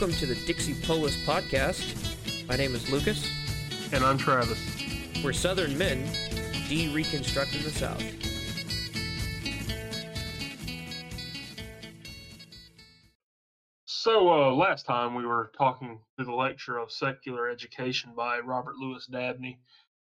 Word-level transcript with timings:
Welcome 0.00 0.16
to 0.18 0.26
the 0.26 0.36
Dixie 0.46 0.80
Polis 0.86 1.16
podcast. 1.24 2.46
My 2.46 2.54
name 2.54 2.72
is 2.72 2.88
Lucas. 2.88 3.28
And 3.92 4.04
I'm 4.04 4.16
Travis. 4.16 4.56
We're 5.24 5.32
Southern 5.32 5.76
men 5.76 6.08
de-reconstructing 6.68 7.64
the 7.64 7.70
South. 7.70 8.00
So, 13.86 14.30
uh, 14.30 14.52
last 14.52 14.86
time 14.86 15.16
we 15.16 15.26
were 15.26 15.50
talking 15.58 15.98
through 16.14 16.26
the 16.26 16.32
lecture 16.32 16.78
of 16.78 16.92
Secular 16.92 17.48
Education 17.48 18.12
by 18.16 18.38
Robert 18.38 18.76
Louis 18.76 19.04
Dabney, 19.06 19.58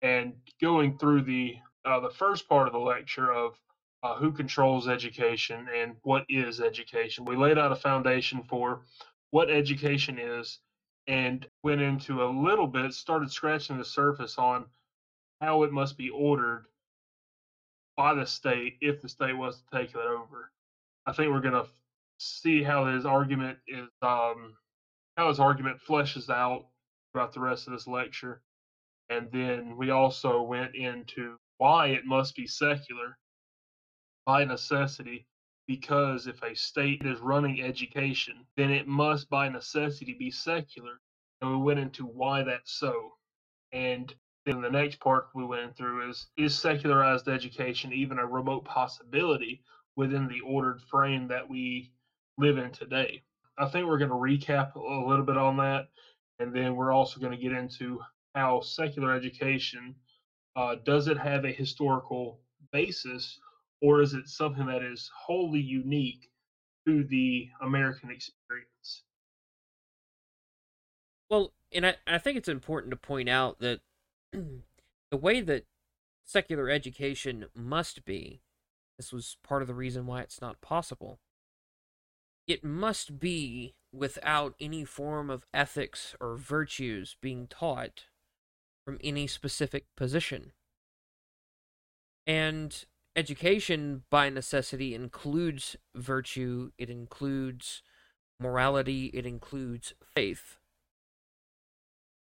and 0.02 0.34
going 0.62 0.98
through 0.98 1.22
the 1.22 1.56
uh, 1.86 2.02
the 2.02 2.10
first 2.10 2.50
part 2.50 2.68
of 2.68 2.74
the 2.74 2.80
lecture 2.80 3.32
of 3.32 3.54
uh, 4.04 4.16
who 4.16 4.34
controls 4.34 4.90
education 4.90 5.66
and 5.74 5.96
what 6.02 6.26
is 6.28 6.60
education. 6.60 7.24
We 7.24 7.38
laid 7.38 7.58
out 7.58 7.72
a 7.72 7.78
foundation 7.78 8.44
for 8.50 8.82
what 9.32 9.50
education 9.50 10.20
is 10.20 10.60
and 11.08 11.46
went 11.64 11.82
into 11.82 12.24
a 12.24 12.30
little 12.30 12.68
bit, 12.68 12.94
started 12.94 13.32
scratching 13.32 13.78
the 13.78 13.86
surface 13.86 14.38
on 14.38 14.66
how 15.42 15.64
it 15.64 15.72
must 15.72 15.98
be 15.98 16.10
ordered 16.10 16.66
by 17.96 18.14
the 18.14 18.26
state 18.26 18.78
if 18.82 19.02
the 19.02 19.10
state 19.10 19.38
was 19.38 19.58
to 19.58 19.78
take 19.78 19.92
it 19.92 20.02
over. 20.02 20.52
I 21.06 21.14
think 21.14 21.32
we're 21.32 21.42
going 21.42 21.54
to 21.54 21.68
see 22.20 22.64
how 22.64 22.86
his 22.86 23.06
argument 23.06 23.58
is, 23.68 23.88
um, 24.02 24.56
how 25.16 25.30
his 25.30 25.40
argument 25.40 25.80
fleshes 25.88 26.30
out 26.30 26.68
throughout 27.12 27.34
the 27.34 27.40
rest 27.40 27.68
of 27.68 27.74
this 27.74 27.88
lecture. 27.88 28.42
And 29.10 29.30
then 29.32 29.78
we 29.78 29.92
also 29.92 30.42
went 30.42 30.76
into 30.76 31.38
why 31.58 31.88
it 31.88 32.06
must 32.06 32.36
be 32.36 32.48
secular 32.48 33.18
by 34.26 34.44
necessity 34.44 35.26
because 35.68 36.28
if 36.28 36.42
a 36.44 36.56
state 36.56 37.06
is 37.06 37.20
running 37.20 37.62
education, 37.62 38.46
then 38.56 38.72
it 38.72 38.88
must 38.88 39.30
by 39.30 39.50
necessity 39.50 40.16
be 40.18 40.32
secular. 40.32 41.00
And 41.42 41.52
we 41.52 41.58
went 41.58 41.80
into 41.80 42.06
why 42.06 42.44
that's 42.44 42.72
so. 42.72 43.14
And 43.74 44.14
then 44.46 44.62
the 44.62 44.70
next 44.70 45.00
part 45.00 45.28
we 45.36 45.46
went 45.46 45.76
through 45.76 46.10
is 46.10 46.28
is 46.38 46.58
secularized 46.58 47.28
education 47.28 47.92
even 47.92 48.18
a 48.18 48.26
remote 48.26 48.64
possibility 48.64 49.62
within 49.98 50.28
the 50.28 50.40
ordered 50.42 50.82
frame 50.84 51.28
that 51.28 51.50
we 51.50 51.92
live 52.38 52.58
in 52.58 52.72
today? 52.72 53.22
I 53.58 53.68
think 53.68 53.88
we're 53.88 53.98
going 53.98 54.12
to 54.12 54.16
recap 54.16 54.76
a 54.76 55.08
little 55.10 55.26
bit 55.26 55.38
on 55.38 55.58
that. 55.58 55.90
And 56.40 56.54
then 56.54 56.76
we're 56.76 56.94
also 56.94 57.20
going 57.20 57.32
to 57.32 57.38
get 57.38 57.52
into 57.52 58.00
how 58.36 58.62
secular 58.62 59.14
education 59.14 59.96
uh, 60.56 60.76
does 60.86 61.08
it 61.08 61.18
have 61.18 61.44
a 61.44 61.52
historical 61.52 62.40
basis 62.72 63.40
or 63.82 64.02
is 64.02 64.14
it 64.14 64.28
something 64.28 64.66
that 64.66 64.84
is 64.84 65.10
wholly 65.16 65.60
unique 65.60 66.30
to 66.88 67.04
the 67.04 67.50
American 67.62 68.10
experience? 68.10 69.04
Well, 71.30 71.54
and 71.72 71.86
I, 71.86 71.96
I 72.08 72.18
think 72.18 72.38
it's 72.38 72.48
important 72.48 72.92
to 72.92 72.98
point 72.98 73.30
out 73.30 73.60
that 73.60 73.82
the 74.32 75.18
way 75.18 75.42
that 75.42 75.66
secular 76.26 76.70
education 76.70 77.46
must 77.54 78.06
be, 78.06 78.42
this 78.98 79.12
was 79.12 79.38
part 79.44 79.62
of 79.62 79.68
the 79.68 79.74
reason 79.74 80.06
why 80.06 80.22
it's 80.22 80.42
not 80.42 80.62
possible, 80.62 81.20
it 82.48 82.64
must 82.64 83.20
be 83.20 83.76
without 83.92 84.56
any 84.60 84.86
form 84.86 85.30
of 85.30 85.46
ethics 85.54 86.16
or 86.22 86.38
virtues 86.38 87.18
being 87.22 87.48
taught 87.48 88.06
from 88.86 88.98
any 89.04 89.28
specific 89.28 89.86
position. 89.98 90.54
And 92.26 92.86
education, 93.18 94.04
by 94.12 94.30
necessity, 94.30 94.94
includes 94.94 95.76
virtue, 95.96 96.72
it 96.78 96.90
includes 96.90 97.82
morality, 98.40 99.08
it 99.08 99.26
includes 99.26 99.94
faith. 100.16 100.60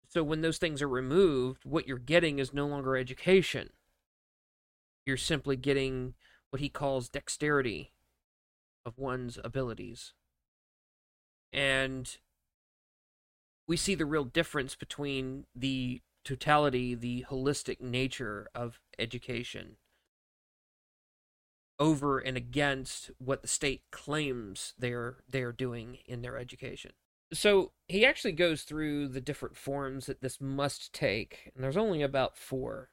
So 0.07 0.23
when 0.23 0.41
those 0.41 0.57
things 0.57 0.81
are 0.81 0.87
removed, 0.87 1.65
what 1.65 1.87
you're 1.87 1.97
getting 1.97 2.39
is 2.39 2.53
no 2.53 2.65
longer 2.65 2.95
education. 2.95 3.71
You're 5.05 5.17
simply 5.17 5.57
getting 5.57 6.13
what 6.49 6.61
he 6.61 6.69
calls 6.69 7.09
dexterity 7.09 7.91
of 8.85 8.97
one's 8.97 9.37
abilities. 9.43 10.13
And 11.51 12.17
we 13.67 13.75
see 13.75 13.95
the 13.95 14.05
real 14.05 14.23
difference 14.23 14.75
between 14.75 15.45
the 15.53 16.01
totality, 16.23 16.95
the 16.95 17.25
holistic 17.29 17.81
nature 17.81 18.47
of 18.55 18.79
education 18.97 19.75
over 21.79 22.19
and 22.19 22.35
against 22.37 23.11
what 23.17 23.41
the 23.41 23.47
state 23.47 23.83
claims 23.91 24.73
they're 24.77 25.17
they're 25.29 25.51
doing 25.51 25.99
in 26.05 26.21
their 26.21 26.37
education. 26.37 26.91
So 27.33 27.73
he 27.87 28.05
actually 28.05 28.31
goes 28.31 28.63
through 28.63 29.09
the 29.09 29.21
different 29.21 29.57
forms 29.57 30.05
that 30.05 30.21
this 30.21 30.39
must 30.39 30.93
take, 30.93 31.51
and 31.53 31.63
there's 31.63 31.77
only 31.77 32.01
about 32.01 32.37
four 32.37 32.89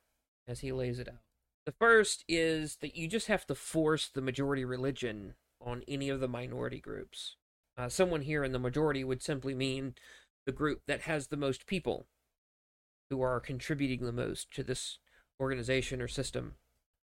as 0.49 0.61
he 0.61 0.73
lays 0.73 0.99
it 0.99 1.09
out. 1.09 1.23
The 1.67 1.73
first 1.73 2.25
is 2.29 2.77
that 2.77 2.97
you 2.97 3.09
just 3.09 3.29
have 3.29 3.47
to 3.47 3.55
force 3.55 4.09
the 4.09 4.21
majority 4.21 4.65
religion 4.65 5.35
on 5.61 5.83
any 5.89 6.11
of 6.11 6.21
the 6.21 6.29
minority 6.29 6.81
groups. 6.81 7.37
Uh, 7.79 7.89
someone 7.89 8.23
here 8.23 8.45
in 8.45 8.53
the 8.53 8.59
majority 8.59 9.03
would 9.03 9.23
simply 9.23 9.55
mean 9.55 9.95
the 10.47 10.53
group 10.53 10.83
that 10.87 11.03
has 11.03 11.29
the 11.29 11.37
most 11.37 11.67
people 11.67 12.07
who 13.09 13.23
are 13.23 13.41
contributing 13.41 14.05
the 14.05 14.13
most 14.13 14.51
to 14.53 14.63
this 14.63 14.99
organization 15.41 16.03
or 16.03 16.09
system 16.09 16.55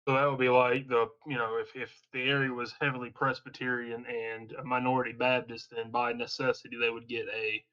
so 0.06 0.14
that 0.14 0.30
would 0.30 0.38
be 0.38 0.48
like 0.48 0.88
the 0.88 1.06
you 1.26 1.36
know 1.36 1.58
if 1.60 1.74
if 1.74 1.90
the 2.12 2.22
area 2.22 2.52
was 2.52 2.72
heavily 2.80 3.10
Presbyterian 3.10 4.04
and 4.06 4.52
a 4.52 4.64
minority 4.64 5.12
Baptist, 5.12 5.72
then 5.74 5.90
by 5.90 6.12
necessity 6.12 6.76
they 6.80 6.90
would 6.90 7.08
get 7.08 7.26
a 7.34 7.64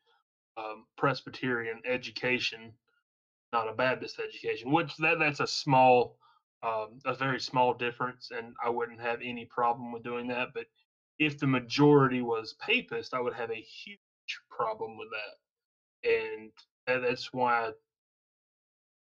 um, 0.57 0.85
Presbyterian 0.97 1.79
education, 1.85 2.73
not 3.51 3.69
a 3.69 3.73
Baptist 3.73 4.19
education. 4.19 4.71
Which 4.71 4.97
that 4.97 5.19
that's 5.19 5.41
a 5.41 5.47
small, 5.47 6.17
um, 6.63 6.99
a 7.05 7.13
very 7.13 7.39
small 7.39 7.75
difference, 7.75 8.31
and 8.35 8.55
I 8.63 8.69
wouldn't 8.69 9.01
have 9.01 9.19
any 9.23 9.45
problem 9.45 9.91
with 9.91 10.03
doing 10.03 10.27
that. 10.29 10.49
But 10.55 10.65
if 11.19 11.37
the 11.37 11.47
majority 11.47 12.23
was 12.23 12.55
Papist, 12.59 13.13
I 13.13 13.21
would 13.21 13.35
have 13.35 13.51
a 13.51 13.61
huge 13.61 13.99
problem 14.49 14.97
with 14.97 15.09
that, 15.11 16.09
and 16.09 16.51
that's 16.87 17.31
why 17.31 17.67
I 17.67 17.71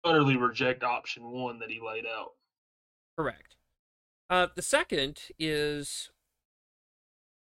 utterly 0.03 0.35
reject 0.35 0.84
option 0.84 1.30
one 1.30 1.59
that 1.59 1.69
he 1.69 1.80
laid 1.80 2.06
out. 2.07 2.31
Correct. 3.18 3.56
Uh, 4.29 4.47
the 4.56 4.62
second 4.62 5.22
is 5.38 6.09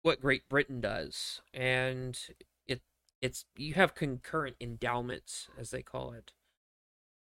what 0.03 0.21
Great 0.21 0.49
Britain 0.49 0.81
does, 0.81 1.41
and 1.53 2.19
it 2.67 2.83
it's 3.21 3.45
you 3.57 3.75
have 3.75 3.95
concurrent 3.95 4.57
endowments, 4.61 5.49
as 5.59 5.71
they 5.71 5.83
call 5.83 6.13
it. 6.13 6.33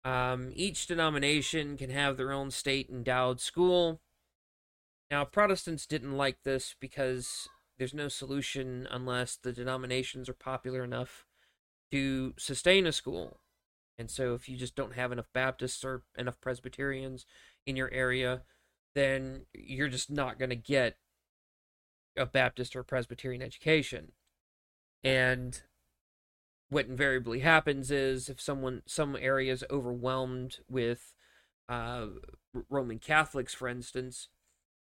Um, 0.05 0.53
each 0.55 0.87
denomination 0.87 1.77
can 1.77 1.91
have 1.91 2.17
their 2.17 2.33
own 2.33 2.51
state 2.51 2.89
endowed 2.91 3.41
school. 3.41 4.01
Now, 5.11 5.25
Protestants 5.25 5.87
didn't 5.87 6.17
like 6.17 6.43
this 6.45 6.75
because 6.79 7.49
there's 7.79 7.95
no 7.95 8.09
solution 8.09 8.87
unless 8.91 9.37
the 9.37 9.53
denominations 9.53 10.29
are 10.29 10.35
popular 10.35 10.85
enough 10.85 11.25
to 11.91 12.35
sustain 12.39 12.87
a 12.87 12.93
school. 12.93 13.41
And 13.99 14.11
so, 14.11 14.35
if 14.35 14.49
you 14.49 14.57
just 14.57 14.77
don't 14.77 14.95
have 14.95 15.11
enough 15.13 15.29
Baptists 15.33 15.85
or 15.85 16.03
enough 16.17 16.41
Presbyterians, 16.41 17.27
in 17.69 17.77
your 17.77 17.93
area, 17.93 18.43
then 18.95 19.43
you're 19.53 19.89
just 19.89 20.11
not 20.11 20.39
going 20.39 20.49
to 20.49 20.57
get 20.57 20.97
a 22.17 22.25
Baptist 22.25 22.75
or 22.75 22.83
Presbyterian 22.83 23.43
education. 23.43 24.13
And 25.05 25.61
what 26.71 26.87
invariably 26.87 27.41
happens 27.41 27.91
is 27.91 28.29
if 28.29 28.41
someone 28.41 28.83
some 28.87 29.17
area 29.21 29.53
is 29.53 29.65
overwhelmed 29.71 30.61
with 30.69 31.15
uh, 31.69 32.07
Roman 32.71 32.99
Catholics, 32.99 33.55
for 33.55 33.69
instance, 33.69 34.29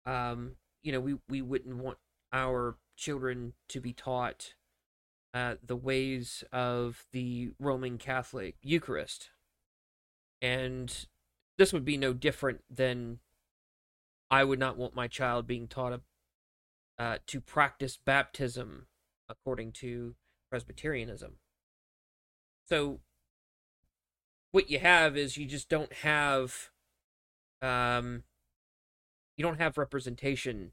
um, 0.05 0.55
you 0.83 0.91
know, 0.91 0.99
we, 0.99 1.15
we 1.27 1.41
wouldn't 1.41 1.77
want 1.77 1.97
our 2.31 2.77
children 2.95 3.53
to 3.69 3.81
be 3.81 3.93
taught 3.93 4.53
uh, 5.33 5.55
the 5.65 5.75
ways 5.75 6.43
of 6.53 7.05
the 7.11 7.51
Roman 7.59 7.97
Catholic 7.97 8.55
Eucharist. 8.61 9.31
And 10.41 11.07
this 11.59 11.73
would 11.73 11.83
be 11.83 11.97
no 11.97 12.13
different 12.13 12.61
than 12.73 13.19
I 14.31 14.45
would 14.45 14.59
not 14.59 14.77
want 14.77 14.95
my 14.95 15.07
child 15.07 15.45
being 15.45 15.67
taught 15.67 15.99
uh, 16.97 17.17
to 17.27 17.41
practice 17.41 17.97
baptism 18.03 18.87
according 19.27 19.73
to 19.73 20.15
Presbyterianism. 20.49 21.33
So, 22.69 23.01
what 24.51 24.69
you 24.69 24.79
have 24.79 25.17
is 25.17 25.35
you 25.35 25.45
just 25.45 25.67
don't 25.67 25.91
have, 25.93 26.69
um, 27.61 28.23
you 29.35 29.43
don't 29.43 29.59
have 29.59 29.77
representation 29.77 30.71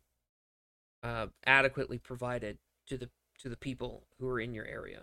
uh, 1.02 1.26
adequately 1.44 1.98
provided 1.98 2.58
to 2.86 2.96
the 2.96 3.10
to 3.40 3.48
the 3.48 3.56
people 3.56 4.06
who 4.18 4.28
are 4.28 4.40
in 4.40 4.54
your 4.54 4.64
area. 4.64 5.02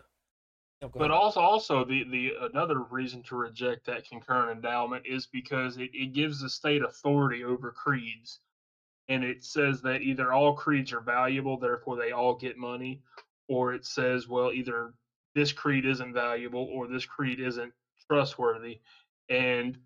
Oh, 0.83 0.91
but 0.93 1.11
also, 1.11 1.39
also 1.39 1.85
the 1.85 2.03
the 2.03 2.33
another 2.41 2.79
reason 2.79 3.23
to 3.23 3.35
reject 3.37 3.85
that 3.85 4.07
concurrent 4.07 4.51
endowment 4.51 5.05
is 5.05 5.27
because 5.27 5.77
it, 5.77 5.91
it 5.93 6.13
gives 6.13 6.41
the 6.41 6.49
state 6.49 6.83
authority 6.83 7.45
over 7.45 7.71
creeds, 7.71 8.39
and 9.07 9.23
it 9.23 9.45
says 9.45 9.81
that 9.83 10.01
either 10.01 10.33
all 10.33 10.53
creeds 10.53 10.91
are 10.91 10.99
valuable, 10.99 11.57
therefore 11.57 11.95
they 11.95 12.11
all 12.11 12.35
get 12.35 12.57
money, 12.57 13.01
or 13.47 13.73
it 13.73 13.85
says, 13.85 14.27
well, 14.27 14.51
either 14.51 14.93
this 15.35 15.53
creed 15.53 15.85
isn't 15.85 16.13
valuable 16.13 16.67
or 16.73 16.87
this 16.87 17.05
creed 17.05 17.39
isn't 17.39 17.73
trustworthy. 18.07 18.79
And 19.29 19.77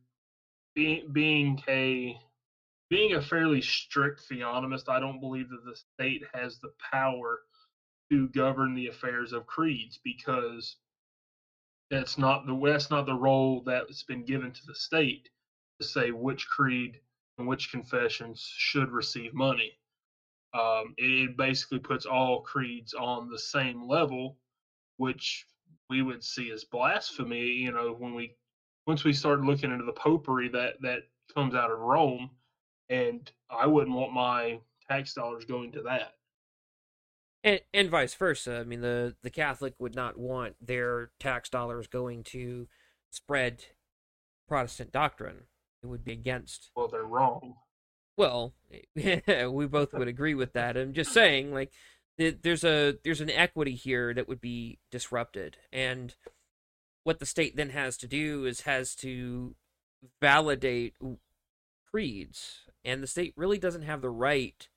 being 0.74 1.12
being 1.12 1.62
a 1.68 2.20
being 2.90 3.14
a 3.14 3.22
fairly 3.22 3.62
strict 3.62 4.28
theonomist, 4.28 4.90
I 4.90 5.00
don't 5.00 5.20
believe 5.20 5.50
that 5.50 5.64
the 5.64 5.76
state 5.76 6.24
has 6.34 6.58
the 6.58 6.72
power 6.92 7.42
to 8.10 8.30
govern 8.30 8.74
the 8.74 8.88
affairs 8.88 9.34
of 9.34 9.46
creeds 9.46 10.00
because 10.04 10.78
that's 11.90 12.18
not 12.18 12.46
the 12.46 12.60
that's 12.66 12.90
not 12.90 13.06
the 13.06 13.14
role 13.14 13.62
that's 13.66 14.04
been 14.04 14.26
given 14.26 14.52
to 14.52 14.66
the 14.66 14.76
state 14.76 15.30
to 15.80 15.88
say 15.88 16.12
which 16.12 16.48
creed 16.48 17.00
and 17.38 17.48
which 17.48 17.72
confessions 17.72 18.52
should 18.58 18.92
receive 18.92 19.34
money. 19.34 19.74
Um, 20.54 20.96
it, 20.98 21.30
it 21.30 21.38
basically 21.38 21.80
puts 21.80 22.06
all 22.06 22.42
creeds 22.42 22.94
on 22.94 23.30
the 23.30 23.40
same 23.40 23.88
level, 23.88 24.38
which 24.98 25.46
we 25.90 26.02
would 26.02 26.24
see 26.24 26.52
as 26.52 26.64
blasphemy. 26.64 27.46
You 27.46 27.72
know, 27.72 27.96
when 27.98 28.14
we 28.16 28.36
once 28.86 29.04
we 29.04 29.14
started 29.14 29.46
looking 29.46 29.72
into 29.72 29.86
the 29.86 29.92
popery 29.94 30.50
that 30.50 30.82
that 30.82 31.04
comes 31.34 31.56
out 31.56 31.72
of 31.72 31.80
Rome, 31.80 32.32
and 32.90 33.30
I 33.50 33.66
wouldn't 33.66 33.96
want 33.96 34.14
my 34.14 34.60
tax 34.90 35.14
dollars 35.14 35.46
going 35.46 35.72
to 35.74 35.84
that. 35.84 36.17
And, 37.48 37.62
and 37.74 37.90
vice 37.90 38.14
versa. 38.14 38.58
I 38.60 38.64
mean, 38.66 38.82
the 38.82 39.16
the 39.24 39.30
Catholic 39.30 39.74
would 39.80 39.96
not 39.96 40.18
want 40.18 40.56
their 40.60 41.12
tax 41.18 41.48
dollars 41.48 41.88
going 41.88 42.24
to 42.26 42.68
spread 43.10 43.64
Protestant 44.50 44.92
doctrine. 44.92 45.44
It 45.82 45.88
would 45.88 46.04
be 46.04 46.12
against. 46.12 46.72
Well, 46.76 46.90
they're 46.90 47.04
wrong. 47.04 47.56
Well, 48.18 48.54
we 48.96 49.66
both 49.66 49.94
would 49.94 50.10
agree 50.10 50.34
with 50.34 50.52
that. 50.54 50.76
I'm 50.76 50.92
just 50.92 51.14
saying, 51.14 51.54
like, 51.54 51.72
there's 52.18 52.66
a 52.66 52.96
there's 53.06 53.22
an 53.22 53.30
equity 53.30 53.76
here 53.76 54.14
that 54.14 54.28
would 54.28 54.42
be 54.42 54.80
disrupted, 54.92 55.56
and 55.72 56.16
what 57.06 57.20
the 57.20 57.26
state 57.26 57.56
then 57.56 57.70
has 57.70 57.96
to 58.00 58.08
do 58.08 58.44
is 58.44 58.62
has 58.62 58.94
to 58.96 59.56
validate 60.22 60.96
creeds, 61.90 62.66
and 62.84 63.02
the 63.02 63.08
state 63.08 63.34
really 63.38 63.58
doesn't 63.58 63.84
have 63.84 64.02
the 64.02 64.10
right 64.10 64.68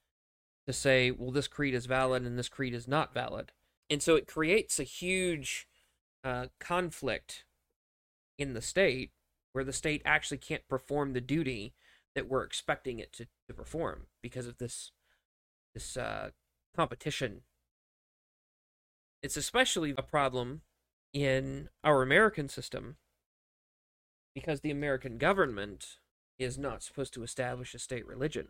to 0.71 0.79
say, 0.79 1.11
well, 1.11 1.31
this 1.31 1.49
creed 1.49 1.75
is 1.75 1.87
valid 1.87 2.23
and 2.23 2.39
this 2.39 2.49
creed 2.49 2.75
is 2.75 2.87
not 2.87 3.13
valid. 3.13 3.53
And 3.89 4.03
so 4.03 4.15
it 4.15 4.27
creates 4.27 4.79
a 4.79 4.85
huge 4.85 5.67
uh, 6.23 6.47
conflict 6.61 7.45
in 8.39 8.55
the 8.55 8.63
state 8.63 9.11
where 9.53 9.65
the 9.65 9.73
state 9.73 10.03
actually 10.05 10.39
can't 10.39 10.69
perform 10.69 11.13
the 11.13 11.21
duty 11.21 11.75
that 12.15 12.29
we're 12.29 12.45
expecting 12.45 12.99
it 12.99 13.13
to, 13.15 13.27
to 13.49 13.55
perform 13.55 14.07
because 14.23 14.47
of 14.47 14.59
this 14.59 14.93
this 15.75 15.97
uh, 15.97 16.31
competition. 16.75 17.43
It's 19.23 19.37
especially 19.37 19.95
a 19.97 20.03
problem 20.03 20.63
in 21.13 21.69
our 21.85 22.03
American 22.03 22.49
system 22.49 22.97
because 24.35 24.61
the 24.61 24.71
American 24.71 25.19
government 25.19 25.99
is 26.39 26.59
not 26.59 26.83
supposed 26.83 27.13
to 27.15 27.23
establish 27.23 27.75
a 27.75 27.79
state 27.79 28.07
religion. 28.07 28.49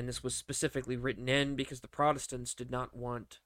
And 0.00 0.08
this 0.08 0.24
was 0.24 0.34
specifically 0.34 0.96
written 0.96 1.28
in 1.28 1.56
because 1.56 1.80
the 1.80 1.86
Protestants 1.86 2.54
did 2.54 2.70
not 2.70 2.96
want 2.96 3.38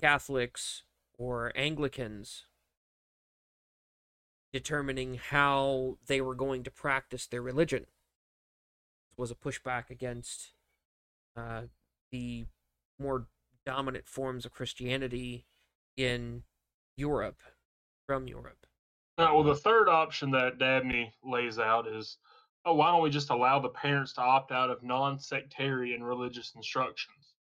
Catholics 0.00 0.84
or 1.18 1.50
Anglicans 1.56 2.44
determining 4.52 5.14
how 5.14 5.98
they 6.06 6.20
were 6.20 6.36
going 6.36 6.62
to 6.62 6.70
practice 6.70 7.26
their 7.26 7.42
religion. 7.42 7.86
It 9.10 9.20
was 9.20 9.32
a 9.32 9.34
pushback 9.34 9.90
against 9.90 10.52
uh, 11.36 11.62
the 12.12 12.44
more 12.96 13.26
dominant 13.66 14.06
forms 14.06 14.46
of 14.46 14.52
Christianity 14.52 15.44
in 15.96 16.44
Europe, 16.96 17.40
from 18.06 18.28
Europe. 18.28 18.64
Uh, 19.18 19.30
well, 19.34 19.42
the 19.42 19.56
third 19.56 19.88
option 19.88 20.30
that 20.30 20.60
Dabney 20.60 21.12
lays 21.24 21.58
out 21.58 21.88
is 21.88 22.18
oh, 22.64 22.74
why 22.74 22.90
don't 22.90 23.02
we 23.02 23.10
just 23.10 23.30
allow 23.30 23.58
the 23.58 23.68
parents 23.68 24.14
to 24.14 24.20
opt 24.20 24.52
out 24.52 24.70
of 24.70 24.82
non 24.82 25.18
sectarian 25.18 26.02
religious 26.02 26.52
instructions? 26.54 27.34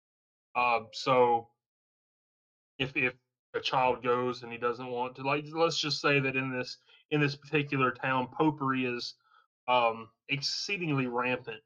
Uh, 0.56 0.82
so 0.94 1.48
if, 2.80 2.96
if 2.96 3.14
a 3.54 3.60
child 3.60 4.04
goes 4.04 4.44
and 4.44 4.52
he 4.52 4.58
doesn't 4.58 4.88
want 4.88 5.16
to, 5.16 5.24
like, 5.24 5.46
let's 5.54 5.80
just 5.80 6.02
say 6.02 6.20
that 6.20 6.36
in 6.36 6.52
this 6.52 6.78
in 7.12 7.20
this 7.20 7.36
particular 7.36 7.92
town, 7.92 8.28
popery 8.38 8.86
is 8.86 9.16
um, 9.68 10.08
exceedingly 10.30 11.08
rampant, 11.08 11.62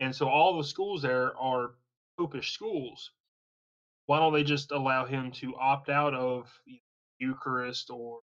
and 0.00 0.14
so 0.14 0.28
all 0.28 0.56
the 0.56 0.64
schools 0.64 1.02
there 1.02 1.36
are 1.36 1.72
popish 2.18 2.52
schools. 2.52 3.10
Why 4.06 4.18
don't 4.18 4.32
they 4.32 4.44
just 4.44 4.70
allow 4.70 5.04
him 5.04 5.32
to 5.32 5.56
opt 5.56 5.88
out 5.88 6.14
of 6.14 6.48
Eucharist 7.18 7.90
or 7.90 8.20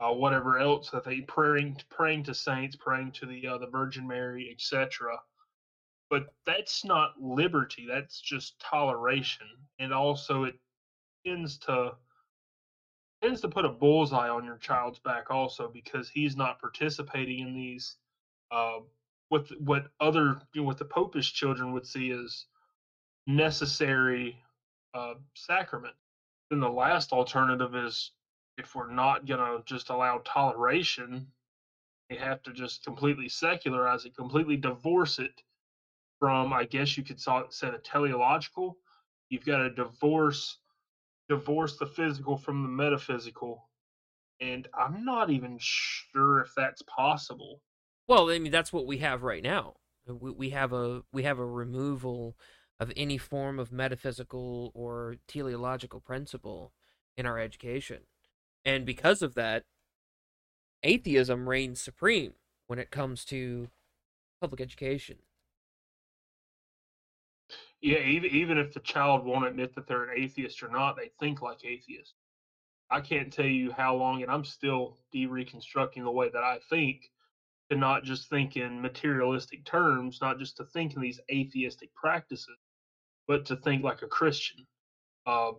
uh, 0.00 0.12
whatever 0.12 0.58
else 0.58 0.90
that 0.90 1.04
they 1.04 1.20
praying 1.22 1.76
praying 1.90 2.24
to 2.24 2.34
saints, 2.34 2.76
praying 2.76 3.12
to 3.12 3.26
the 3.26 3.46
uh, 3.46 3.58
the 3.58 3.66
Virgin 3.66 4.06
Mary, 4.06 4.50
etc. 4.52 5.18
But 6.10 6.34
that's 6.46 6.84
not 6.84 7.20
liberty. 7.20 7.86
That's 7.88 8.20
just 8.20 8.58
toleration, 8.60 9.46
and 9.78 9.92
also 9.92 10.44
it 10.44 10.54
tends 11.26 11.58
to 11.58 11.92
tends 13.22 13.40
to 13.40 13.48
put 13.48 13.64
a 13.64 13.68
bullseye 13.68 14.28
on 14.28 14.44
your 14.44 14.58
child's 14.58 15.00
back 15.00 15.30
also 15.30 15.68
because 15.72 16.08
he's 16.08 16.36
not 16.36 16.60
participating 16.60 17.40
in 17.40 17.54
these 17.54 17.96
uh, 18.50 18.78
what 19.28 19.48
what 19.60 19.86
other 20.00 20.40
you 20.54 20.62
know, 20.62 20.66
what 20.66 20.78
the 20.78 20.84
popish 20.84 21.32
children 21.32 21.72
would 21.72 21.86
see 21.86 22.10
as 22.10 22.46
necessary 23.26 24.38
uh, 24.94 25.14
sacrament. 25.34 25.94
Then 26.50 26.60
the 26.60 26.68
last 26.68 27.12
alternative 27.12 27.74
is 27.74 28.12
if 28.58 28.74
we're 28.74 28.92
not 28.92 29.26
going 29.26 29.40
to 29.40 29.62
just 29.64 29.88
allow 29.88 30.20
toleration, 30.24 31.28
we 32.10 32.16
have 32.16 32.42
to 32.42 32.52
just 32.52 32.84
completely 32.84 33.28
secularize 33.28 34.04
it, 34.04 34.16
completely 34.16 34.56
divorce 34.56 35.18
it 35.18 35.42
from, 36.18 36.52
I 36.52 36.64
guess 36.64 36.96
you 36.96 37.04
could 37.04 37.20
say, 37.20 37.42
the 37.50 37.80
teleological. 37.82 38.76
You've 39.30 39.46
got 39.46 39.58
to 39.58 39.70
divorce 39.70 40.58
divorce 41.28 41.76
the 41.76 41.86
physical 41.86 42.38
from 42.38 42.62
the 42.62 42.68
metaphysical, 42.70 43.68
and 44.40 44.66
I'm 44.72 45.04
not 45.04 45.28
even 45.28 45.58
sure 45.60 46.40
if 46.40 46.54
that's 46.56 46.82
possible. 46.82 47.60
Well, 48.08 48.30
I 48.30 48.38
mean, 48.38 48.50
that's 48.50 48.72
what 48.72 48.86
we 48.86 48.98
have 48.98 49.22
right 49.22 49.42
now. 49.42 49.74
We, 50.06 50.30
we 50.30 50.50
have 50.50 50.72
a 50.72 51.02
we 51.12 51.24
have 51.24 51.38
a 51.38 51.46
removal 51.46 52.36
of 52.80 52.90
any 52.96 53.18
form 53.18 53.58
of 53.58 53.72
metaphysical 53.72 54.72
or 54.74 55.16
teleological 55.26 56.00
principle 56.00 56.72
in 57.16 57.26
our 57.26 57.38
education. 57.38 57.98
And 58.64 58.84
because 58.84 59.22
of 59.22 59.34
that, 59.34 59.64
atheism 60.82 61.48
reigns 61.48 61.80
supreme 61.80 62.34
when 62.66 62.78
it 62.78 62.90
comes 62.90 63.24
to 63.26 63.68
public 64.40 64.60
education. 64.60 65.16
Yeah, 67.80 67.98
even 67.98 68.30
even 68.30 68.58
if 68.58 68.74
the 68.74 68.80
child 68.80 69.24
won't 69.24 69.46
admit 69.46 69.74
that 69.74 69.86
they're 69.86 70.04
an 70.04 70.18
atheist 70.20 70.62
or 70.62 70.68
not, 70.68 70.96
they 70.96 71.10
think 71.20 71.42
like 71.42 71.64
atheists. 71.64 72.14
I 72.90 73.00
can't 73.00 73.32
tell 73.32 73.46
you 73.46 73.70
how 73.72 73.94
long, 73.96 74.22
and 74.22 74.30
I'm 74.30 74.44
still 74.44 74.96
de-reconstructing 75.12 76.02
the 76.02 76.10
way 76.10 76.30
that 76.30 76.42
I 76.42 76.58
think 76.70 77.10
to 77.70 77.76
not 77.76 78.02
just 78.02 78.30
think 78.30 78.56
in 78.56 78.80
materialistic 78.80 79.64
terms, 79.64 80.20
not 80.22 80.38
just 80.38 80.56
to 80.56 80.64
think 80.64 80.94
in 80.94 81.02
these 81.02 81.20
atheistic 81.30 81.94
practices, 81.94 82.56
but 83.26 83.44
to 83.46 83.56
think 83.56 83.84
like 83.84 84.02
a 84.02 84.06
Christian. 84.06 84.66
Uh, 85.26 85.52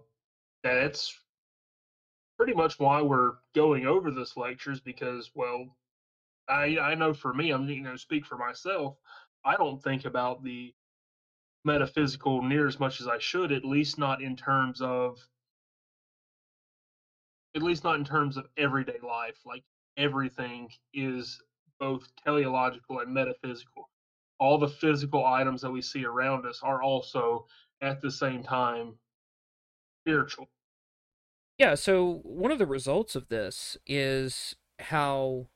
that's 0.63 1.15
pretty 2.39 2.53
much 2.53 2.79
why 2.79 3.01
we're 3.01 3.34
going 3.53 3.86
over 3.86 4.12
this 4.12 4.38
lectures 4.38 4.79
because, 4.79 5.29
well, 5.36 5.65
I 6.48 6.77
I 6.79 6.96
know 6.96 7.13
for 7.13 7.34
me, 7.34 7.51
I'm 7.51 7.67
you 7.69 7.81
know 7.81 7.98
speak 7.98 8.25
for 8.25 8.38
myself. 8.38 8.96
I 9.46 9.58
don't 9.58 9.84
think 9.84 10.05
about 10.05 10.43
the 10.43 10.74
metaphysical 11.65 12.41
near 12.41 12.65
as 12.67 12.79
much 12.79 13.01
as 13.01 13.08
I 13.08 13.17
should, 13.19 13.51
at 13.51 13.65
least 13.65 13.98
not 13.98 14.22
in 14.22 14.38
terms 14.38 14.81
of 14.81 15.19
at 17.55 17.62
least 17.62 17.84
not 17.84 17.98
in 17.98 18.05
terms 18.05 18.38
of 18.38 18.48
everyday 18.58 19.00
life. 19.05 19.39
Like 19.46 19.63
everything 19.98 20.69
is 20.93 21.41
both 21.79 22.08
teleological 22.24 23.00
and 23.00 23.13
metaphysical. 23.13 23.89
All 24.39 24.58
the 24.58 24.69
physical 24.69 25.25
items 25.25 25.62
that 25.62 25.72
we 25.72 25.81
see 25.81 26.05
around 26.05 26.46
us 26.46 26.62
are 26.63 26.81
also 26.81 27.48
at 27.81 28.00
the 28.01 28.12
same 28.12 28.43
time 28.43 28.98
spiritual. 30.03 30.48
Yeah, 31.59 31.75
so 31.75 32.21
one 32.23 32.53
of 32.53 32.57
the 32.57 32.65
results 32.65 33.17
of 33.17 33.27
this 33.27 33.75
is 33.85 34.55
how 34.79 35.47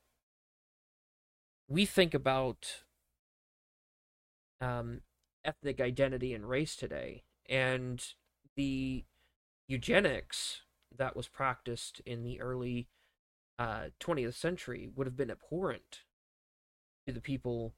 we 1.69 1.85
think 1.85 2.13
about 2.13 2.83
um, 4.59 4.99
ethnic 5.45 5.79
identity 5.79 6.33
and 6.33 6.49
race 6.49 6.75
today, 6.75 7.23
and 7.49 8.05
the 8.57 9.05
eugenics 9.69 10.63
that 10.93 11.15
was 11.15 11.29
practiced 11.29 12.01
in 12.05 12.23
the 12.23 12.41
early 12.41 12.89
uh, 13.57 13.85
20th 14.01 14.35
century 14.35 14.89
would 14.93 15.07
have 15.07 15.15
been 15.15 15.31
abhorrent 15.31 16.01
to 17.07 17.13
the 17.13 17.21
people 17.21 17.75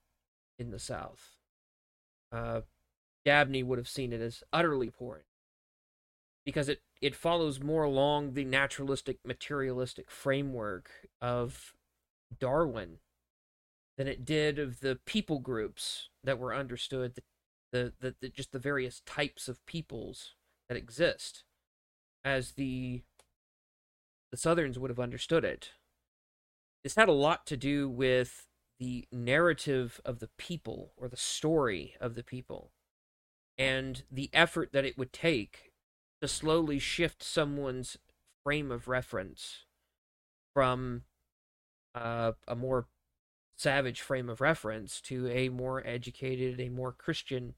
in 0.58 0.72
the 0.72 0.79
South. 0.79 1.38
Uh, 2.32 2.62
Dabney 3.24 3.62
would 3.62 3.77
have 3.77 3.88
seen 3.88 4.12
it 4.12 4.22
as 4.22 4.44
utterly 4.51 4.88
abhorrent. 4.88 5.25
Because 6.46 6.70
it 6.70 6.82
it 7.02 7.16
follows 7.16 7.62
more 7.62 7.84
along 7.84 8.34
the 8.34 8.46
naturalistic 8.46 9.18
materialistic 9.25 10.10
framework 10.12 10.90
of 11.22 11.74
Darwin 12.40 13.00
than 13.98 14.08
it 14.08 14.25
did 14.25 14.60
of 14.60 14.80
the 14.82 15.00
people 15.06 15.40
groups 15.40 16.10
that 16.24 16.40
were 16.40 16.54
understood 16.54 17.16
the 17.16 17.24
the, 17.72 17.94
the, 18.00 18.16
the 18.22 18.30
just 18.30 18.52
the 18.52 18.60
various 18.60 19.02
types 19.06 19.48
of 19.48 19.66
peoples 19.66 20.36
that 20.70 20.78
exist 20.78 21.44
as 22.24 22.52
the 22.54 23.02
the 24.32 24.38
southerns 24.38 24.78
would 24.80 24.90
have 24.90 25.00
understood 25.00 25.44
it. 25.44 25.72
This 26.84 26.96
had 26.96 27.10
a 27.10 27.14
lot 27.14 27.46
to 27.48 27.58
do 27.58 27.90
with 27.90 28.48
the 28.80 29.08
narrative 29.12 30.02
of 30.06 30.20
the 30.20 30.30
people 30.38 30.94
or 30.98 31.08
the 31.08 31.18
story 31.18 31.96
of 32.02 32.16
the 32.16 32.24
people 32.24 32.72
and 33.58 34.04
the 34.12 34.30
effort 34.34 34.72
that 34.74 34.86
it 34.86 34.98
would 34.98 35.14
take 35.14 35.72
to 36.22 36.28
slowly 36.28 36.80
shift 36.80 37.24
someone's 37.24 37.98
frame 38.44 38.72
of 38.72 38.88
reference 38.88 39.66
from 40.54 41.04
uh, 41.94 42.34
a 42.48 42.56
more 42.56 42.88
savage 43.58 44.02
frame 44.02 44.30
of 44.30 44.42
reference 44.42 45.02
to 45.02 45.30
a 45.30 45.50
more 45.50 45.86
educated, 45.86 46.60
a 46.60 46.70
more 46.70 46.92
Christian 46.92 47.54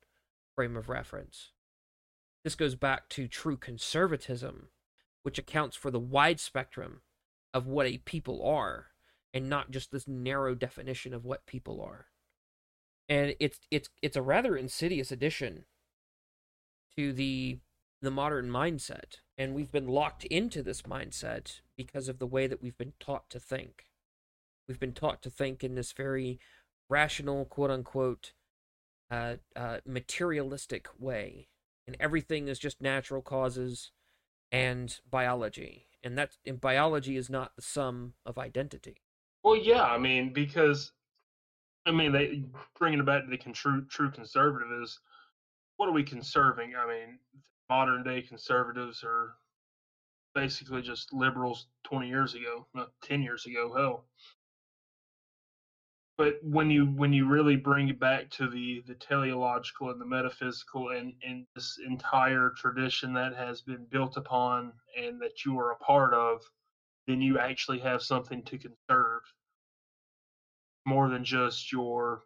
frame 0.56 0.78
of 0.78 0.90
reference. 0.90 1.52
This 2.44 2.56
goes 2.56 2.76
back 2.76 3.10
to 3.10 3.28
true 3.28 3.58
conservatism, 3.58 4.70
which 5.24 5.38
accounts 5.38 5.76
for 5.76 5.92
the 5.92 6.00
wide 6.00 6.40
spectrum 6.40 7.02
of 7.54 7.68
what 7.68 7.88
a 7.88 7.98
people 8.00 8.46
are 8.46 8.88
and 9.34 9.50
not 9.50 9.72
just 9.72 9.92
this 9.92 10.08
narrow 10.08 10.56
definition 10.56 11.14
of 11.14 11.26
what 11.26 11.46
people 11.46 11.82
are. 11.82 12.08
And 13.10 13.36
it's 13.40 13.60
it's 13.72 13.90
it's 14.02 14.18
a 14.18 14.22
rather 14.22 14.56
insidious 14.58 15.12
addition 15.12 15.66
to 16.96 17.14
the 17.14 17.60
the 18.02 18.12
modern 18.12 18.50
mindset. 18.50 19.20
And 19.38 19.54
we've 19.54 19.72
been 19.72 19.88
locked 19.88 20.24
into 20.26 20.64
this 20.64 20.84
mindset 20.84 21.62
because 21.76 22.10
of 22.10 22.20
the 22.20 22.28
way 22.28 22.48
that 22.48 22.62
we've 22.62 22.78
been 22.78 22.94
taught 23.00 23.30
to 23.32 23.40
think. 23.40 23.86
We've 24.68 24.80
been 24.80 24.94
taught 24.94 25.22
to 25.24 25.30
think 25.30 25.64
in 25.64 25.76
this 25.76 25.92
very 25.94 26.40
rational 26.90 27.46
quote 27.46 27.72
unquote 27.72 28.34
uh, 29.10 29.36
uh, 29.56 29.78
materialistic 29.86 30.88
way. 31.00 31.48
And 31.86 31.96
everything 32.00 32.48
is 32.48 32.60
just 32.60 32.82
natural 32.82 33.22
causes 33.22 33.92
and 34.52 35.00
biology. 35.10 35.88
And 36.04 36.18
that 36.18 36.38
and 36.46 36.60
biology 36.60 37.18
is 37.18 37.30
not 37.30 37.56
the 37.56 37.62
sum 37.62 38.14
of 38.26 38.38
identity. 38.38 39.02
Well 39.44 39.56
yeah 39.56 39.84
i 39.84 39.98
mean 39.98 40.34
because 40.34 40.92
i 41.86 41.92
mean 41.92 42.12
they 42.12 42.44
bringing 42.78 43.00
it 43.00 43.06
back 43.06 43.24
to 43.24 43.30
the 43.30 43.38
true 43.38 43.86
true 43.86 44.12
conservative 44.12 44.68
is 44.84 45.00
what 45.78 45.90
are 45.90 45.94
we 45.94 46.04
conserving 46.04 46.74
i 46.76 46.88
mean 46.88 47.18
modern 47.70 48.04
day 48.04 48.22
conservatives 48.22 49.04
are 49.04 49.36
basically 50.38 50.84
just 50.84 51.12
liberals 51.14 51.68
20 51.86 52.08
years 52.08 52.36
ago, 52.36 52.68
not 52.76 52.92
10 53.04 53.24
years 53.24 53.46
ago, 53.48 53.74
hell. 53.76 54.06
But 56.16 56.40
when 56.44 56.72
you 56.72 56.86
when 56.86 57.14
you 57.14 57.28
really 57.28 57.56
bring 57.56 57.90
it 57.90 58.00
back 58.00 58.30
to 58.32 58.50
the 58.50 58.84
the 58.88 58.96
teleological 58.96 59.92
and 59.92 60.02
the 60.02 60.06
metaphysical 60.06 60.90
and 60.90 61.14
and 61.24 61.46
this 61.54 61.78
entire 61.88 62.54
tradition 62.58 63.14
that 63.14 63.36
has 63.36 63.62
been 63.62 63.86
built 63.92 64.18
upon 64.18 64.74
and 65.00 65.22
that 65.22 65.46
you 65.46 65.60
are 65.60 65.72
a 65.72 65.78
part 65.78 66.16
of, 66.16 66.42
then 67.06 67.22
you 67.22 67.38
actually 67.38 67.80
have 67.80 68.02
something 68.02 68.44
to 68.46 68.58
conserve 68.58 69.22
more 70.88 71.08
than 71.10 71.24
just 71.24 71.72
your 71.72 72.24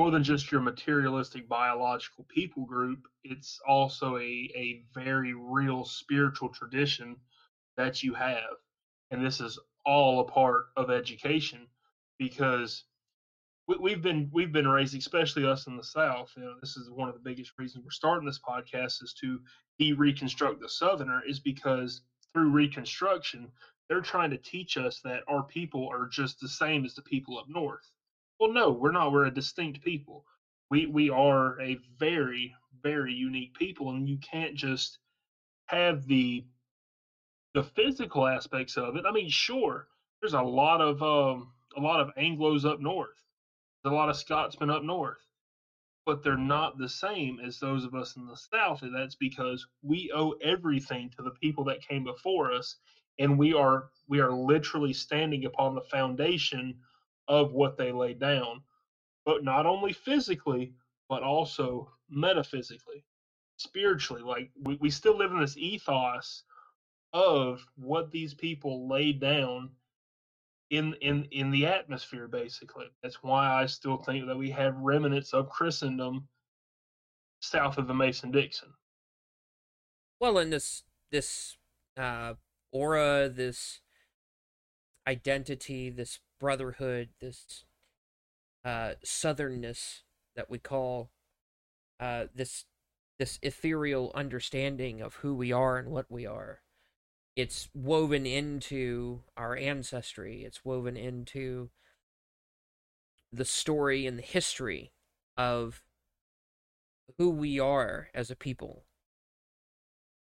more 0.00 0.10
than 0.10 0.24
just 0.24 0.50
your 0.50 0.62
materialistic 0.62 1.46
biological 1.46 2.24
people 2.30 2.64
group, 2.64 3.06
it's 3.22 3.60
also 3.68 4.16
a, 4.16 4.50
a 4.56 4.82
very 4.94 5.34
real 5.34 5.84
spiritual 5.84 6.48
tradition 6.48 7.16
that 7.76 8.02
you 8.02 8.14
have. 8.14 8.56
And 9.10 9.22
this 9.22 9.42
is 9.42 9.58
all 9.84 10.20
a 10.20 10.24
part 10.24 10.68
of 10.74 10.88
education 10.88 11.66
because 12.18 12.84
we, 13.68 13.90
have 13.90 14.00
been 14.00 14.30
we've 14.32 14.52
been 14.52 14.66
raised, 14.66 14.96
especially 14.96 15.46
us 15.46 15.66
in 15.66 15.76
the 15.76 15.84
South. 15.84 16.30
You 16.34 16.44
know, 16.44 16.54
this 16.62 16.78
is 16.78 16.88
one 16.88 17.10
of 17.10 17.14
the 17.14 17.20
biggest 17.20 17.52
reasons 17.58 17.84
we're 17.84 17.90
starting 17.90 18.24
this 18.24 18.40
podcast 18.40 19.02
is 19.02 19.14
to 19.20 19.38
de-reconstruct 19.78 20.62
the 20.62 20.68
Southerner, 20.70 21.20
is 21.28 21.40
because 21.40 22.00
through 22.32 22.48
Reconstruction, 22.48 23.52
they're 23.90 24.00
trying 24.00 24.30
to 24.30 24.38
teach 24.38 24.78
us 24.78 25.02
that 25.04 25.24
our 25.28 25.42
people 25.42 25.86
are 25.92 26.08
just 26.08 26.40
the 26.40 26.48
same 26.48 26.86
as 26.86 26.94
the 26.94 27.02
people 27.02 27.36
up 27.36 27.50
north 27.50 27.86
well, 28.40 28.52
no, 28.52 28.72
we're 28.72 28.92
not. 28.92 29.12
We're 29.12 29.26
a 29.26 29.34
distinct 29.34 29.82
people. 29.82 30.24
We 30.70 30.86
we 30.86 31.10
are 31.10 31.60
a 31.60 31.78
very 31.98 32.54
very 32.82 33.12
unique 33.14 33.54
people, 33.54 33.90
and 33.90 34.08
you 34.08 34.18
can't 34.18 34.54
just 34.56 34.98
have 35.66 36.06
the 36.06 36.44
the 37.54 37.62
physical 37.64 38.26
aspects 38.26 38.76
of 38.76 38.96
it. 38.96 39.04
I 39.06 39.12
mean, 39.12 39.28
sure, 39.28 39.88
there's 40.20 40.34
a 40.34 40.42
lot 40.42 40.80
of 40.80 41.02
um, 41.02 41.52
a 41.76 41.80
lot 41.80 42.00
of 42.00 42.10
Anglo's 42.16 42.64
up 42.64 42.80
north. 42.80 43.10
There's 43.82 43.92
a 43.92 43.96
lot 43.96 44.08
of 44.08 44.16
Scotsmen 44.16 44.70
up 44.70 44.84
north, 44.84 45.26
but 46.06 46.22
they're 46.22 46.36
not 46.36 46.78
the 46.78 46.88
same 46.88 47.40
as 47.40 47.58
those 47.58 47.84
of 47.84 47.94
us 47.94 48.16
in 48.16 48.26
the 48.26 48.36
South. 48.36 48.82
And 48.82 48.94
that's 48.94 49.16
because 49.16 49.66
we 49.82 50.10
owe 50.14 50.32
everything 50.42 51.10
to 51.16 51.22
the 51.22 51.32
people 51.32 51.64
that 51.64 51.86
came 51.86 52.04
before 52.04 52.52
us, 52.52 52.76
and 53.18 53.38
we 53.38 53.54
are 53.54 53.90
we 54.08 54.20
are 54.20 54.32
literally 54.32 54.92
standing 54.92 55.44
upon 55.44 55.74
the 55.74 55.82
foundation 55.82 56.76
of 57.30 57.52
what 57.52 57.78
they 57.78 57.92
lay 57.92 58.12
down, 58.12 58.60
but 59.24 59.44
not 59.44 59.64
only 59.64 59.92
physically, 59.92 60.74
but 61.08 61.22
also 61.22 61.88
metaphysically, 62.10 63.04
spiritually. 63.56 64.20
Like 64.20 64.50
we, 64.60 64.76
we 64.80 64.90
still 64.90 65.16
live 65.16 65.30
in 65.30 65.40
this 65.40 65.56
ethos 65.56 66.42
of 67.12 67.64
what 67.76 68.10
these 68.10 68.34
people 68.34 68.88
laid 68.88 69.20
down 69.20 69.70
in 70.70 70.94
in 71.00 71.24
in 71.32 71.50
the 71.50 71.66
atmosphere 71.66 72.28
basically 72.28 72.86
that's 73.02 73.20
why 73.24 73.60
i 73.60 73.66
still 73.66 73.96
think 73.96 74.28
that 74.28 74.36
we 74.38 74.48
have 74.48 74.76
remnants 74.76 75.32
of 75.34 75.48
christendom 75.48 76.28
south 77.40 77.76
of 77.76 77.88
the 77.88 77.94
mason-dixon 77.94 78.68
well 80.20 80.38
in 80.38 80.50
this 80.50 80.84
this 81.10 81.56
uh 81.96 82.34
aura 82.70 83.28
this 83.28 83.80
identity 85.08 85.90
this 85.90 86.20
brotherhood, 86.40 87.10
this 87.20 87.64
uh, 88.64 88.94
southernness 89.04 90.00
that 90.34 90.50
we 90.50 90.58
call 90.58 91.10
uh, 92.00 92.24
this 92.34 92.64
this 93.18 93.38
ethereal 93.42 94.10
understanding 94.14 95.02
of 95.02 95.16
who 95.16 95.34
we 95.34 95.52
are 95.52 95.76
and 95.76 95.90
what 95.90 96.06
we 96.10 96.24
are. 96.24 96.62
It's 97.36 97.68
woven 97.74 98.24
into 98.24 99.20
our 99.36 99.54
ancestry. 99.54 100.42
It's 100.42 100.64
woven 100.64 100.96
into 100.96 101.68
the 103.30 103.44
story 103.44 104.06
and 104.06 104.18
the 104.18 104.22
history 104.22 104.92
of 105.36 105.82
who 107.18 107.28
we 107.28 107.60
are 107.60 108.08
as 108.14 108.30
a 108.30 108.36
people. 108.36 108.84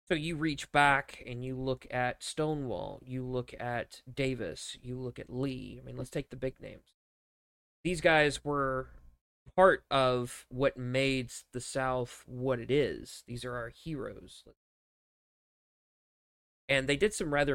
So 0.10 0.16
you 0.16 0.38
reach 0.38 0.72
back 0.72 1.24
and 1.28 1.46
you 1.46 1.56
look 1.56 1.86
at 1.92 2.24
Stonewall, 2.24 3.00
you 3.06 3.24
look 3.24 3.54
at 3.60 4.02
Davis, 4.12 4.76
you 4.82 4.98
look 4.98 5.20
at 5.20 5.30
Lee. 5.30 5.80
I 5.80 5.86
mean, 5.86 5.98
let's 5.98 6.10
take 6.10 6.32
the 6.32 6.36
big 6.36 6.60
names. 6.60 6.96
These 7.84 8.02
guys 8.02 8.44
were 8.44 8.88
part 9.56 9.84
of 9.92 10.48
what 10.50 10.78
made 10.78 11.32
the 11.54 11.62
South 11.62 12.24
what 12.26 12.60
it 12.60 12.72
is. 12.72 13.24
These 13.28 13.46
are 13.46 13.56
our 13.56 13.70
heroes. 13.70 14.44
And 16.68 16.88
they 16.88 16.98
did 16.98 17.14
some 17.14 17.32
rather 17.32 17.54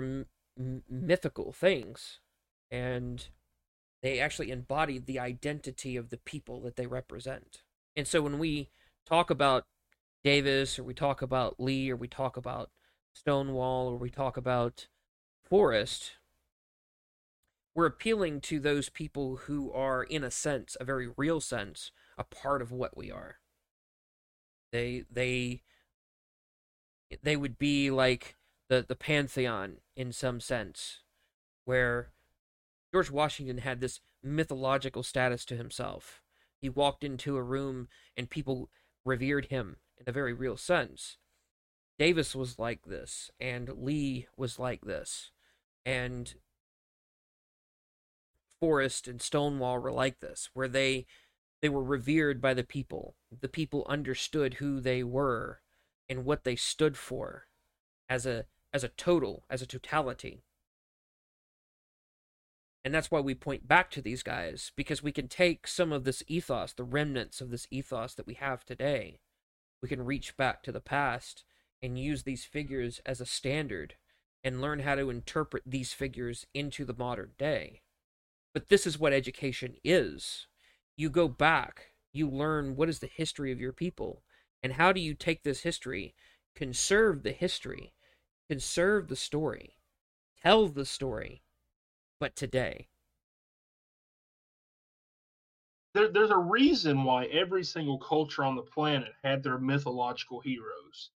m- 0.56 0.82
mythical 0.88 1.50
things. 1.50 2.20
And 2.70 3.26
they 4.00 4.20
actually 4.20 4.52
embodied 4.52 5.06
the 5.06 5.18
identity 5.18 5.96
of 5.96 6.10
the 6.10 6.18
people 6.18 6.60
that 6.60 6.76
they 6.76 6.86
represent. 6.86 7.62
And 7.96 8.06
so 8.06 8.22
when 8.22 8.38
we 8.38 8.70
talk 9.06 9.28
about 9.28 9.66
Davis, 10.24 10.78
or 10.78 10.84
we 10.84 10.94
talk 10.94 11.20
about 11.20 11.60
Lee, 11.60 11.90
or 11.90 11.96
we 11.96 12.08
talk 12.08 12.36
about 12.36 12.70
Stonewall, 13.12 13.88
or 13.88 13.96
we 13.98 14.10
talk 14.10 14.36
about 14.38 14.88
Forrest, 15.44 16.12
we're 17.74 17.86
appealing 17.86 18.40
to 18.40 18.58
those 18.58 18.88
people 18.88 19.36
who 19.44 19.70
are, 19.72 20.02
in 20.02 20.24
a 20.24 20.30
sense, 20.30 20.76
a 20.80 20.84
very 20.84 21.08
real 21.16 21.40
sense, 21.40 21.90
a 22.16 22.24
part 22.24 22.62
of 22.62 22.72
what 22.72 22.96
we 22.96 23.10
are. 23.10 23.36
They 24.72 25.04
they 25.10 25.62
they 27.22 27.36
would 27.36 27.58
be 27.58 27.90
like 27.90 28.36
the 28.68 28.84
the 28.86 28.96
pantheon 28.96 29.78
in 29.94 30.12
some 30.12 30.40
sense, 30.40 31.00
where 31.64 32.12
George 32.92 33.10
Washington 33.10 33.58
had 33.58 33.80
this 33.80 34.00
mythological 34.22 35.02
status 35.02 35.44
to 35.46 35.56
himself. 35.56 36.22
He 36.60 36.68
walked 36.68 37.04
into 37.04 37.36
a 37.36 37.42
room 37.42 37.88
and 38.16 38.30
people 38.30 38.70
revered 39.04 39.46
him 39.46 39.76
in 40.06 40.10
a 40.10 40.12
very 40.12 40.32
real 40.32 40.56
sense. 40.56 41.18
Davis 41.98 42.34
was 42.34 42.58
like 42.58 42.84
this, 42.86 43.30
and 43.40 43.68
Lee 43.78 44.26
was 44.36 44.58
like 44.58 44.84
this, 44.84 45.30
and 45.86 46.34
Forrest 48.60 49.08
and 49.08 49.20
Stonewall 49.20 49.78
were 49.78 49.92
like 49.92 50.20
this, 50.20 50.50
where 50.54 50.68
they 50.68 51.06
they 51.60 51.68
were 51.68 51.82
revered 51.84 52.40
by 52.40 52.54
the 52.54 52.64
people. 52.64 53.16
The 53.40 53.48
people 53.48 53.86
understood 53.88 54.54
who 54.54 54.80
they 54.80 55.02
were 55.02 55.60
and 56.08 56.24
what 56.24 56.44
they 56.44 56.56
stood 56.56 56.96
for. 56.96 57.46
as 58.08 58.26
a 58.26 58.46
as 58.72 58.84
a 58.84 58.88
total, 58.88 59.44
as 59.48 59.62
a 59.62 59.66
totality. 59.66 60.42
And 62.84 62.94
that's 62.94 63.10
why 63.10 63.20
we 63.20 63.34
point 63.34 63.66
back 63.66 63.90
to 63.92 64.02
these 64.02 64.22
guys, 64.22 64.72
because 64.76 65.02
we 65.02 65.12
can 65.12 65.28
take 65.28 65.66
some 65.66 65.92
of 65.92 66.04
this 66.04 66.22
ethos, 66.28 66.72
the 66.74 66.84
remnants 66.84 67.40
of 67.40 67.50
this 67.50 67.66
ethos 67.70 68.14
that 68.14 68.26
we 68.26 68.34
have 68.34 68.64
today. 68.64 69.20
We 69.82 69.88
can 69.88 70.04
reach 70.04 70.36
back 70.36 70.62
to 70.62 70.72
the 70.72 70.80
past 70.80 71.44
and 71.82 71.98
use 71.98 72.22
these 72.22 72.44
figures 72.44 73.00
as 73.04 73.20
a 73.20 73.26
standard 73.26 73.96
and 74.42 74.60
learn 74.60 74.80
how 74.80 74.94
to 74.94 75.10
interpret 75.10 75.62
these 75.66 75.92
figures 75.92 76.46
into 76.54 76.84
the 76.84 76.94
modern 76.96 77.32
day. 77.38 77.82
But 78.52 78.68
this 78.68 78.86
is 78.86 78.98
what 78.98 79.12
education 79.12 79.76
is. 79.82 80.46
You 80.96 81.10
go 81.10 81.28
back, 81.28 81.88
you 82.12 82.28
learn 82.28 82.76
what 82.76 82.88
is 82.88 83.00
the 83.00 83.10
history 83.12 83.50
of 83.50 83.60
your 83.60 83.72
people, 83.72 84.22
and 84.62 84.74
how 84.74 84.92
do 84.92 85.00
you 85.00 85.14
take 85.14 85.42
this 85.42 85.62
history, 85.62 86.14
conserve 86.54 87.22
the 87.22 87.32
history, 87.32 87.92
conserve 88.48 89.08
the 89.08 89.16
story, 89.16 89.76
tell 90.42 90.68
the 90.68 90.86
story, 90.86 91.42
but 92.20 92.36
today. 92.36 92.88
There, 95.94 96.08
there's 96.08 96.30
a 96.30 96.36
reason 96.36 97.04
why 97.04 97.26
every 97.26 97.62
single 97.64 97.98
culture 97.98 98.44
on 98.44 98.56
the 98.56 98.62
planet 98.62 99.12
had 99.22 99.42
their 99.42 99.58
mythological 99.58 100.40
heroes. 100.40 101.10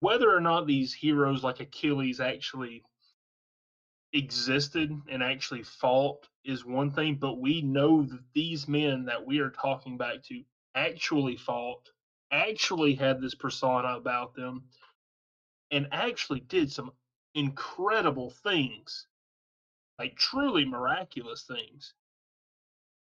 Whether 0.00 0.34
or 0.34 0.40
not 0.40 0.66
these 0.66 0.92
heroes 0.92 1.44
like 1.44 1.60
Achilles 1.60 2.20
actually 2.20 2.82
existed 4.12 5.00
and 5.08 5.22
actually 5.22 5.62
fought 5.62 6.26
is 6.44 6.64
one 6.64 6.90
thing, 6.90 7.16
but 7.16 7.40
we 7.40 7.62
know 7.62 8.02
that 8.02 8.22
these 8.34 8.66
men 8.66 9.04
that 9.04 9.24
we 9.24 9.38
are 9.38 9.50
talking 9.50 9.96
back 9.96 10.22
to 10.24 10.42
actually 10.74 11.36
fought, 11.36 11.88
actually 12.32 12.94
had 12.94 13.20
this 13.20 13.34
persona 13.34 13.96
about 13.96 14.34
them, 14.34 14.64
and 15.70 15.88
actually 15.92 16.40
did 16.40 16.70
some 16.70 16.90
incredible 17.34 18.30
things, 18.30 19.06
like 19.98 20.16
truly 20.16 20.64
miraculous 20.64 21.44
things. 21.44 21.94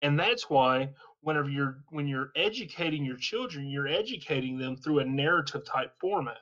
And 0.01 0.19
that's 0.19 0.49
why 0.49 0.89
whenever 1.21 1.49
you're 1.49 1.79
when 1.89 2.07
you're 2.07 2.31
educating 2.35 3.03
your 3.03 3.17
children, 3.17 3.67
you're 3.67 3.87
educating 3.87 4.57
them 4.57 4.75
through 4.75 4.99
a 4.99 5.05
narrative 5.05 5.65
type 5.65 5.93
format. 5.99 6.39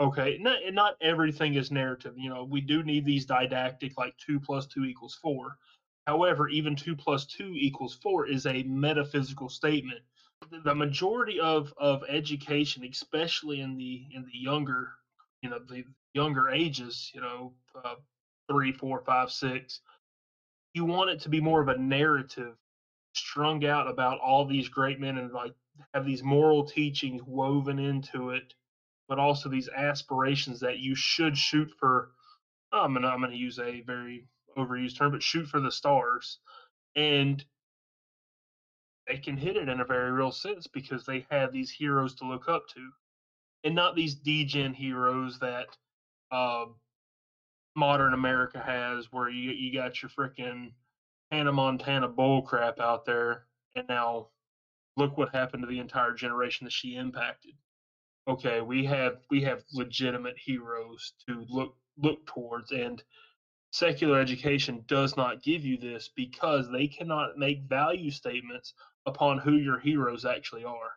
Okay, 0.00 0.38
not 0.40 0.58
not 0.72 0.96
everything 1.00 1.54
is 1.54 1.70
narrative. 1.70 2.14
You 2.16 2.30
know, 2.30 2.44
we 2.44 2.60
do 2.60 2.82
need 2.82 3.04
these 3.04 3.26
didactic, 3.26 3.96
like 3.98 4.16
two 4.18 4.40
plus 4.40 4.66
two 4.66 4.84
equals 4.84 5.18
four. 5.22 5.58
However, 6.06 6.48
even 6.48 6.74
two 6.74 6.96
plus 6.96 7.26
two 7.26 7.52
equals 7.54 7.94
four 7.94 8.26
is 8.26 8.46
a 8.46 8.64
metaphysical 8.64 9.48
statement. 9.48 10.00
The 10.64 10.74
majority 10.74 11.38
of 11.38 11.72
of 11.76 12.02
education, 12.08 12.84
especially 12.84 13.60
in 13.60 13.76
the 13.76 14.06
in 14.12 14.24
the 14.24 14.36
younger, 14.36 14.92
you 15.42 15.50
know, 15.50 15.60
the 15.60 15.84
younger 16.14 16.48
ages, 16.48 17.10
you 17.14 17.20
know, 17.20 17.54
uh, 17.84 17.94
three, 18.48 18.72
four, 18.72 19.02
five, 19.06 19.30
six, 19.30 19.80
you 20.74 20.84
want 20.84 21.10
it 21.10 21.20
to 21.20 21.28
be 21.28 21.40
more 21.40 21.62
of 21.62 21.68
a 21.68 21.78
narrative 21.78 22.56
strung 23.14 23.64
out 23.64 23.88
about 23.88 24.18
all 24.20 24.44
these 24.46 24.68
great 24.68 25.00
men 25.00 25.18
and 25.18 25.32
like 25.32 25.54
have 25.94 26.04
these 26.06 26.22
moral 26.22 26.64
teachings 26.64 27.22
woven 27.24 27.78
into 27.78 28.30
it 28.30 28.54
but 29.12 29.18
also 29.18 29.48
these 29.50 29.68
aspirations 29.68 30.60
that 30.60 30.78
you 30.78 30.94
should 30.94 31.36
shoot 31.36 31.70
for. 31.78 32.12
I'm 32.72 32.94
gonna 32.94 33.08
I'm 33.08 33.20
gonna 33.20 33.34
use 33.34 33.58
a 33.58 33.82
very 33.82 34.26
overused 34.56 34.96
term, 34.96 35.12
but 35.12 35.22
shoot 35.22 35.46
for 35.46 35.60
the 35.60 35.70
stars, 35.70 36.38
and 36.96 37.44
they 39.06 39.18
can 39.18 39.36
hit 39.36 39.56
it 39.56 39.68
in 39.68 39.80
a 39.80 39.84
very 39.84 40.10
real 40.12 40.32
sense 40.32 40.66
because 40.66 41.04
they 41.04 41.26
have 41.30 41.52
these 41.52 41.70
heroes 41.70 42.14
to 42.16 42.24
look 42.26 42.48
up 42.48 42.66
to, 42.68 42.88
and 43.64 43.74
not 43.74 43.94
these 43.94 44.14
degen 44.14 44.72
heroes 44.72 45.38
that 45.40 45.66
uh, 46.30 46.64
modern 47.76 48.14
America 48.14 48.60
has, 48.60 49.12
where 49.12 49.28
you 49.28 49.50
you 49.50 49.74
got 49.78 50.00
your 50.00 50.08
freaking 50.08 50.72
Hannah 51.32 51.52
Montana 51.52 52.08
bull 52.08 52.42
crap 52.42 52.78
out 52.78 53.04
there, 53.04 53.46
and 53.74 53.88
now 53.88 54.28
look 54.96 55.18
what 55.18 55.34
happened 55.34 55.64
to 55.64 55.68
the 55.68 55.80
entire 55.80 56.12
generation 56.12 56.66
that 56.66 56.72
she 56.72 56.94
impacted 56.94 57.54
okay, 58.28 58.60
we 58.60 58.84
have 58.84 59.18
we 59.30 59.42
have 59.42 59.62
legitimate 59.72 60.36
heroes 60.38 61.12
to 61.28 61.44
look 61.48 61.76
look 61.98 62.24
towards 62.26 62.72
and 62.72 63.02
secular 63.70 64.18
education 64.20 64.84
does 64.86 65.16
not 65.16 65.42
give 65.42 65.64
you 65.64 65.78
this 65.78 66.10
because 66.14 66.70
they 66.70 66.86
cannot 66.86 67.38
make 67.38 67.62
value 67.68 68.10
statements 68.10 68.74
upon 69.06 69.38
who 69.38 69.52
your 69.52 69.78
heroes 69.78 70.24
actually 70.24 70.64
are. 70.64 70.92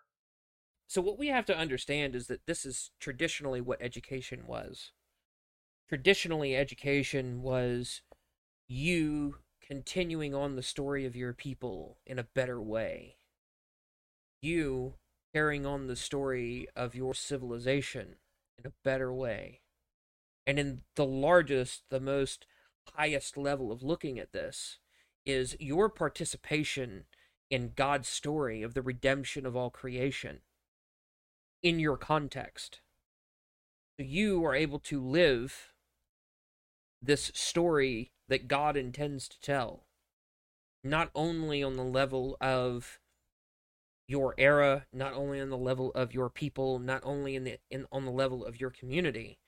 So 0.88 1.02
what 1.02 1.18
we 1.18 1.28
have 1.28 1.46
to 1.46 1.58
understand 1.58 2.16
is 2.16 2.28
that 2.28 2.46
this 2.46 2.66
is 2.66 2.92
traditionally 3.00 3.62
what 3.62 3.82
education 3.82 4.46
was. 4.46 4.92
Traditionally 5.88 6.56
education 6.56 7.42
was 7.42 8.02
you 8.68 9.38
continuing 9.68 10.36
on 10.36 10.56
the 10.56 10.64
story 10.64 11.06
of 11.06 11.16
your 11.16 11.34
people 11.34 11.98
in 12.06 12.20
a 12.20 12.24
better 12.24 12.62
way. 12.62 13.18
You 14.42 14.96
carrying 15.34 15.66
on 15.66 15.88
the 15.88 15.96
story 15.96 16.68
of 16.76 16.96
your 16.96 17.14
civilization 17.14 18.16
in 18.58 18.66
a 18.66 18.74
better 18.84 19.12
way. 19.14 19.62
And 20.48 20.60
in 20.60 20.82
the 20.96 21.06
largest, 21.06 21.84
the 21.90 22.00
most 22.00 22.46
highest 22.96 23.36
level 23.36 23.72
of 23.72 23.84
looking 23.84 24.20
at 24.20 24.32
this 24.32 24.78
is 25.26 25.58
your 25.60 25.90
participation 25.90 27.06
in 27.50 27.74
God's 27.76 28.08
story 28.08 28.62
of 28.62 28.76
the 28.76 28.82
redemption 28.82 29.46
of 29.46 29.56
all 29.56 29.70
creation 29.70 30.40
in 31.64 31.80
your 31.80 31.98
context. 31.98 32.82
So 34.00 34.06
you 34.06 34.46
are 34.46 34.56
able 34.56 34.80
to 34.80 35.02
live 35.02 35.74
this 37.06 37.32
story 37.34 38.12
that 38.28 38.48
God 38.48 38.76
intends 38.76 39.28
to 39.28 39.40
tell, 39.40 39.86
not 40.84 41.10
only 41.16 41.64
on 41.64 41.76
the 41.76 41.84
level 41.84 42.38
of 42.42 43.00
your 44.08 44.36
era, 44.38 44.86
not 44.94 45.14
only 45.14 45.40
on 45.40 45.50
the 45.50 45.58
level 45.58 45.92
of 45.94 46.14
your 46.14 46.30
people, 46.30 46.80
not 46.80 47.02
only 47.04 47.36
in 47.36 47.44
the 47.44 47.58
in 47.70 47.86
on 47.92 48.06
the 48.06 48.12
level 48.12 48.46
of 48.46 48.60
your 48.60 48.70
community, 48.70 49.40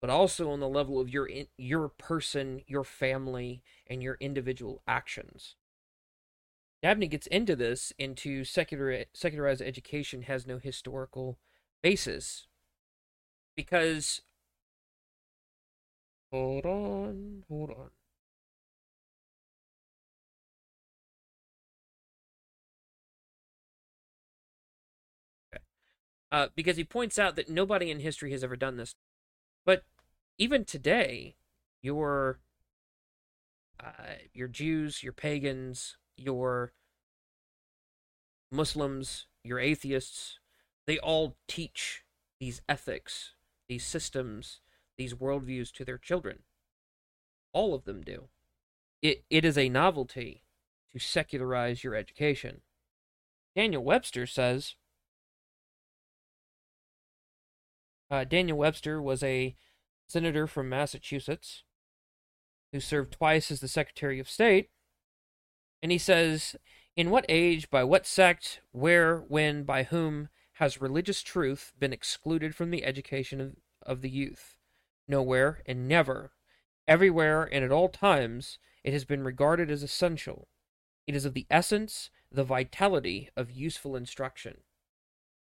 but 0.00 0.10
also 0.10 0.50
on 0.50 0.60
the 0.60 0.68
level 0.68 1.00
of 1.00 1.10
your 1.10 1.28
your 1.58 1.88
person, 1.88 2.62
your 2.66 2.84
family, 2.84 3.62
and 3.86 4.02
your 4.02 4.16
individual 4.20 4.82
actions. 4.86 5.56
Dabney 6.82 7.08
gets 7.08 7.26
into 7.26 7.56
this 7.56 7.92
into 7.98 8.44
secular 8.44 9.04
secularized 9.12 9.62
education 9.62 10.22
has 10.22 10.46
no 10.46 10.58
historical 10.58 11.38
basis 11.82 12.46
because 13.56 14.22
hold 16.30 16.64
on, 16.66 17.42
hold 17.48 17.70
on. 17.70 17.90
Okay. 25.52 25.62
uh, 26.32 26.48
because 26.54 26.76
he 26.76 26.84
points 26.84 27.18
out 27.18 27.36
that 27.36 27.48
nobody 27.48 27.90
in 27.90 28.00
history 28.00 28.32
has 28.32 28.44
ever 28.44 28.56
done 28.56 28.76
this. 28.76 28.94
But 29.64 29.84
even 30.38 30.64
today, 30.64 31.36
your 31.82 32.40
uh, 33.82 34.16
your 34.32 34.48
Jews, 34.48 35.02
your 35.02 35.12
pagans, 35.12 35.96
your 36.16 36.72
Muslims, 38.50 39.26
your 39.44 39.58
atheists, 39.58 40.38
they 40.86 40.98
all 40.98 41.36
teach 41.48 42.04
these 42.40 42.62
ethics, 42.68 43.32
these 43.68 43.84
systems, 43.84 44.60
these 44.96 45.14
worldviews 45.14 45.72
to 45.72 45.84
their 45.84 45.98
children. 45.98 46.40
All 47.52 47.74
of 47.74 47.84
them 47.84 48.02
do. 48.02 48.28
It, 49.02 49.24
it 49.30 49.44
is 49.44 49.58
a 49.58 49.68
novelty 49.68 50.42
to 50.92 50.98
secularize 50.98 51.84
your 51.84 51.94
education. 51.94 52.62
Daniel 53.54 53.84
Webster 53.84 54.26
says 54.26 54.76
Uh, 58.10 58.24
Daniel 58.24 58.58
Webster 58.58 59.02
was 59.02 59.22
a 59.22 59.56
senator 60.06 60.46
from 60.46 60.68
Massachusetts 60.68 61.64
who 62.72 62.80
served 62.80 63.12
twice 63.12 63.50
as 63.50 63.60
the 63.60 63.68
Secretary 63.68 64.20
of 64.20 64.30
State. 64.30 64.70
And 65.82 65.90
he 65.90 65.98
says, 65.98 66.56
In 66.94 67.10
what 67.10 67.26
age, 67.28 67.68
by 67.70 67.84
what 67.84 68.06
sect, 68.06 68.60
where, 68.72 69.18
when, 69.18 69.64
by 69.64 69.84
whom 69.84 70.28
has 70.54 70.80
religious 70.80 71.22
truth 71.22 71.72
been 71.78 71.92
excluded 71.92 72.54
from 72.54 72.70
the 72.70 72.84
education 72.84 73.40
of, 73.40 73.56
of 73.82 74.02
the 74.02 74.10
youth? 74.10 74.55
Nowhere 75.08 75.62
and 75.66 75.88
never. 75.88 76.32
Everywhere 76.88 77.44
and 77.44 77.64
at 77.64 77.72
all 77.72 77.88
times, 77.88 78.58
it 78.84 78.92
has 78.92 79.04
been 79.04 79.24
regarded 79.24 79.70
as 79.70 79.82
essential. 79.82 80.48
It 81.06 81.14
is 81.14 81.24
of 81.24 81.34
the 81.34 81.46
essence, 81.50 82.10
the 82.30 82.44
vitality 82.44 83.30
of 83.36 83.50
useful 83.50 83.96
instruction 83.96 84.58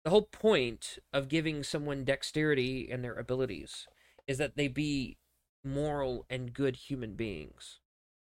the 0.04 0.10
whole 0.10 0.22
point 0.22 0.98
of 1.12 1.28
giving 1.28 1.62
someone 1.62 2.04
dexterity 2.04 2.88
in 2.88 3.00
their 3.02 3.14
abilities 3.14 3.88
is 4.26 4.38
that 4.38 4.56
they 4.56 4.68
be 4.68 5.16
moral 5.64 6.26
and 6.28 6.52
good 6.52 6.76
human 6.76 7.14
beings. 7.14 7.80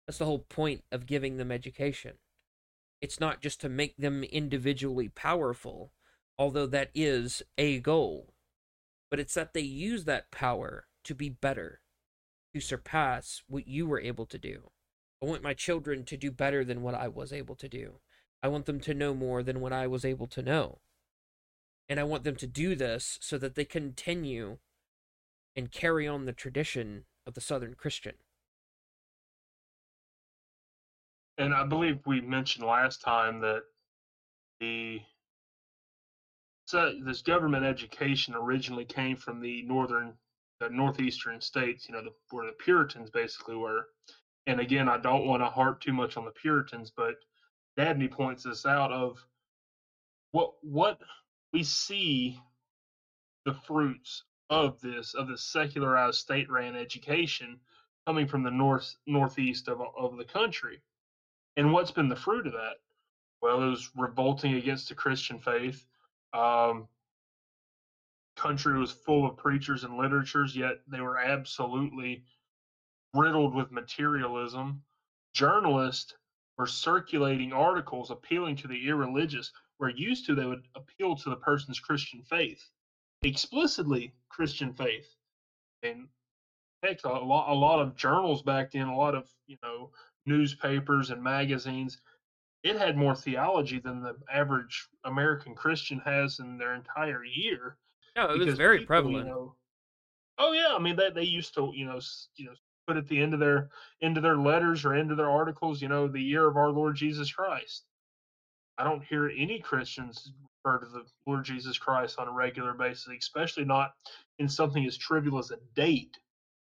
That's 0.05 0.19
the 0.19 0.25
whole 0.25 0.39
point 0.39 0.83
of 0.91 1.05
giving 1.05 1.37
them 1.37 1.51
education. 1.51 2.15
It's 3.01 3.19
not 3.19 3.41
just 3.41 3.61
to 3.61 3.69
make 3.69 3.95
them 3.95 4.23
individually 4.25 5.07
powerful, 5.07 5.93
although 6.37 6.65
that 6.67 6.91
is 6.93 7.41
a 7.57 7.79
goal, 7.79 8.33
but 9.09 9.19
it's 9.19 9.33
that 9.35 9.53
they 9.53 9.61
use 9.61 10.03
that 10.03 10.31
power 10.31 10.85
to 11.09 11.15
be 11.15 11.27
better, 11.27 11.81
to 12.53 12.61
surpass 12.61 13.41
what 13.47 13.67
you 13.67 13.87
were 13.87 13.99
able 13.99 14.27
to 14.27 14.37
do. 14.37 14.69
I 15.23 15.25
want 15.25 15.41
my 15.41 15.55
children 15.55 16.05
to 16.05 16.15
do 16.15 16.29
better 16.29 16.63
than 16.63 16.83
what 16.83 16.93
I 16.93 17.07
was 17.07 17.33
able 17.33 17.55
to 17.55 17.67
do. 17.67 17.95
I 18.43 18.47
want 18.47 18.67
them 18.67 18.79
to 18.81 18.93
know 18.93 19.15
more 19.15 19.41
than 19.41 19.59
what 19.59 19.73
I 19.73 19.87
was 19.87 20.05
able 20.05 20.27
to 20.27 20.43
know. 20.43 20.81
And 21.89 21.99
I 21.99 22.03
want 22.03 22.23
them 22.23 22.35
to 22.35 22.45
do 22.45 22.75
this 22.75 23.17
so 23.21 23.39
that 23.39 23.55
they 23.55 23.65
continue 23.65 24.59
and 25.55 25.71
carry 25.71 26.07
on 26.07 26.25
the 26.25 26.31
tradition 26.31 27.05
of 27.25 27.33
the 27.33 27.41
Southern 27.41 27.73
Christian. 27.73 28.13
And 31.39 31.55
I 31.55 31.65
believe 31.65 32.05
we 32.05 32.21
mentioned 32.21 32.67
last 32.67 33.01
time 33.01 33.41
that 33.41 33.63
the 34.59 35.01
so 36.65 36.93
this 37.03 37.23
government 37.23 37.65
education 37.65 38.35
originally 38.35 38.85
came 38.85 39.17
from 39.17 39.41
the 39.41 39.63
northern, 39.63 40.13
the 40.59 40.69
northeastern 40.69 41.41
states. 41.41 41.87
You 41.87 41.95
know, 41.95 42.03
the, 42.03 42.13
where 42.31 42.45
the 42.45 42.53
Puritans 42.53 43.09
basically 43.09 43.55
were. 43.55 43.87
And 44.47 44.59
again, 44.59 44.89
I 44.89 44.97
don't 44.97 45.27
want 45.27 45.41
to 45.43 45.47
harp 45.47 45.79
too 45.79 45.93
much 45.93 46.17
on 46.17 46.25
the 46.25 46.31
Puritans, 46.31 46.91
but 46.95 47.15
Dabney 47.77 48.07
points 48.07 48.43
this 48.43 48.65
out 48.65 48.91
of 48.91 49.23
what 50.31 50.53
what 50.61 50.99
we 51.53 51.63
see 51.63 52.39
the 53.45 53.53
fruits 53.53 54.23
of 54.49 54.79
this 54.81 55.13
of 55.13 55.27
this 55.27 55.43
secularized 55.43 56.19
state 56.19 56.49
ran 56.49 56.75
education 56.75 57.59
coming 58.05 58.27
from 58.27 58.43
the 58.43 58.51
north 58.51 58.95
northeast 59.05 59.67
of 59.67 59.81
of 59.97 60.17
the 60.17 60.25
country. 60.25 60.81
And 61.57 61.73
what's 61.73 61.91
been 61.91 62.09
the 62.09 62.15
fruit 62.15 62.47
of 62.47 62.53
that? 62.53 62.77
Well, 63.41 63.63
it 63.63 63.69
was 63.69 63.89
revolting 63.95 64.55
against 64.55 64.89
the 64.89 64.95
Christian 64.95 65.39
faith. 65.39 65.85
Um, 66.33 66.87
country 68.39 68.79
was 68.79 68.91
full 68.91 69.27
of 69.27 69.35
preachers 69.35 69.83
and 69.83 69.97
literatures, 69.97 70.55
yet 70.55 70.79
they 70.87 71.01
were 71.01 71.17
absolutely 71.17 72.23
riddled 73.13 73.53
with 73.53 73.71
materialism. 73.71 74.81
Journalists 75.33 76.15
were 76.57 76.65
circulating 76.65 77.51
articles 77.51 78.11
appealing 78.11 78.55
to 78.57 78.67
the 78.67 78.87
irreligious, 78.87 79.51
where 79.77 79.89
used 79.89 80.25
to 80.25 80.35
they 80.35 80.45
would 80.45 80.65
appeal 80.75 81.15
to 81.17 81.29
the 81.29 81.35
person's 81.35 81.81
Christian 81.81 82.23
faith, 82.23 82.63
explicitly 83.21 84.15
Christian 84.29 84.73
faith. 84.73 85.13
And 85.83 86.07
heck, 86.81 87.03
a 87.03 87.09
lot, 87.09 87.51
a 87.51 87.53
lot 87.53 87.81
of 87.81 87.97
journals 87.97 88.41
back 88.41 88.71
then, 88.71 88.87
a 88.87 88.97
lot 88.97 89.15
of 89.15 89.29
you 89.47 89.57
know 89.61 89.91
newspapers 90.25 91.09
and 91.09 91.21
magazines, 91.21 91.99
it 92.63 92.77
had 92.77 92.97
more 92.97 93.15
theology 93.15 93.79
than 93.79 94.01
the 94.01 94.15
average 94.31 94.87
American 95.03 95.55
Christian 95.55 95.99
has 95.99 96.39
in 96.39 96.57
their 96.57 96.73
entire 96.73 97.23
year. 97.25 97.77
No, 98.27 98.33
it 98.33 98.39
was 98.39 98.55
very 98.55 98.79
people, 98.79 98.87
prevalent. 98.87 99.27
You 99.27 99.33
know, 99.33 99.55
oh 100.37 100.51
yeah, 100.53 100.75
I 100.75 100.79
mean 100.79 100.95
they 100.95 101.09
they 101.09 101.23
used 101.23 101.53
to 101.55 101.71
you 101.73 101.85
know 101.85 101.99
you 102.35 102.45
know 102.45 102.53
put 102.87 102.97
at 102.97 103.07
the 103.07 103.21
end 103.21 103.33
of 103.33 103.39
their 103.39 103.69
into 104.01 104.19
their 104.21 104.37
letters 104.37 104.83
or 104.85 104.95
into 104.95 105.15
their 105.15 105.29
articles, 105.29 105.81
you 105.81 105.87
know, 105.87 106.07
the 106.07 106.21
year 106.21 106.47
of 106.47 106.57
our 106.57 106.69
Lord 106.69 106.95
Jesus 106.95 107.31
Christ. 107.31 107.85
I 108.77 108.83
don't 108.83 109.03
hear 109.03 109.29
any 109.29 109.59
Christians 109.59 110.31
refer 110.63 110.79
to 110.79 110.89
the 110.91 111.03
Lord 111.27 111.43
Jesus 111.43 111.77
Christ 111.77 112.17
on 112.17 112.27
a 112.27 112.31
regular 112.31 112.73
basis, 112.73 113.09
especially 113.17 113.65
not 113.65 113.93
in 114.39 114.47
something 114.47 114.85
as 114.85 114.97
trivial 114.97 115.37
as 115.37 115.51
a 115.51 115.57
date. 115.75 116.17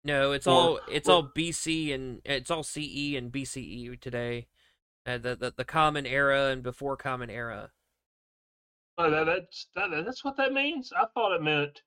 No, 0.03 0.31
it's 0.31 0.47
Or- 0.47 0.51
all 0.53 0.79
it's 0.89 1.09
or- 1.09 1.13
all 1.13 1.23
BC 1.23 1.93
and 1.93 2.21
it's 2.25 2.49
all 2.51 2.63
CE 2.63 3.15
and 3.15 3.31
BCE 3.31 3.99
today. 3.99 4.47
Uh, 5.05 5.19
the, 5.19 5.35
the 5.35 5.53
the 5.55 5.65
common 5.65 6.05
era 6.05 6.47
and 6.47 6.63
before 6.63 6.97
common 6.97 7.29
era. 7.29 7.69
Oh, 8.97 9.11
that, 9.11 9.25
that's 9.25 9.67
that, 9.75 9.89
that's 10.05 10.23
what 10.23 10.37
that 10.37 10.53
means. 10.53 10.93
I 10.95 11.05
thought 11.13 11.35
it 11.35 11.43
meant 11.43 11.81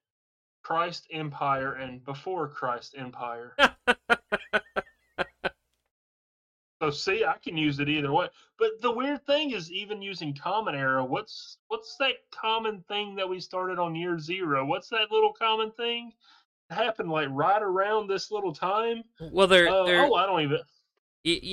Christ 0.61 1.07
Empire 1.11 1.73
and 1.73 2.03
before 2.05 2.47
Christ 2.47 2.93
Empire. 2.97 3.55
so 6.81 6.91
see, 6.91 7.25
I 7.25 7.35
can 7.43 7.57
use 7.57 7.79
it 7.79 7.89
either 7.89 8.11
way. 8.11 8.27
But 8.59 8.79
the 8.81 8.91
weird 8.91 9.25
thing 9.25 9.51
is, 9.51 9.71
even 9.71 10.01
using 10.01 10.35
Common 10.35 10.75
Era, 10.75 11.03
what's 11.03 11.57
what's 11.67 11.95
that 11.97 12.15
common 12.31 12.83
thing 12.87 13.15
that 13.15 13.27
we 13.27 13.39
started 13.39 13.79
on 13.79 13.95
year 13.95 14.19
zero? 14.19 14.65
What's 14.65 14.89
that 14.89 15.11
little 15.11 15.33
common 15.33 15.71
thing? 15.71 16.11
It 16.69 16.75
happened 16.75 17.09
like 17.09 17.29
right 17.31 17.61
around 17.61 18.07
this 18.07 18.29
little 18.29 18.53
time. 18.53 19.03
Well, 19.19 19.47
they're 19.47 19.67
Uh, 19.67 19.83
they're 19.83 20.05
oh, 20.05 20.13
I 20.13 20.27
don't 20.27 20.41
even. 20.41 20.59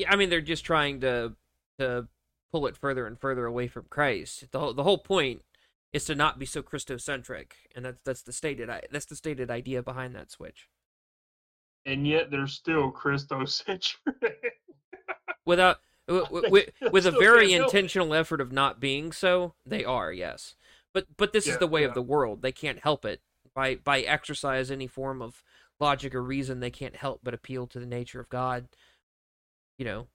I 0.07 0.17
mean 0.17 0.29
they're 0.29 0.43
just 0.43 0.67
trying 0.67 1.01
to 1.01 1.35
to 1.79 2.07
pull 2.53 2.67
it 2.67 2.77
further 2.77 3.07
and 3.07 3.19
further 3.19 3.47
away 3.47 3.69
from 3.69 3.87
Christ. 3.91 4.51
The 4.53 4.59
whole, 4.59 4.75
the 4.75 4.83
whole 4.83 4.99
point 4.99 5.43
is 5.93 6.05
to 6.05 6.15
not 6.15 6.39
be 6.39 6.47
so 6.47 6.63
Christocentric, 6.63 7.53
and 7.75 7.85
that's 7.85 8.01
that's 8.05 8.23
the 8.23 8.33
stated 8.33 8.71
that's 8.91 9.07
the 9.07 9.17
stated 9.17 9.51
idea 9.51 9.83
behind 9.83 10.15
that 10.15 10.31
switch. 10.31 10.69
And 11.85 12.07
yet 12.07 12.31
they're 12.31 12.47
still 12.47 12.91
Christocentric. 12.93 13.95
Without 15.47 15.79
w- 16.09 16.27
w- 16.27 16.51
with, 16.51 16.71
with 16.93 17.07
a 17.07 17.11
very 17.11 17.49
can't 17.49 17.61
help 17.61 17.75
it. 17.75 17.77
intentional 17.77 18.15
effort 18.15 18.41
of 18.41 18.53
not 18.53 18.81
being 18.81 19.13
so, 19.13 19.55
they 19.65 19.85
are 19.85 20.13
yes. 20.13 20.55
But 20.93 21.07
but 21.17 21.33
this 21.33 21.47
is 21.47 21.59
the 21.59 21.67
way 21.67 21.83
yeah. 21.83 21.89
of 21.89 21.95
the 21.95 22.03
world. 22.03 22.43
They 22.43 22.53
can't 22.53 22.79
help 22.81 23.05
it 23.05 23.21
by 23.55 23.77
by 23.77 24.01
exercise 24.01 24.71
any 24.71 24.87
form 24.87 25.21
of 25.21 25.43
logic 25.79 26.15
or 26.15 26.23
reason. 26.23 26.61
They 26.61 26.71
can't 26.71 26.97
help 26.97 27.21
but 27.23 27.35
appeal 27.35 27.67
to 27.69 27.81
the 27.81 27.87
nature 27.87 28.21
of 28.21 28.29
God. 28.29 28.69
You 29.79 29.85
know, 29.85 30.07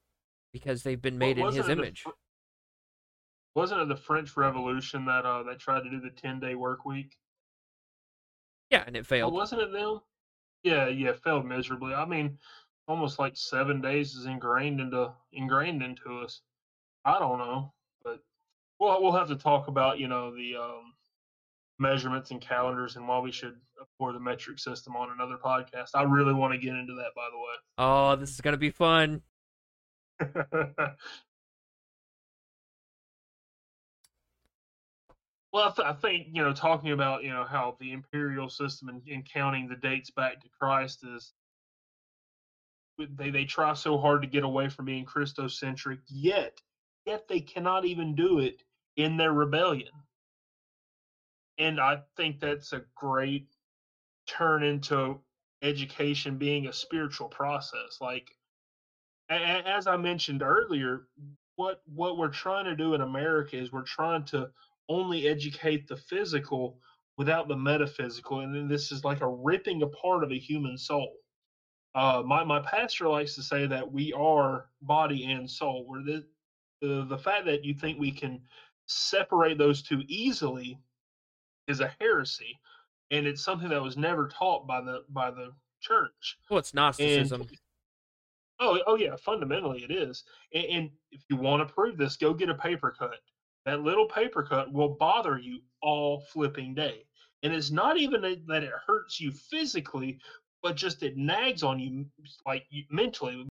because 0.51 0.83
they've 0.83 1.01
been 1.01 1.17
made 1.17 1.37
in 1.37 1.45
His 1.47 1.57
it 1.57 1.65
the 1.65 1.71
image. 1.71 2.03
Wasn't 3.55 3.81
it 3.81 3.87
the 3.87 3.95
French 3.95 4.37
Revolution 4.37 5.05
that 5.05 5.25
uh 5.25 5.43
that 5.43 5.59
tried 5.59 5.83
to 5.83 5.89
do 5.89 5.99
the 5.99 6.09
ten 6.09 6.39
day 6.39 6.55
work 6.55 6.85
week? 6.85 7.17
Yeah, 8.69 8.83
and 8.87 8.95
it 8.95 9.05
failed. 9.05 9.33
wasn't 9.33 9.61
it 9.61 9.73
them? 9.73 9.99
Yeah, 10.63 10.87
yeah, 10.87 11.13
failed 11.13 11.45
miserably. 11.45 11.93
I 11.93 12.05
mean, 12.05 12.37
almost 12.87 13.19
like 13.19 13.35
seven 13.35 13.81
days 13.81 14.15
is 14.15 14.25
ingrained 14.25 14.79
into 14.79 15.11
ingrained 15.33 15.83
into 15.83 16.19
us. 16.19 16.41
I 17.03 17.19
don't 17.19 17.39
know, 17.39 17.73
but 18.03 18.19
we'll 18.79 19.01
we'll 19.01 19.11
have 19.11 19.27
to 19.29 19.35
talk 19.35 19.67
about 19.67 19.99
you 19.99 20.07
know 20.07 20.33
the 20.33 20.55
um, 20.55 20.93
measurements 21.79 22.31
and 22.31 22.39
calendars 22.39 22.95
and 22.95 23.07
why 23.07 23.19
we 23.19 23.31
should 23.31 23.55
pour 23.97 24.13
the 24.13 24.19
metric 24.19 24.59
system 24.59 24.95
on 24.95 25.09
another 25.11 25.37
podcast. 25.37 25.89
I 25.95 26.03
really 26.03 26.33
want 26.33 26.53
to 26.53 26.59
get 26.59 26.75
into 26.75 26.93
that, 26.93 27.11
by 27.15 27.27
the 27.31 27.37
way. 27.37 27.55
Oh, 27.77 28.15
this 28.15 28.29
is 28.29 28.41
gonna 28.41 28.57
be 28.57 28.69
fun. 28.69 29.21
Well, 35.53 35.69
I, 35.69 35.71
th- 35.75 35.87
I 35.87 35.93
think 35.93 36.27
you 36.33 36.43
know, 36.43 36.53
talking 36.53 36.91
about 36.91 37.23
you 37.23 37.31
know 37.31 37.45
how 37.45 37.75
the 37.79 37.91
imperial 37.93 38.49
system 38.49 38.89
and, 38.89 39.01
and 39.07 39.25
counting 39.25 39.67
the 39.67 39.75
dates 39.75 40.09
back 40.09 40.41
to 40.41 40.49
Christ 40.49 41.03
is 41.05 41.33
they 42.97 43.29
they 43.31 43.45
try 43.45 43.73
so 43.73 43.97
hard 43.97 44.21
to 44.21 44.27
get 44.27 44.43
away 44.43 44.69
from 44.69 44.85
being 44.85 45.05
Christocentric, 45.05 45.99
yet 46.07 46.61
yet 47.05 47.27
they 47.27 47.41
cannot 47.41 47.85
even 47.85 48.15
do 48.15 48.39
it 48.39 48.63
in 48.95 49.17
their 49.17 49.33
rebellion. 49.33 49.91
And 51.57 51.79
I 51.79 52.03
think 52.17 52.39
that's 52.39 52.73
a 52.73 52.83
great 52.95 53.47
turn 54.27 54.63
into 54.63 55.21
education 55.61 56.37
being 56.37 56.67
a 56.67 56.73
spiritual 56.73 57.29
process. 57.29 57.99
Like 58.01 58.35
as 59.31 59.87
I 59.87 59.97
mentioned 59.97 60.41
earlier, 60.41 61.07
what 61.55 61.81
what 61.85 62.17
we're 62.17 62.29
trying 62.29 62.65
to 62.65 62.75
do 62.75 62.93
in 62.93 63.01
America 63.01 63.57
is 63.57 63.71
we're 63.71 63.83
trying 63.83 64.25
to 64.25 64.49
only 64.89 65.27
educate 65.27 65.87
the 65.87 65.97
physical 65.97 66.77
without 67.17 67.47
the 67.47 67.55
metaphysical, 67.55 68.39
and 68.39 68.55
then 68.55 68.67
this 68.67 68.91
is 68.91 69.03
like 69.03 69.21
a 69.21 69.27
ripping 69.27 69.83
apart 69.83 70.23
of 70.23 70.31
a 70.31 70.39
human 70.39 70.77
soul. 70.77 71.13
Uh, 71.93 72.23
my 72.25 72.43
my 72.43 72.59
pastor 72.61 73.07
likes 73.07 73.35
to 73.35 73.43
say 73.43 73.67
that 73.67 73.89
we 73.89 74.13
are 74.13 74.69
body 74.81 75.31
and 75.31 75.49
soul. 75.49 75.85
Where 75.87 76.03
the 76.03 76.25
the 76.81 77.05
the 77.05 77.17
fact 77.17 77.45
that 77.45 77.63
you 77.63 77.73
think 77.73 77.99
we 77.99 78.11
can 78.11 78.41
separate 78.87 79.57
those 79.57 79.81
two 79.81 80.01
easily 80.07 80.77
is 81.67 81.79
a 81.79 81.93
heresy, 81.99 82.59
and 83.11 83.25
it's 83.25 83.43
something 83.43 83.69
that 83.69 83.81
was 83.81 83.97
never 83.97 84.27
taught 84.27 84.67
by 84.67 84.81
the 84.81 85.03
by 85.09 85.31
the 85.31 85.51
church. 85.81 86.37
Well, 86.49 86.59
it's 86.59 86.71
And 86.71 86.77
Gnosticism. 86.77 87.47
Oh, 88.61 88.79
oh 88.87 88.95
yeah, 88.95 89.15
fundamentally 89.17 89.83
it 89.83 89.91
is. 89.91 90.23
And, 90.53 90.65
and 90.65 90.89
if 91.11 91.21
you 91.29 91.35
want 91.35 91.67
to 91.67 91.73
prove 91.73 91.97
this, 91.97 92.15
go 92.15 92.33
get 92.33 92.49
a 92.49 92.55
paper 92.55 92.95
cut. 92.97 93.17
That 93.65 93.81
little 93.81 94.07
paper 94.07 94.43
cut 94.43 94.71
will 94.71 94.95
bother 94.99 95.37
you 95.37 95.59
all 95.81 96.21
flipping 96.31 96.73
day. 96.73 97.03
And 97.43 97.53
it's 97.53 97.71
not 97.71 97.97
even 97.97 98.21
that 98.21 98.63
it 98.63 98.71
hurts 98.87 99.19
you 99.19 99.31
physically, 99.31 100.19
but 100.63 100.75
just 100.75 101.03
it 101.03 101.17
nags 101.17 101.63
on 101.63 101.79
you 101.79 102.05
like 102.45 102.65
mentally. 102.89 103.47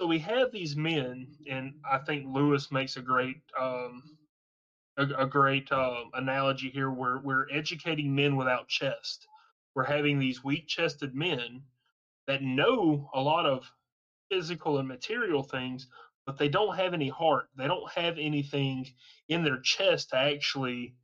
So 0.00 0.06
we 0.06 0.18
have 0.20 0.50
these 0.50 0.76
men, 0.76 1.28
and 1.48 1.74
I 1.88 1.98
think 1.98 2.26
Lewis 2.26 2.72
makes 2.72 2.96
a 2.96 3.02
great 3.02 3.42
um, 3.60 4.02
a, 4.96 5.04
a 5.18 5.26
great 5.26 5.70
um, 5.72 6.10
analogy 6.14 6.70
here. 6.70 6.90
Where 6.90 7.18
we're 7.18 7.48
educating 7.50 8.14
men 8.14 8.36
without 8.36 8.68
chest. 8.68 9.26
We're 9.74 9.84
having 9.84 10.18
these 10.18 10.44
weak-chested 10.44 11.14
men 11.14 11.62
that 12.26 12.42
know 12.42 13.08
a 13.14 13.20
lot 13.20 13.46
of 13.46 13.70
physical 14.32 14.78
and 14.78 14.88
material 14.88 15.42
things, 15.42 15.88
but 16.24 16.38
they 16.38 16.48
don't 16.48 16.76
have 16.76 16.94
any 16.94 17.10
heart. 17.10 17.48
They 17.56 17.66
don't 17.66 17.90
have 17.92 18.16
anything 18.18 18.86
in 19.28 19.44
their 19.44 19.60
chest 19.60 20.10
to 20.10 20.16
actually, 20.16 20.94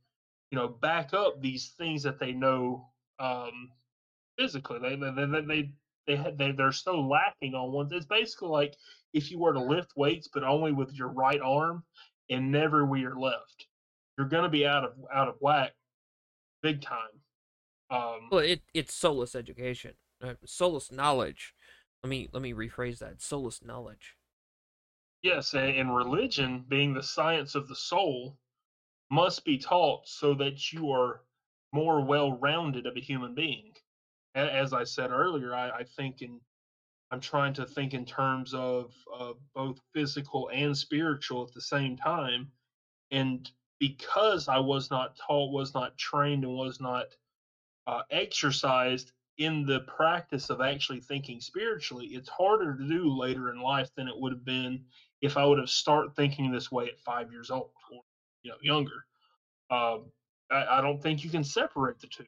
you 0.49 0.57
know, 0.57 0.67
back 0.67 1.13
up 1.13 1.39
these 1.39 1.73
things 1.77 2.01
that 2.03 2.19
they 2.19 2.31
know 2.31 2.89
um, 3.19 3.69
physically. 4.37 4.79
They 4.79 4.95
they 4.95 5.25
they 5.25 5.41
they 5.41 5.71
they, 6.07 6.15
had, 6.15 6.37
they 6.39 6.51
they're 6.53 6.71
so 6.71 7.01
lacking 7.01 7.53
on 7.53 7.71
ones. 7.71 7.91
It's 7.91 8.07
basically 8.07 8.49
like 8.49 8.75
if 9.13 9.29
you 9.29 9.37
were 9.37 9.53
to 9.53 9.61
lift 9.61 9.91
weights, 9.95 10.27
but 10.33 10.43
only 10.43 10.71
with 10.71 10.91
your 10.93 11.09
right 11.09 11.39
arm 11.39 11.83
and 12.31 12.51
never 12.51 12.85
with 12.85 13.01
your 13.01 13.19
left. 13.19 13.67
You're 14.17 14.27
to 14.27 14.49
be 14.49 14.65
out 14.65 14.83
of 14.83 14.93
out 15.13 15.27
of 15.27 15.35
whack, 15.39 15.73
big 16.63 16.81
time. 16.81 16.97
Um, 17.91 18.29
well, 18.31 18.41
it 18.41 18.63
it's 18.73 18.93
soulless 18.93 19.35
education, 19.35 19.93
uh, 20.23 20.33
soulless 20.45 20.91
knowledge. 20.91 21.53
Let 22.03 22.09
me 22.09 22.29
let 22.31 22.41
me 22.41 22.53
rephrase 22.53 22.99
that: 22.99 23.21
soulless 23.21 23.63
knowledge. 23.63 24.15
Yes, 25.21 25.53
and 25.53 25.93
religion, 25.93 26.65
being 26.67 26.93
the 26.93 27.03
science 27.03 27.55
of 27.55 27.67
the 27.67 27.75
soul, 27.75 28.37
must 29.11 29.43
be 29.43 29.57
taught 29.57 30.07
so 30.07 30.33
that 30.35 30.71
you 30.71 30.91
are 30.91 31.21
more 31.73 32.03
well-rounded 32.03 32.85
of 32.85 32.95
a 32.95 33.01
human 33.01 33.35
being. 33.35 33.73
As 34.33 34.71
I 34.71 34.85
said 34.85 35.11
earlier, 35.11 35.53
I, 35.53 35.69
I 35.69 35.83
think 35.83 36.21
in 36.21 36.39
I'm 37.11 37.19
trying 37.19 37.53
to 37.55 37.65
think 37.65 37.93
in 37.93 38.05
terms 38.05 38.53
of 38.53 38.93
both 39.53 39.79
physical 39.93 40.49
and 40.53 40.77
spiritual 40.77 41.43
at 41.43 41.53
the 41.53 41.61
same 41.61 41.97
time, 41.97 42.51
and 43.11 43.49
because 43.79 44.47
I 44.47 44.59
was 44.59 44.91
not 44.91 45.17
taught, 45.17 45.51
was 45.51 45.73
not 45.73 45.97
trained, 45.97 46.43
and 46.43 46.53
was 46.53 46.79
not 46.79 47.07
uh, 47.87 48.03
exercised 48.11 49.11
in 49.39 49.65
the 49.65 49.79
practice 49.81 50.49
of 50.49 50.59
actually 50.59 50.99
thinking 50.99 51.39
spiritually, 51.39 52.07
it's 52.07 52.27
harder 52.29 52.75
to 52.75 52.87
do 52.87 53.09
later 53.09 53.49
in 53.51 53.61
life 53.61 53.89
than 53.95 54.07
it 54.07 54.17
would 54.17 54.33
have 54.33 54.45
been 54.45 54.83
if 55.21 55.37
I 55.37 55.45
would 55.45 55.57
have 55.57 55.69
started 55.69 56.13
thinking 56.15 56.51
this 56.51 56.71
way 56.71 56.87
at 56.87 56.99
five 56.99 57.31
years 57.31 57.49
old 57.49 57.71
or 57.91 58.01
you 58.43 58.51
know 58.51 58.57
younger. 58.61 59.05
Um, 59.71 60.11
I, 60.51 60.79
I 60.79 60.81
don't 60.81 61.01
think 61.01 61.23
you 61.23 61.29
can 61.29 61.43
separate 61.43 61.99
the 61.99 62.07
two. 62.07 62.25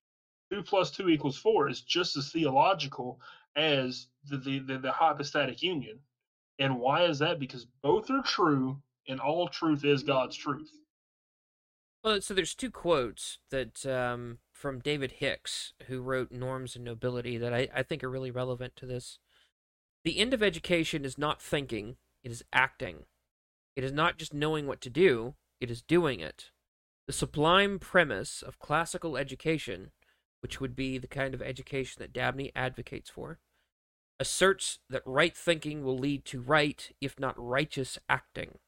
Two 0.52 0.63
plus 0.63 0.89
two 0.89 1.10
equals 1.10 1.38
four 1.38 1.69
is 1.69 1.82
just 1.82 2.15
as 2.15 2.32
theological 2.32 3.19
as 3.56 4.08
the, 4.30 4.38
the, 4.38 4.60
the, 4.60 4.78
the 4.80 4.91
hypostatic 4.91 5.62
union. 5.62 6.00
And 6.60 6.80
why 6.80 7.04
is 7.04 7.19
that? 7.19 7.39
Because 7.39 7.65
both 7.82 8.10
are 8.10 8.21
true, 8.21 8.82
and 9.08 9.19
all 9.19 9.47
truth 9.47 9.84
is 9.84 10.04
God's 10.04 10.36
truth. 10.36 10.71
Well, 12.04 12.21
so 12.21 12.34
there's 12.34 12.56
two 12.56 12.71
quotes 12.71 13.39
that 13.50 13.86
um, 13.86 14.39
from 14.62 14.80
David 14.80 15.13
Hicks, 15.13 15.74
who 15.88 16.02
wrote 16.02 16.32
Norms 16.32 16.76
and 16.76 16.86
Nobility, 16.86 17.36
that 17.38 17.52
I, 17.54 17.67
I 17.76 17.82
think 17.82 18.04
are 18.04 18.10
really 18.10 18.30
relevant 18.30 18.76
to 18.76 18.86
this. 18.86 19.17
The 20.04 20.19
end 20.19 20.36
of 20.36 20.43
education 20.43 21.04
is 21.04 21.17
not 21.17 21.41
thinking, 21.41 21.97
it 22.24 22.32
is 22.32 22.43
acting. 22.54 23.06
It 23.76 23.84
is 23.84 23.91
not 23.91 24.19
just 24.19 24.34
knowing 24.34 24.67
what 24.67 24.80
to 24.82 24.89
do, 24.89 25.34
it 25.60 25.71
is 25.71 25.82
doing 25.82 26.19
it. 26.19 26.52
The 27.08 27.13
sublime 27.13 27.80
premise 27.80 28.43
of 28.43 28.60
classical 28.60 29.17
education, 29.17 29.91
which 30.41 30.62
would 30.62 30.76
be 30.76 31.00
the 31.00 31.08
kind 31.08 31.34
of 31.34 31.41
education 31.41 32.00
that 32.00 32.13
Dabney 32.13 32.52
advocates 32.56 33.10
for, 33.10 33.39
asserts 34.19 34.78
that 34.88 35.02
right 35.06 35.36
thinking 35.36 35.84
will 35.84 35.97
lead 35.97 36.24
to 36.26 36.39
right, 36.39 36.91
if 37.02 37.19
not 37.19 37.34
righteous, 37.38 37.97
acting. 38.08 38.60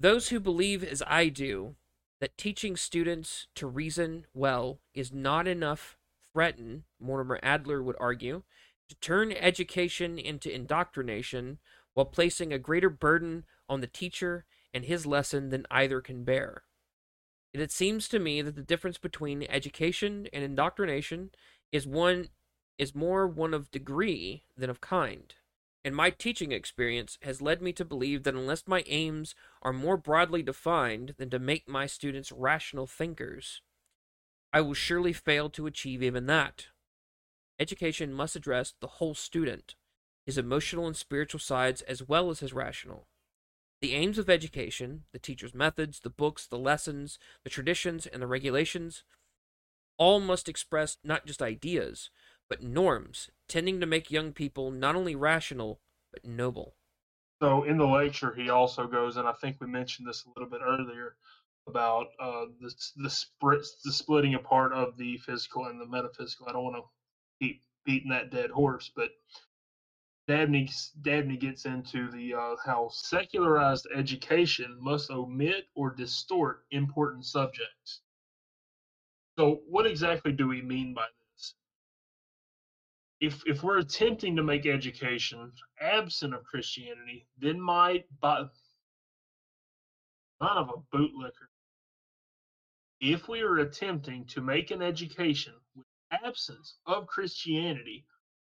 Those 0.00 0.30
who 0.30 0.40
believe 0.40 0.82
as 0.82 1.02
I 1.06 1.28
do 1.28 1.76
that 2.24 2.38
teaching 2.38 2.74
students 2.74 3.48
to 3.54 3.66
reason 3.66 4.24
well 4.32 4.78
is 4.94 5.12
not 5.12 5.46
enough 5.46 5.98
threaten, 6.32 6.84
Mortimer 6.98 7.38
Adler 7.42 7.82
would 7.82 7.96
argue, 8.00 8.44
to 8.88 8.94
turn 8.94 9.30
education 9.30 10.18
into 10.18 10.50
indoctrination 10.50 11.58
while 11.92 12.06
placing 12.06 12.50
a 12.50 12.58
greater 12.58 12.88
burden 12.88 13.44
on 13.68 13.82
the 13.82 13.86
teacher 13.86 14.46
and 14.72 14.86
his 14.86 15.04
lesson 15.04 15.50
than 15.50 15.66
either 15.70 16.00
can 16.00 16.24
bear. 16.24 16.62
And 17.52 17.62
it 17.62 17.70
seems 17.70 18.08
to 18.08 18.18
me 18.18 18.40
that 18.40 18.56
the 18.56 18.62
difference 18.62 18.96
between 18.96 19.42
education 19.42 20.26
and 20.32 20.42
indoctrination 20.42 21.32
is 21.72 21.86
one 21.86 22.30
is 22.78 22.94
more 22.94 23.28
one 23.28 23.52
of 23.52 23.70
degree 23.70 24.44
than 24.56 24.70
of 24.70 24.80
kind 24.80 25.34
and 25.84 25.94
my 25.94 26.08
teaching 26.08 26.50
experience 26.50 27.18
has 27.22 27.42
led 27.42 27.60
me 27.60 27.72
to 27.74 27.84
believe 27.84 28.22
that 28.22 28.34
unless 28.34 28.66
my 28.66 28.82
aims 28.86 29.34
are 29.62 29.72
more 29.72 29.98
broadly 29.98 30.42
defined 30.42 31.14
than 31.18 31.28
to 31.28 31.38
make 31.38 31.68
my 31.68 31.86
students 31.86 32.32
rational 32.32 32.86
thinkers, 32.86 33.60
I 34.52 34.62
will 34.62 34.74
surely 34.74 35.12
fail 35.12 35.50
to 35.50 35.66
achieve 35.66 36.02
even 36.02 36.26
that. 36.26 36.68
Education 37.60 38.14
must 38.14 38.34
address 38.34 38.72
the 38.80 38.86
whole 38.86 39.14
student, 39.14 39.74
his 40.24 40.38
emotional 40.38 40.86
and 40.86 40.96
spiritual 40.96 41.40
sides 41.40 41.82
as 41.82 42.08
well 42.08 42.30
as 42.30 42.40
his 42.40 42.54
rational. 42.54 43.06
The 43.82 43.92
aims 43.92 44.16
of 44.16 44.30
education, 44.30 45.04
the 45.12 45.18
teacher's 45.18 45.54
methods, 45.54 46.00
the 46.00 46.08
books, 46.08 46.46
the 46.46 46.58
lessons, 46.58 47.18
the 47.42 47.50
traditions, 47.50 48.06
and 48.06 48.22
the 48.22 48.26
regulations, 48.26 49.04
all 49.98 50.20
must 50.20 50.48
express 50.48 50.96
not 51.04 51.26
just 51.26 51.42
ideas, 51.42 52.10
but 52.48 52.62
norms, 52.62 53.30
tending 53.48 53.80
to 53.80 53.86
make 53.86 54.10
young 54.10 54.32
people 54.32 54.70
not 54.70 54.96
only 54.96 55.14
rational, 55.14 55.80
but 56.12 56.24
noble. 56.24 56.74
So 57.42 57.64
in 57.64 57.78
the 57.78 57.86
lecture, 57.86 58.32
he 58.34 58.50
also 58.50 58.86
goes, 58.86 59.16
and 59.16 59.26
I 59.28 59.32
think 59.32 59.60
we 59.60 59.66
mentioned 59.66 60.08
this 60.08 60.24
a 60.24 60.28
little 60.28 60.50
bit 60.50 60.60
earlier 60.64 61.16
about 61.66 62.08
uh, 62.20 62.46
the 62.60 62.74
the, 62.96 63.10
split, 63.10 63.64
the 63.84 63.92
splitting 63.92 64.34
apart 64.34 64.72
of 64.72 64.96
the 64.96 65.18
physical 65.18 65.66
and 65.66 65.80
the 65.80 65.86
metaphysical. 65.86 66.48
I 66.48 66.52
don't 66.52 66.64
want 66.64 66.76
to 66.76 67.44
keep 67.44 67.62
beating 67.84 68.10
that 68.10 68.30
dead 68.30 68.50
horse, 68.50 68.90
but 68.94 69.10
Dabney 70.26 70.68
Dabney 71.02 71.36
gets 71.36 71.66
into 71.66 72.10
the 72.10 72.34
uh, 72.34 72.56
how 72.64 72.88
secularized 72.90 73.86
education 73.94 74.78
must 74.80 75.10
omit 75.10 75.68
or 75.74 75.90
distort 75.90 76.64
important 76.70 77.26
subjects. 77.26 78.00
So, 79.38 79.62
what 79.68 79.86
exactly 79.86 80.32
do 80.32 80.48
we 80.48 80.62
mean 80.62 80.94
by 80.94 81.06
this? 81.06 81.23
If 83.20 83.42
if 83.46 83.62
we're 83.62 83.78
attempting 83.78 84.36
to 84.36 84.42
make 84.42 84.66
education 84.66 85.52
absent 85.80 86.34
of 86.34 86.44
Christianity, 86.44 87.26
then 87.38 87.60
my 87.60 88.04
but 88.20 88.52
not 90.40 90.56
of 90.56 90.70
a 90.70 90.96
bootlicker. 90.96 91.48
If 93.00 93.28
we 93.28 93.42
are 93.42 93.58
attempting 93.58 94.26
to 94.26 94.40
make 94.40 94.70
an 94.70 94.82
education 94.82 95.54
with 95.74 95.86
absence 96.10 96.78
of 96.86 97.06
Christianity, 97.06 98.04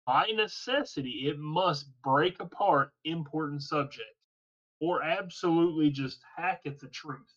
by 0.06 0.26
necessity 0.34 1.28
it 1.28 1.38
must 1.38 1.90
break 2.02 2.40
apart 2.40 2.92
important 3.04 3.62
subjects 3.62 4.18
or 4.80 5.02
absolutely 5.02 5.90
just 5.90 6.20
hack 6.36 6.62
at 6.66 6.78
the 6.78 6.88
truth. 6.88 7.32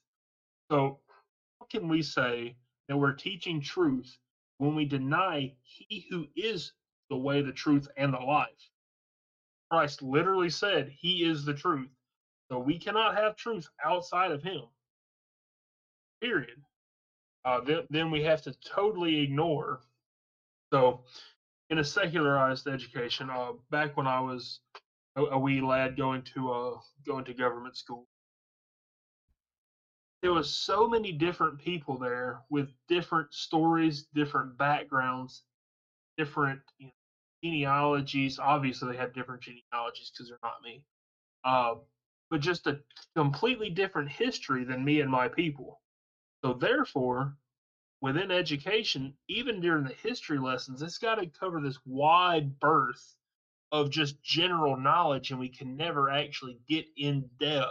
So 0.71 0.99
how 1.59 1.65
can 1.65 1.87
we 1.87 2.01
say 2.01 2.55
that 2.87 2.97
we're 2.97 3.13
teaching 3.13 3.61
truth 3.61 4.17
when 4.57 4.75
we 4.75 4.85
deny 4.85 5.53
he 5.63 6.05
who 6.09 6.27
is 6.35 6.71
the 7.11 7.17
way, 7.17 7.43
the 7.43 7.51
truth, 7.51 7.87
and 7.97 8.11
the 8.13 8.17
life. 8.17 8.47
Christ 9.69 10.01
literally 10.01 10.49
said 10.49 10.89
he 10.89 11.23
is 11.23 11.45
the 11.45 11.53
truth. 11.53 11.91
So 12.49 12.59
we 12.59 12.79
cannot 12.79 13.15
have 13.15 13.35
truth 13.35 13.69
outside 13.85 14.31
of 14.31 14.41
him. 14.41 14.63
Period. 16.21 16.61
Uh, 17.45 17.61
then, 17.61 17.87
then 17.89 18.11
we 18.11 18.23
have 18.23 18.41
to 18.43 18.53
totally 18.65 19.19
ignore. 19.21 19.81
So, 20.73 21.01
in 21.69 21.79
a 21.79 21.83
secularized 21.83 22.67
education, 22.67 23.29
uh, 23.29 23.53
back 23.69 23.97
when 23.97 24.07
I 24.07 24.19
was 24.19 24.59
a, 25.15 25.23
a 25.23 25.39
wee 25.39 25.61
lad 25.61 25.97
going 25.97 26.21
to 26.33 26.51
uh, 26.51 26.77
going 27.05 27.25
to 27.25 27.33
government 27.33 27.77
school, 27.77 28.07
there 30.21 30.33
was 30.33 30.53
so 30.53 30.87
many 30.87 31.11
different 31.11 31.59
people 31.59 31.97
there 31.97 32.41
with 32.49 32.69
different 32.87 33.33
stories, 33.33 34.07
different 34.13 34.57
backgrounds, 34.57 35.43
different 36.17 36.61
you 36.77 36.87
know, 36.87 36.91
genealogies. 37.43 38.39
Obviously, 38.39 38.91
they 38.91 38.97
have 38.97 39.13
different 39.13 39.41
genealogies 39.43 40.11
because 40.11 40.29
they're 40.29 40.39
not 40.43 40.61
me. 40.63 40.83
Uh, 41.43 41.75
but 42.29 42.41
just 42.41 42.67
a 42.67 42.79
completely 43.15 43.69
different 43.69 44.09
history 44.09 44.63
than 44.63 44.83
me 44.85 45.01
and 45.01 45.11
my 45.11 45.27
people. 45.27 45.81
So, 46.43 46.53
therefore, 46.53 47.37
within 48.01 48.31
education, 48.31 49.13
even 49.27 49.61
during 49.61 49.83
the 49.83 49.93
history 49.93 50.39
lessons, 50.39 50.81
it's 50.81 50.97
got 50.97 51.15
to 51.15 51.27
cover 51.27 51.61
this 51.61 51.79
wide 51.85 52.59
berth 52.59 53.15
of 53.71 53.89
just 53.89 54.21
general 54.23 54.77
knowledge, 54.77 55.31
and 55.31 55.39
we 55.39 55.49
can 55.49 55.77
never 55.77 56.09
actually 56.09 56.59
get 56.67 56.85
in 56.97 57.29
depth 57.39 57.69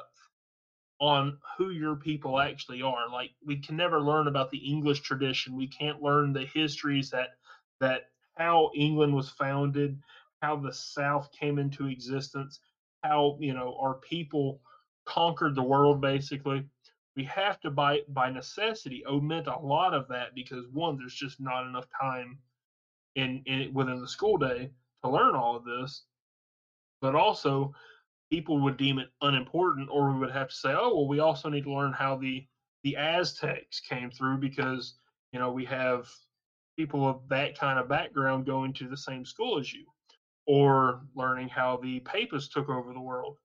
on 1.01 1.39
who 1.57 1.71
your 1.71 1.97
people 1.97 2.39
actually 2.39 2.83
are. 2.83 3.09
Like 3.11 3.33
we 3.45 3.59
can 3.59 3.77
never 3.77 4.01
learn 4.01 4.29
about 4.29 4.51
the 4.51 4.59
English 4.59 5.01
tradition. 5.01 5.57
We 5.57 5.67
can't 5.67 6.03
learn 6.03 6.33
the 6.33 6.47
histories 6.47 7.11
that 7.11 7.31
that 7.81 8.11
how 8.41 8.71
England 8.75 9.15
was 9.15 9.29
founded, 9.29 10.03
how 10.41 10.57
the 10.57 10.73
South 10.73 11.31
came 11.31 11.59
into 11.59 11.87
existence, 11.87 12.61
how 13.05 13.37
you 13.39 13.53
know 13.53 13.77
our 13.81 13.95
people 13.95 14.61
conquered 15.05 15.55
the 15.55 15.63
world 15.63 16.01
basically. 16.01 16.65
We 17.17 17.25
have 17.25 17.61
to 17.61 17.71
by 17.71 18.01
by 18.09 18.31
necessity 18.31 19.05
omit 19.07 19.47
a 19.47 19.59
lot 19.59 19.93
of 19.93 20.09
that 20.09 20.35
because 20.35 20.65
one, 20.73 20.97
there's 20.97 21.15
just 21.15 21.41
not 21.41 21.67
enough 21.67 21.87
time 22.01 22.39
in, 23.15 23.43
in 23.45 23.75
within 23.75 24.01
the 24.01 24.09
school 24.09 24.39
day 24.39 24.71
to 25.05 25.11
learn 25.11 25.35
all 25.35 25.57
of 25.57 25.65
this. 25.65 26.05
But 27.03 27.15
also 27.15 27.75
people 28.31 28.61
would 28.61 28.77
deem 28.77 28.99
it 28.99 29.09
unimportant 29.21 29.89
or 29.91 30.13
we 30.13 30.19
would 30.19 30.31
have 30.31 30.49
to 30.49 30.55
say, 30.55 30.73
oh 30.73 30.95
well 30.95 31.09
we 31.09 31.21
also 31.21 31.51
need 31.51 31.65
to 31.65 31.75
learn 31.75 31.93
how 31.93 32.17
the 32.17 32.47
the 32.85 32.97
Aztecs 32.97 33.81
came 33.81 34.11
through 34.11 34.39
because 34.39 34.95
you 35.33 35.39
know 35.39 35.53
we 35.53 35.67
have 35.67 36.09
people 36.81 37.07
of 37.07 37.21
that 37.29 37.59
kind 37.59 37.79
of 37.79 37.91
background 37.91 38.47
going 38.47 38.73
to 38.73 38.89
the 38.89 38.97
same 38.97 39.23
school 39.23 39.59
as 39.59 39.71
you 39.71 39.85
or 40.47 41.03
learning 41.15 41.47
how 41.47 41.77
the 41.77 42.01
papists 42.01 42.49
took 42.49 42.71
over 42.71 42.95
the 42.95 43.01
world. 43.01 43.37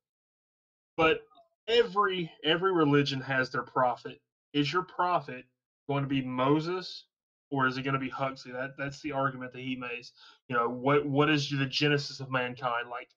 But 0.96 1.20
every 1.68 2.32
every 2.46 2.72
religion 2.72 3.20
has 3.20 3.50
their 3.50 3.64
prophet. 3.64 4.22
Is 4.54 4.72
your 4.72 4.84
prophet 4.84 5.44
going 5.90 6.04
to 6.04 6.10
be 6.10 6.22
Moses 6.22 7.04
or 7.52 7.68
is 7.68 7.78
it 7.78 7.82
going 7.82 7.94
to 7.94 8.00
be 8.00 8.10
Huxley? 8.10 8.54
That 8.54 8.78
that's 8.78 9.02
the 9.02 9.12
argument 9.12 9.52
that 9.52 9.62
he 9.62 9.76
makes. 9.76 10.14
You 10.48 10.56
know, 10.56 10.70
what 10.70 11.06
what 11.06 11.30
is 11.30 11.50
the 11.50 11.66
genesis 11.66 12.22
of 12.22 12.32
mankind? 12.32 12.90
Like, 12.90 13.10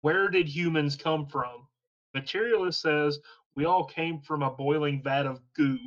where 0.00 0.30
did 0.30 0.48
humans 0.48 0.96
come 0.96 1.26
from? 1.26 1.66
Materialist 2.14 2.80
says 2.80 3.18
we 3.56 3.66
all 3.66 3.84
came 3.84 4.20
from 4.20 4.42
a 4.42 4.50
boiling 4.50 5.02
vat 5.02 5.26
of 5.26 5.42
goo. 5.54 5.78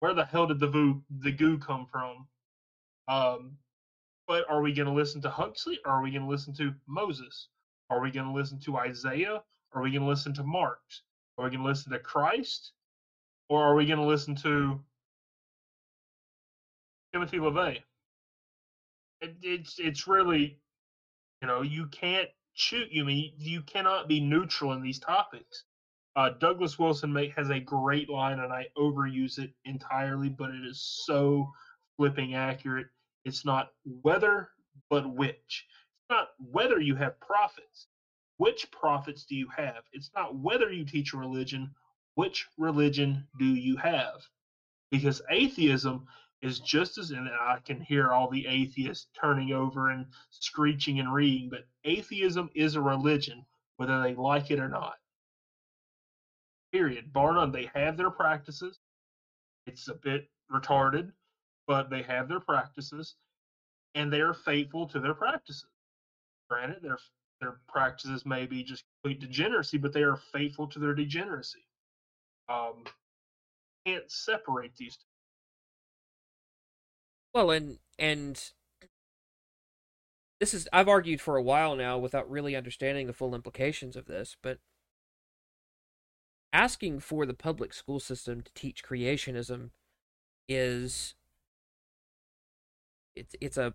Where 0.00 0.12
the 0.12 0.26
hell 0.26 0.46
did 0.46 0.60
the 0.60 0.68
goo 0.68 1.02
the 1.20 1.32
goo 1.32 1.56
come 1.56 1.86
from? 1.90 2.26
Um, 3.08 3.56
but 4.28 4.44
are 4.48 4.62
we 4.62 4.72
going 4.72 4.86
to 4.86 4.94
listen 4.94 5.20
to 5.22 5.30
Huxley? 5.30 5.78
Or 5.84 5.92
are 5.92 6.02
we 6.02 6.10
going 6.10 6.22
to 6.22 6.28
listen 6.28 6.54
to 6.54 6.72
Moses? 6.86 7.48
Are 7.90 8.00
we 8.00 8.10
going 8.10 8.26
to 8.26 8.32
listen 8.32 8.58
to 8.60 8.76
Isaiah? 8.76 9.42
Are 9.74 9.82
we 9.82 9.90
going 9.90 10.02
to 10.02 10.08
listen 10.08 10.32
to 10.34 10.42
Marx? 10.42 11.02
Are 11.36 11.44
we 11.44 11.50
going 11.50 11.62
to 11.62 11.68
listen 11.68 11.92
to 11.92 11.98
Christ? 11.98 12.72
Or 13.48 13.62
are 13.62 13.74
we 13.74 13.86
going 13.86 13.98
to 13.98 14.04
listen 14.04 14.34
to 14.36 14.80
Timothy 17.12 17.38
LaVey? 17.38 17.78
It, 19.20 19.36
it's 19.42 19.78
it's 19.78 20.06
really, 20.06 20.58
you 21.40 21.48
know, 21.48 21.62
you 21.62 21.86
can't 21.86 22.28
shoot 22.54 22.88
you. 22.90 23.04
mean 23.04 23.32
you 23.36 23.62
cannot 23.62 24.08
be 24.08 24.20
neutral 24.20 24.72
in 24.72 24.82
these 24.82 24.98
topics. 24.98 25.64
Uh, 26.14 26.30
Douglas 26.40 26.78
Wilson 26.78 27.14
has 27.36 27.50
a 27.50 27.60
great 27.60 28.10
line, 28.10 28.40
and 28.40 28.52
I 28.52 28.66
overuse 28.76 29.38
it 29.38 29.50
entirely, 29.64 30.28
but 30.28 30.50
it 30.50 30.66
is 30.66 30.80
so 31.06 31.50
flipping 31.96 32.34
accurate. 32.34 32.86
It's 33.24 33.44
not 33.44 33.70
whether, 34.02 34.50
but 34.90 35.14
which. 35.14 35.66
It's 36.00 36.10
not 36.10 36.30
whether 36.38 36.80
you 36.80 36.94
have 36.96 37.20
prophets. 37.20 37.86
Which 38.38 38.70
prophets 38.70 39.24
do 39.24 39.36
you 39.36 39.48
have? 39.56 39.84
It's 39.92 40.10
not 40.16 40.34
whether 40.34 40.72
you 40.72 40.84
teach 40.84 41.12
a 41.12 41.18
religion, 41.18 41.70
which 42.14 42.48
religion 42.58 43.26
do 43.38 43.44
you 43.44 43.76
have? 43.76 44.26
Because 44.90 45.22
atheism 45.30 46.06
is 46.42 46.58
just 46.58 46.98
as, 46.98 47.12
and 47.12 47.28
I 47.28 47.58
can 47.64 47.80
hear 47.80 48.10
all 48.10 48.28
the 48.28 48.46
atheists 48.46 49.06
turning 49.18 49.52
over 49.52 49.90
and 49.90 50.06
screeching 50.30 50.98
and 50.98 51.14
reading, 51.14 51.48
but 51.50 51.66
atheism 51.84 52.50
is 52.54 52.74
a 52.74 52.80
religion, 52.80 53.46
whether 53.76 54.02
they 54.02 54.14
like 54.14 54.50
it 54.50 54.58
or 54.58 54.68
not. 54.68 54.94
Period. 56.72 57.12
Bar 57.12 57.34
none. 57.34 57.52
They 57.52 57.70
have 57.74 57.96
their 57.96 58.10
practices. 58.10 58.80
It's 59.66 59.88
a 59.88 59.94
bit 59.94 60.28
retarded, 60.50 61.12
but 61.66 61.90
they 61.90 62.02
have 62.02 62.28
their 62.28 62.40
practices 62.40 63.16
and 63.94 64.12
they 64.12 64.20
are 64.20 64.34
faithful 64.34 64.88
to 64.88 65.00
their 65.00 65.14
practices. 65.14 65.66
Granted, 66.48 66.82
their 66.82 66.98
their 67.40 67.56
practices 67.68 68.24
may 68.24 68.46
be 68.46 68.62
just 68.62 68.84
complete 69.02 69.20
degeneracy, 69.20 69.76
but 69.76 69.92
they 69.92 70.02
are 70.02 70.16
faithful 70.32 70.68
to 70.68 70.78
their 70.78 70.94
degeneracy. 70.94 71.66
Um, 72.48 72.84
can't 73.84 74.10
separate 74.10 74.76
these 74.76 74.96
two. 74.96 75.04
Well, 77.34 77.50
and 77.50 77.78
and 77.98 78.52
this 80.40 80.54
is 80.54 80.68
I've 80.72 80.88
argued 80.88 81.20
for 81.20 81.36
a 81.36 81.42
while 81.42 81.74
now 81.74 81.98
without 81.98 82.30
really 82.30 82.54
understanding 82.54 83.06
the 83.06 83.12
full 83.12 83.34
implications 83.34 83.96
of 83.96 84.06
this, 84.06 84.36
but 84.42 84.58
asking 86.52 87.00
for 87.00 87.24
the 87.26 87.34
public 87.34 87.72
school 87.72 87.98
system 87.98 88.42
to 88.42 88.52
teach 88.54 88.84
creationism 88.84 89.70
is 90.48 91.14
it's 93.14 93.34
it's 93.40 93.56
a 93.56 93.74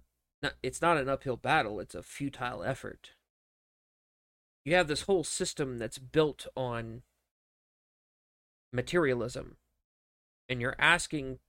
it's 0.61 0.81
not 0.81 0.97
an 0.97 1.09
uphill 1.09 1.37
battle 1.37 1.79
it's 1.79 1.95
a 1.95 2.03
futile 2.03 2.63
effort. 2.63 3.11
You 4.65 4.75
have 4.75 4.87
this 4.87 5.03
whole 5.03 5.23
system 5.23 5.77
that's 5.77 5.97
built 5.97 6.45
on 6.55 7.03
materialism 8.73 9.57
and 10.49 10.61
you're 10.61 10.75
asking 10.77 11.39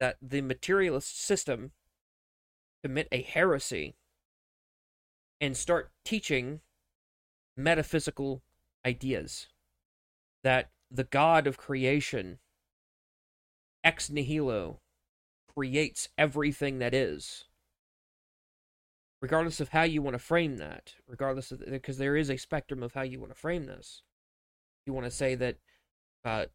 that 0.00 0.16
the 0.20 0.40
materialist 0.40 1.20
system 1.20 1.72
commit 2.82 3.08
a 3.12 3.22
heresy 3.22 3.94
and 5.40 5.56
start 5.56 5.90
teaching 6.04 6.60
metaphysical 7.56 8.42
ideas. 8.84 9.48
That 10.42 10.70
the 10.90 11.04
god 11.04 11.46
of 11.46 11.56
creation 11.56 12.38
ex 13.82 14.10
nihilo 14.10 14.80
creates 15.56 16.08
everything 16.18 16.78
that 16.78 16.94
is. 16.94 17.44
Regardless 19.20 19.60
of 19.60 19.70
how 19.70 19.82
you 19.82 20.02
want 20.02 20.14
to 20.14 20.18
frame 20.18 20.58
that 20.58 20.94
regardless 21.08 21.50
of 21.50 21.64
because 21.70 21.96
there 21.96 22.16
is 22.16 22.28
a 22.28 22.36
spectrum 22.36 22.82
of 22.82 22.92
how 22.92 23.02
you 23.02 23.18
want 23.18 23.32
to 23.32 23.38
frame 23.38 23.64
this. 23.64 24.02
You 24.86 24.92
want 24.92 25.06
to 25.06 25.10
say 25.10 25.34
that 25.34 25.56
uh, 26.24 26.46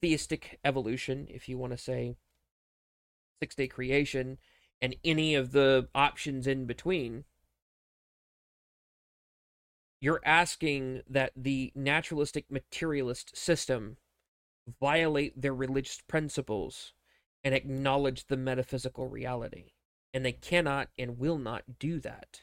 theistic 0.00 0.58
evolution 0.64 1.26
if 1.28 1.48
you 1.48 1.58
want 1.58 1.72
to 1.72 1.78
say 1.78 2.16
six 3.40 3.54
day 3.54 3.66
creation 3.66 4.38
and 4.80 4.96
any 5.04 5.34
of 5.34 5.52
the 5.52 5.88
options 5.94 6.46
in 6.46 6.64
between 6.64 7.24
you're 10.00 10.22
asking 10.24 11.02
that 11.08 11.32
the 11.36 11.70
naturalistic 11.74 12.50
materialist 12.50 13.36
system 13.36 13.98
violate 14.80 15.40
their 15.40 15.54
religious 15.54 16.00
principles 16.08 16.92
and 17.42 17.54
acknowledge 17.54 18.26
the 18.26 18.36
metaphysical 18.36 19.08
reality. 19.08 19.72
And 20.12 20.24
they 20.24 20.32
cannot 20.32 20.88
and 20.98 21.18
will 21.18 21.38
not 21.38 21.78
do 21.78 22.00
that. 22.00 22.42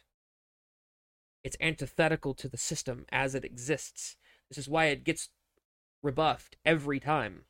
It's 1.44 1.58
antithetical 1.60 2.34
to 2.36 2.50
the 2.50 2.58
system 2.58 3.06
as 3.12 3.36
it 3.36 3.46
exists. 3.46 4.18
This 4.50 4.58
is 4.58 4.70
why 4.70 4.86
it 4.86 5.04
gets 5.04 5.30
rebuffed 6.02 6.58
every 6.66 7.00
time. 7.00 7.44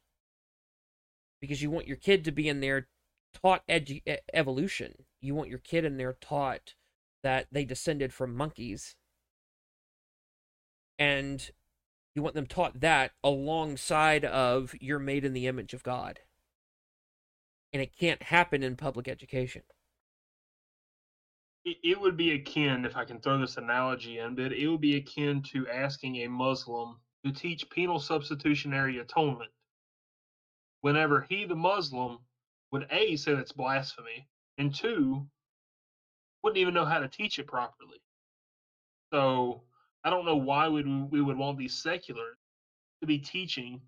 Because 1.40 1.62
you 1.62 1.70
want 1.70 1.88
your 1.88 1.98
kid 1.98 2.24
to 2.26 2.32
be 2.32 2.50
in 2.50 2.60
there 2.60 2.88
taught 3.34 3.66
edu- 3.68 4.02
evolution. 4.34 5.06
You 5.22 5.36
want 5.36 5.50
your 5.50 5.60
kid 5.60 5.86
in 5.86 5.98
there 5.98 6.18
taught 6.20 6.74
that 7.24 7.48
they 7.52 7.66
descended 7.66 8.14
from 8.14 8.36
monkeys 8.36 8.96
and 11.00 11.52
you 12.16 12.24
want 12.24 12.36
them 12.36 12.48
taught 12.48 12.80
that 12.80 13.12
alongside 13.24 14.26
of 14.26 14.74
you're 14.82 15.00
made 15.00 15.24
in 15.24 15.34
the 15.34 15.48
image 15.48 15.74
of 15.74 15.84
God. 15.84 16.22
And 17.74 17.82
it 17.82 17.96
can't 17.98 18.22
happen 18.24 18.64
in 18.64 18.76
public 18.76 19.08
education. 19.08 19.64
It, 21.66 22.00
would 22.00 22.16
be 22.16 22.32
akin, 22.32 22.86
if 22.86 22.96
I 22.96 23.04
can 23.04 23.20
throw 23.20 23.38
this 23.40 23.58
analogy 23.58 24.20
in, 24.20 24.36
but 24.36 24.54
it 24.54 24.68
would 24.70 24.80
be 24.80 24.96
akin 24.96 25.44
to 25.52 25.68
asking 25.68 26.16
a 26.18 26.30
Muslim 26.30 26.96
to 27.26 27.32
teach 27.34 27.70
penal 27.70 28.00
substitutionary 28.00 29.00
atonement. 29.00 29.52
Whenever 30.80 31.26
he, 31.30 31.44
the 31.44 31.56
Muslim, 31.56 32.20
would 32.72 32.88
A, 32.90 33.18
say 33.18 33.34
that's 33.34 33.52
blasphemy, 33.52 34.30
and 34.58 34.74
two, 34.74 35.28
wouldn't 36.42 36.58
even 36.58 36.74
know 36.74 36.86
how 36.86 37.00
to 37.00 37.10
teach 37.10 37.38
it 37.38 37.48
properly. 37.48 38.02
So 39.12 39.64
I 40.04 40.10
don't 40.10 40.26
know 40.26 40.38
why 40.38 40.68
would 40.68 40.88
we 41.12 41.22
would 41.22 41.38
want 41.38 41.58
these 41.58 41.82
seculars 41.82 42.38
to 43.02 43.08
be 43.08 43.20
teaching 43.20 43.82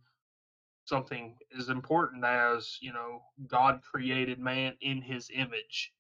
something 0.90 1.38
as 1.58 1.70
important 1.70 2.26
as 2.26 2.78
you 2.82 2.94
know 2.94 3.22
God 3.48 3.82
created 3.84 4.40
man 4.40 4.76
in 4.82 5.02
His 5.02 5.32
image, 5.34 5.94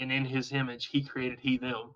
and 0.00 0.12
in 0.12 0.24
His 0.24 0.52
image 0.52 0.86
He 0.86 1.02
created 1.02 1.40
he 1.40 1.58
them. 1.58 1.94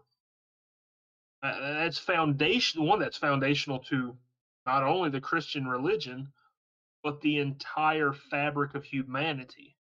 Uh, 1.42 1.60
that's 1.60 1.98
foundation 1.98 2.84
one 2.84 3.00
that's 3.00 3.16
foundational 3.16 3.80
to 3.80 4.16
not 4.66 4.84
only 4.84 5.10
the 5.10 5.20
Christian 5.20 5.66
religion, 5.66 6.28
but 7.02 7.20
the 7.20 7.38
entire 7.38 8.12
fabric 8.12 8.74
of 8.74 8.84
humanity. 8.84 9.76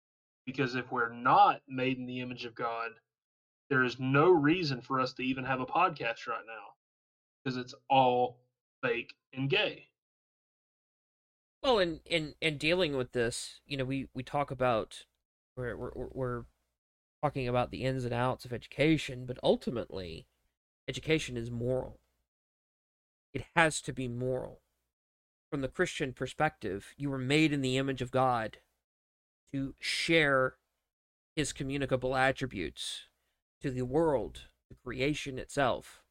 Because 0.46 0.76
if 0.76 0.92
we're 0.92 1.14
not 1.14 1.62
made 1.68 1.98
in 1.98 2.06
the 2.06 2.22
image 2.22 2.46
of 2.46 2.56
God, 2.56 2.92
there 3.70 3.84
is 3.84 4.00
no 4.00 4.30
reason 4.30 4.82
for 4.82 5.00
us 5.00 5.14
to 5.14 5.24
even 5.24 5.46
have 5.46 5.60
a 5.60 5.66
podcast 5.66 6.28
right 6.28 6.46
now 6.48 6.74
because 7.44 7.58
it's 7.58 7.76
all 7.90 8.40
fake 8.82 9.14
and 9.34 9.50
gay. 9.50 9.87
Well, 11.64 11.80
and 11.80 12.00
in 12.06 12.36
in 12.42 12.58
dealing 12.58 12.96
with 12.96 13.12
this, 13.12 13.60
you 13.66 13.78
know, 13.78 13.86
we 13.86 14.08
we 14.14 14.24
talk 14.24 14.52
about 14.52 15.06
we're 15.56 15.76
we're 15.76 15.92
we're 15.96 16.44
talking 17.24 17.48
about 17.48 17.72
the 17.72 17.84
ins 17.84 18.06
and 18.06 18.14
outs 18.14 18.46
of 18.46 18.54
education, 18.54 19.26
but 19.26 19.40
ultimately, 19.44 20.28
education 20.88 21.36
is 21.38 21.52
moral. 21.52 22.00
It 23.34 23.46
has 23.56 23.82
to 23.82 23.94
be 23.94 24.08
moral. 24.08 24.62
From 25.52 25.62
the 25.62 25.68
Christian 25.68 26.14
perspective, 26.14 26.94
you 26.98 27.10
were 27.10 27.18
made 27.18 27.54
in 27.54 27.62
the 27.62 27.78
image 27.78 28.02
of 28.02 28.12
God 28.12 28.58
to 29.54 29.76
share 29.80 30.56
his 31.36 31.54
communicable 31.54 32.16
attributes 32.16 33.08
to 33.62 33.72
the 33.72 33.84
world, 33.84 34.48
the 34.70 34.76
creation 34.84 35.40
itself 35.40 36.04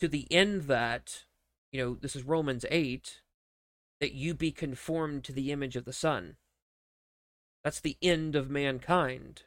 to 0.00 0.08
the 0.08 0.26
end 0.30 0.62
that, 0.62 1.24
you 1.72 1.82
know, 1.82 1.94
this 1.94 2.16
is 2.16 2.22
Romans 2.22 2.64
8, 2.70 3.22
that 4.00 4.12
you 4.12 4.34
be 4.34 4.52
conformed 4.52 5.24
to 5.24 5.32
the 5.32 5.52
image 5.52 5.76
of 5.76 5.84
the 5.84 5.92
Son. 5.92 6.36
That's 7.64 7.80
the 7.80 7.96
end 8.02 8.36
of 8.36 8.50
mankind. 8.50 9.42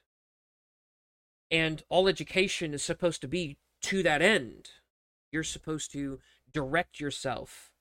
And 1.51 1.83
all 1.89 2.07
education 2.07 2.73
is 2.73 2.83
supposed 2.83 3.21
to 3.21 3.27
be 3.27 3.57
to 3.83 4.03
that 4.03 4.21
end. 4.21 4.69
You're 5.31 5.43
supposed 5.43 5.91
to 5.93 6.19
direct 6.51 6.99
yourself 6.99 7.71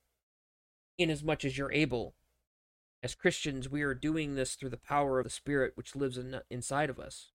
in 0.96 1.10
as 1.10 1.22
much 1.22 1.44
as 1.44 1.56
you're 1.56 1.72
able. 1.72 2.14
As 3.02 3.14
Christians, 3.14 3.68
we 3.68 3.82
are 3.82 3.94
doing 3.94 4.34
this 4.34 4.54
through 4.54 4.70
the 4.70 4.76
power 4.76 5.18
of 5.18 5.24
the 5.24 5.30
Spirit 5.30 5.72
which 5.74 5.96
lives 5.96 6.18
in, 6.18 6.40
inside 6.50 6.90
of 6.90 6.98
us. 6.98 7.32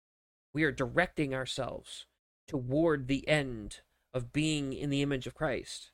We 0.53 0.65
are 0.65 0.73
directing 0.73 1.35
ourselves 1.35 2.07
toward 2.47 3.07
the 3.07 3.27
end 3.29 3.81
of 4.13 4.33
being 4.33 4.73
in 4.73 4.91
the 4.91 5.03
image 5.03 5.27
of 5.27 5.35
Christ. 5.35 5.91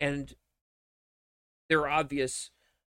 And 0.00 0.34
there 1.68 1.80
are 1.80 1.90
obvious 1.90 2.50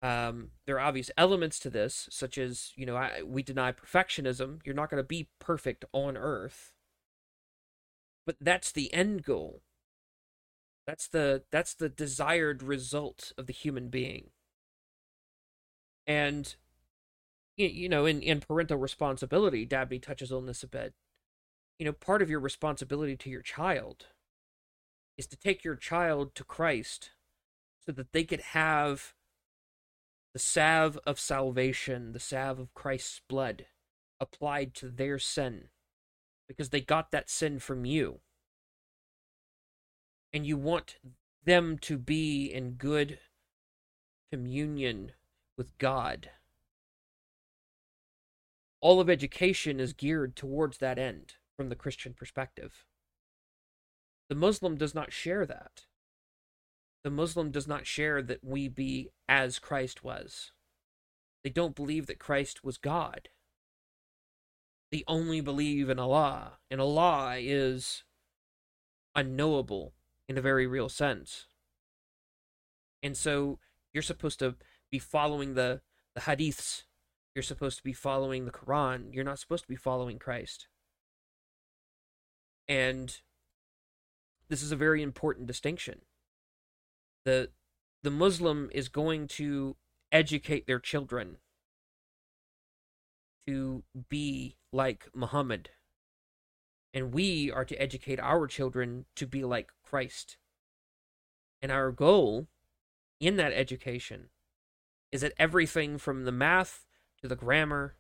um, 0.04 0.50
there 0.68 0.76
are 0.76 0.82
obvious 0.82 1.10
elements 1.18 1.58
to 1.60 1.70
this, 1.70 2.10
such 2.12 2.38
as 2.38 2.74
you 2.76 2.86
know 2.86 2.98
I, 2.98 3.24
we 3.26 3.42
deny 3.42 3.72
perfectionism. 3.72 4.60
You're 4.66 4.76
not 4.76 4.90
going 4.90 5.02
to 5.02 5.08
be 5.08 5.30
perfect 5.40 5.86
on 5.94 6.18
Earth, 6.18 6.74
but 8.26 8.36
that's 8.42 8.72
the 8.72 8.94
end 8.94 9.24
goal. 9.24 9.62
That's 10.86 11.08
the 11.08 11.44
that's 11.52 11.74
the 11.74 11.88
desired 11.88 12.62
result 12.62 13.32
of 13.38 13.48
the 13.48 13.54
human 13.54 13.88
being. 13.88 14.32
And 16.06 16.54
you 17.56 17.88
know, 17.88 18.06
in 18.06 18.22
in 18.22 18.42
parental 18.42 18.78
responsibility, 18.78 19.66
Dabney 19.66 20.00
touches 20.00 20.34
on 20.34 20.48
this 20.48 20.64
a 20.64 20.68
bit. 20.68 20.94
You 21.80 21.86
know, 21.86 21.94
part 21.94 22.22
of 22.22 22.30
your 22.30 22.42
responsibility 22.42 23.16
to 23.16 23.30
your 23.30 23.42
child 23.42 24.08
is 25.18 25.28
to 25.28 25.38
take 25.38 25.64
your 25.64 25.76
child 25.76 26.36
to 26.36 26.44
Christ 26.44 27.12
so 27.86 27.94
that 27.94 28.12
they 28.12 28.26
could 28.26 28.42
have 28.42 29.14
the 30.34 30.40
salve 30.40 30.98
of 31.06 31.20
salvation, 31.20 32.12
the 32.12 32.20
salve 32.20 32.60
of 32.60 32.74
Christ's 32.74 33.22
blood 33.28 33.68
applied 34.20 34.74
to 34.76 34.90
their 34.90 35.20
sin 35.20 35.70
because 36.48 36.70
they 36.70 36.82
got 36.82 37.12
that 37.12 37.30
sin 37.30 37.60
from 37.60 37.86
you. 37.86 38.20
And 40.34 40.46
you 40.46 40.58
want 40.58 40.98
them 41.46 41.78
to 41.80 41.98
be 41.98 42.46
in 42.52 42.72
good 42.72 43.20
communion 44.32 45.12
with 45.56 45.78
God. 45.78 46.32
All 48.82 49.00
of 49.00 49.10
education 49.10 49.80
is 49.80 49.94
geared 49.94 50.36
towards 50.36 50.80
that 50.80 50.98
end 50.98 51.36
from 51.56 51.70
the 51.70 51.76
Christian 51.76 52.14
perspective. 52.14 52.86
The 54.30 54.36
Muslim 54.36 54.78
does 54.78 54.96
not 54.96 55.14
share 55.14 55.46
that 55.46 55.84
the 57.04 57.12
Muslim 57.12 57.52
does 57.52 57.68
not 57.68 57.86
share 57.86 58.22
that 58.22 58.44
we 58.44 58.68
be 58.68 59.10
as 59.28 59.60
Christ 59.60 60.04
was. 60.04 60.52
They 61.44 61.50
don't 61.50 61.76
believe 61.76 62.08
that 62.08 62.20
Christ 62.20 62.64
was 62.64 62.78
God. 62.78 63.30
They 64.92 65.04
only 65.08 65.42
believe 65.42 65.90
in 65.90 66.00
Allah, 66.00 66.60
and 66.72 66.80
Allah 66.80 67.36
is 67.40 68.04
unknowable 69.16 69.94
in 70.30 70.38
a 70.38 70.42
very 70.42 70.66
real 70.66 70.88
sense. 70.88 71.48
And 73.02 73.18
so 73.18 73.60
you're 73.94 74.02
supposed 74.02 74.40
to 74.40 74.56
be 74.90 75.00
following 75.00 75.56
the, 75.56 75.82
the 76.16 76.22
hadiths. 76.22 76.84
You're 77.36 77.44
supposed 77.44 77.78
to 77.78 77.84
be 77.84 77.94
following 77.94 78.46
the 78.46 78.52
Quran. 78.52 79.14
You're 79.14 79.26
not 79.26 79.40
supposed 79.40 79.64
to 79.64 79.70
be 79.70 79.76
following 79.76 80.20
Christ. 80.20 80.68
And 82.68 83.18
this 84.48 84.62
is 84.62 84.72
a 84.72 84.78
very 84.78 85.02
important 85.02 85.48
distinction 85.48 86.02
the 87.26 87.50
the 88.04 88.12
Muslim 88.12 88.70
is 88.74 88.90
going 88.90 89.28
to 89.28 89.78
educate 90.12 90.68
their 90.68 90.80
children 90.80 91.38
to 93.48 93.84
be 94.10 94.58
like 94.72 95.08
Muhammad. 95.14 95.70
And 96.94 97.14
we 97.14 97.50
are 97.50 97.66
to 97.66 97.82
educate 97.82 98.20
our 98.20 98.46
children 98.46 99.06
to 99.16 99.26
be 99.26 99.44
like 99.44 99.72
Christ. 99.84 100.38
And 101.62 101.72
our 101.72 101.92
goal 101.92 102.48
in 103.20 103.38
that 103.38 103.54
education 103.54 104.30
is 105.12 105.22
that 105.22 105.34
everything 105.40 105.98
from 105.98 106.26
the 106.26 106.32
math 106.32 106.86
to 107.22 107.28
the 107.28 107.36
grammar 107.36 107.96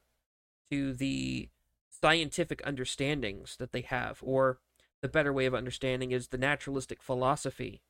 to 0.70 0.94
the 0.94 1.50
scientific 1.90 2.62
understandings 2.66 3.56
that 3.58 3.72
they 3.72 3.82
have, 3.82 4.20
or 4.22 4.60
the 5.02 5.08
better 5.08 5.32
way 5.32 5.46
of 5.46 5.54
understanding 5.54 6.12
is 6.12 6.30
the 6.30 6.38
naturalistic 6.38 7.02
philosophy 7.02 7.82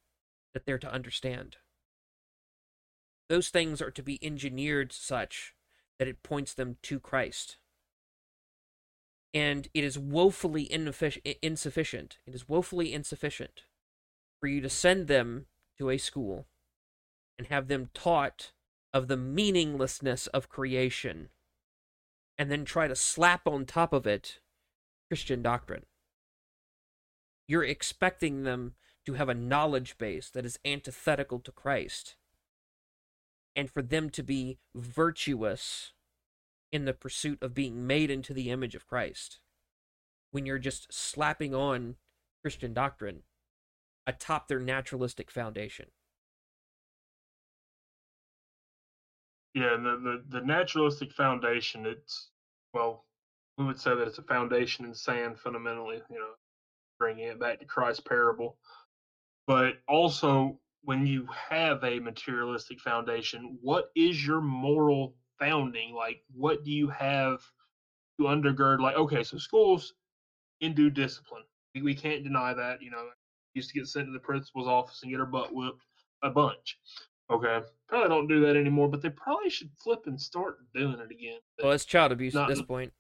that 0.54 0.66
they're 0.66 0.78
to 0.80 0.92
understand. 0.92 1.58
Those 3.30 3.50
things 3.50 3.82
are 3.82 3.92
to 3.92 4.04
be 4.04 4.24
engineered 4.24 4.92
such 4.92 5.56
that 5.98 6.08
it 6.08 6.24
points 6.24 6.54
them 6.54 6.78
to 6.84 7.00
Christ. 7.00 7.58
And 9.34 9.68
it 9.74 9.84
is 9.84 9.98
woefully 9.98 10.72
insufficient. 10.72 12.18
It 12.28 12.36
is 12.36 12.48
woefully 12.48 12.94
insufficient 12.94 13.64
for 14.40 14.48
you 14.48 14.62
to 14.62 14.70
send 14.70 15.08
them 15.08 15.46
to 15.78 15.90
a 15.90 15.98
school 15.98 16.46
and 17.40 17.48
have 17.48 17.68
them 17.68 17.90
taught 17.94 18.52
of 18.94 19.08
the 19.08 19.18
meaninglessness 19.18 20.28
of 20.28 20.50
creation 20.50 21.30
and 22.38 22.52
then 22.52 22.66
try 22.66 22.88
to 22.88 22.96
slap 22.96 23.48
on 23.48 23.66
top 23.66 23.94
of 23.94 24.06
it 24.06 24.40
Christian 25.10 25.42
doctrine. 25.42 25.86
You're 27.48 27.64
expecting 27.64 28.44
them 28.44 28.74
to 29.06 29.14
have 29.14 29.30
a 29.30 29.34
knowledge 29.34 29.98
base 29.98 30.30
that 30.30 30.46
is 30.46 30.60
antithetical 30.66 31.40
to 31.40 31.52
Christ, 31.52 32.16
and 33.56 33.70
for 33.70 33.82
them 33.82 34.10
to 34.12 34.24
be 34.24 34.58
virtuous 34.74 35.94
in 36.72 36.86
the 36.86 36.94
pursuit 36.94 37.38
of 37.42 37.54
being 37.54 37.86
made 37.86 38.10
into 38.10 38.34
the 38.34 38.50
image 38.50 38.76
of 38.76 38.88
Christ, 38.88 39.40
when 40.32 40.46
you're 40.46 40.58
just 40.58 40.92
slapping 40.92 41.54
on 41.54 41.96
Christian 42.42 42.74
doctrine 42.74 43.24
atop 44.08 44.48
their 44.48 44.60
naturalistic 44.60 45.30
foundation. 45.30 45.88
Yeah, 49.54 49.78
the, 49.78 50.22
the, 50.30 50.40
the 50.40 50.46
naturalistic 50.46 51.12
foundation, 51.12 51.86
it's, 51.86 52.30
well, 52.74 53.06
we 53.58 53.66
would 53.66 53.80
say 53.80 53.96
that 53.96 54.08
it's 54.08 54.18
a 54.18 54.24
foundation 54.24 54.84
in 54.86 54.96
sand 54.96 55.40
fundamentally, 55.40 56.02
you 56.10 56.18
know, 56.18 56.32
bringing 56.98 57.28
it 57.28 57.40
back 57.40 57.60
to 57.60 57.66
Christ's 57.66 58.02
parable 58.02 58.58
but 59.48 59.76
also 59.88 60.60
when 60.84 61.08
you 61.08 61.28
have 61.50 61.84
a 61.84 62.00
materialistic 62.00 62.80
foundation, 62.80 63.58
what 63.62 63.92
is 63.96 64.26
your 64.26 64.42
moral 64.42 65.16
founding? 65.40 65.94
Like, 65.94 66.22
what 66.34 66.64
do 66.64 66.72
you 66.72 66.90
have 66.90 67.40
to 68.20 68.26
undergird? 68.26 68.80
Like, 68.80 68.96
okay, 68.96 69.24
so 69.24 69.38
schools 69.38 69.94
in 70.62 70.74
due 70.74 70.90
discipline. 70.90 71.44
We, 71.74 71.82
we 71.82 71.96
can't 71.96 72.24
deny 72.24 72.54
that. 72.54 72.82
You 72.82 72.92
know, 72.92 73.08
used 73.54 73.70
to 73.70 73.80
get 73.80 73.88
sent 73.88 74.08
to 74.08 74.12
the 74.12 74.20
principal's 74.20 74.68
office 74.68 75.02
and 75.04 75.12
get 75.12 75.20
her 75.20 75.26
butt 75.26 75.54
whipped 75.54 75.86
a 76.22 76.30
bunch. 76.30 76.78
Okay, 77.32 77.62
probably 77.88 78.10
don't 78.10 78.28
do 78.28 78.42
that 78.42 78.56
anymore, 78.56 78.90
but 78.90 79.02
they 79.02 79.10
probably 79.10 79.50
should 79.50 79.72
flip 79.82 80.04
and 80.06 80.20
start 80.20 80.58
doing 80.76 81.00
it 81.00 81.12
again. 81.12 81.40
Well, 81.62 81.72
it's 81.72 81.86
child 81.86 82.12
abuse 82.12 82.36
at 82.36 82.48
this 82.48 82.62
point. 82.62 82.92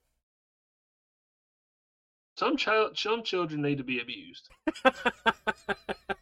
Some 2.38 2.58
child, 2.58 2.98
some 2.98 3.22
children 3.24 3.62
need 3.62 3.78
to 3.78 3.84
be 3.84 4.00
abused. 4.00 4.50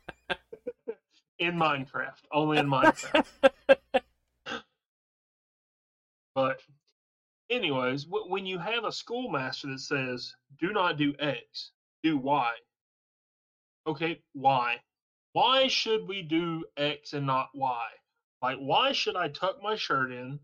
in 1.42 1.56
Minecraft, 1.56 2.22
only 2.32 2.60
in 2.60 2.68
Minecraft. 2.68 3.26
but, 6.36 6.62
anyways, 7.50 8.06
when 8.08 8.46
you 8.46 8.60
have 8.60 8.86
a 8.86 8.92
schoolmaster 8.92 9.68
that 9.70 9.80
says, 9.80 10.36
"Do 10.60 10.72
not 10.72 10.98
do 10.98 11.16
X, 11.20 11.72
do 12.04 12.18
Y," 12.18 12.52
okay, 13.88 14.22
why? 14.34 14.82
Why 15.34 15.68
should 15.68 16.08
we 16.08 16.22
do 16.22 16.64
X 16.78 17.14
and 17.14 17.26
not 17.26 17.50
Y? 17.56 17.88
Like, 18.44 18.58
why 18.58 18.92
should 18.92 19.16
I 19.16 19.30
tuck 19.30 19.64
my 19.64 19.76
shirt 19.76 20.12
in? 20.12 20.40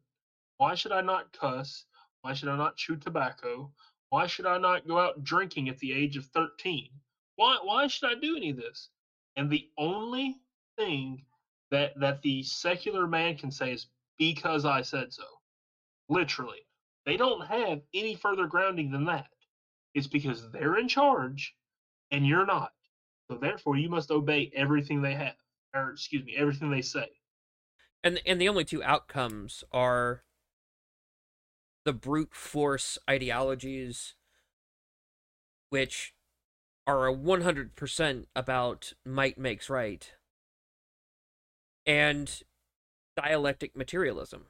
Why 0.58 0.74
should 0.74 0.92
I 0.92 1.02
not 1.02 1.32
cuss? 1.32 1.86
Why 2.22 2.34
should 2.34 2.50
I 2.50 2.58
not 2.58 2.78
chew 2.78 2.96
tobacco? 2.96 3.72
Why 4.10 4.26
should 4.26 4.48
I 4.48 4.58
not 4.58 4.88
go 4.88 5.00
out 5.00 5.24
drinking 5.24 5.70
at 5.70 5.78
the 5.78 5.94
age 5.94 6.18
of 6.18 6.26
13? 6.26 6.90
Why 7.36 7.60
why 7.62 7.86
should 7.86 8.10
I 8.10 8.16
do 8.16 8.36
any 8.36 8.50
of 8.50 8.58
this? 8.58 8.90
And 9.36 9.52
the 9.52 9.70
only 9.78 10.42
thing 10.78 11.24
that 11.72 12.00
that 12.00 12.22
the 12.22 12.44
secular 12.44 13.08
man 13.08 13.38
can 13.38 13.52
say 13.52 13.74
is 13.74 13.88
because 14.18 14.66
I 14.66 14.82
said 14.82 15.14
so. 15.14 15.24
Literally. 16.10 16.60
They 17.06 17.18
don't 17.18 17.46
have 17.48 17.82
any 17.94 18.16
further 18.16 18.48
grounding 18.48 18.92
than 18.92 19.06
that. 19.06 19.28
It's 19.94 20.08
because 20.08 20.52
they're 20.52 20.78
in 20.78 20.88
charge 20.88 21.56
and 22.12 22.26
you're 22.26 22.46
not. 22.46 22.74
So 23.30 23.38
therefore 23.38 23.78
you 23.78 23.90
must 23.90 24.12
obey 24.12 24.52
everything 24.56 25.02
they 25.02 25.16
have. 25.16 25.36
Or 25.74 25.92
excuse 25.92 26.26
me, 26.26 26.36
everything 26.38 26.70
they 26.70 26.82
say. 26.82 27.10
And 28.04 28.22
and 28.26 28.40
the 28.40 28.50
only 28.50 28.64
two 28.64 28.84
outcomes 28.84 29.64
are 29.72 30.24
the 31.84 31.94
brute 31.94 32.34
force 32.34 32.98
ideologies 33.10 34.16
which 35.70 36.14
are 36.86 37.08
a 37.08 37.14
100% 37.14 38.26
about 38.36 38.94
might 39.06 39.38
makes 39.38 39.70
right 39.70 40.12
and 41.88 42.44
dialectic 43.16 43.76
materialism. 43.76 44.48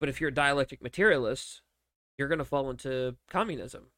But 0.00 0.08
if 0.08 0.20
you're 0.20 0.30
a 0.30 0.34
dialectic 0.34 0.82
materialist, 0.82 1.62
you're 2.16 2.28
going 2.28 2.38
to 2.38 2.44
fall 2.44 2.68
into 2.70 3.16
communism. 3.30 3.90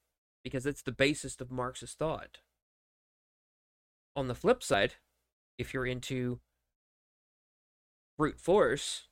because 0.42 0.66
it's 0.66 0.82
the 0.82 0.92
basis 0.92 1.40
of 1.40 1.50
Marxist 1.50 1.98
thought. 1.98 2.38
On 4.16 4.28
the 4.28 4.34
flip 4.34 4.62
side, 4.62 4.94
if 5.58 5.72
you're 5.72 5.86
into 5.86 6.40
brute 8.18 8.40
force, 8.40 9.04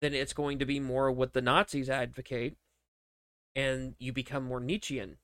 then 0.00 0.14
it's 0.14 0.32
going 0.32 0.58
to 0.58 0.66
be 0.66 0.80
more 0.80 1.10
what 1.10 1.32
the 1.32 1.42
Nazis 1.42 1.88
advocate, 1.88 2.56
and 3.54 3.94
you 3.98 4.12
become 4.12 4.44
more 4.44 4.60
Nietzschean. 4.60 5.16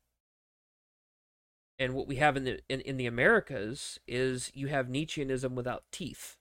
And 1.79 1.95
what 1.95 2.07
we 2.07 2.17
have 2.17 2.37
in 2.37 2.45
the 2.45 2.61
in, 2.69 2.81
in 2.81 2.97
the 2.97 3.07
Americas 3.07 3.99
is 4.07 4.51
you 4.55 4.67
have 4.69 4.87
Nietzscheanism 4.89 5.53
without 5.53 5.85
teeth, 5.91 6.37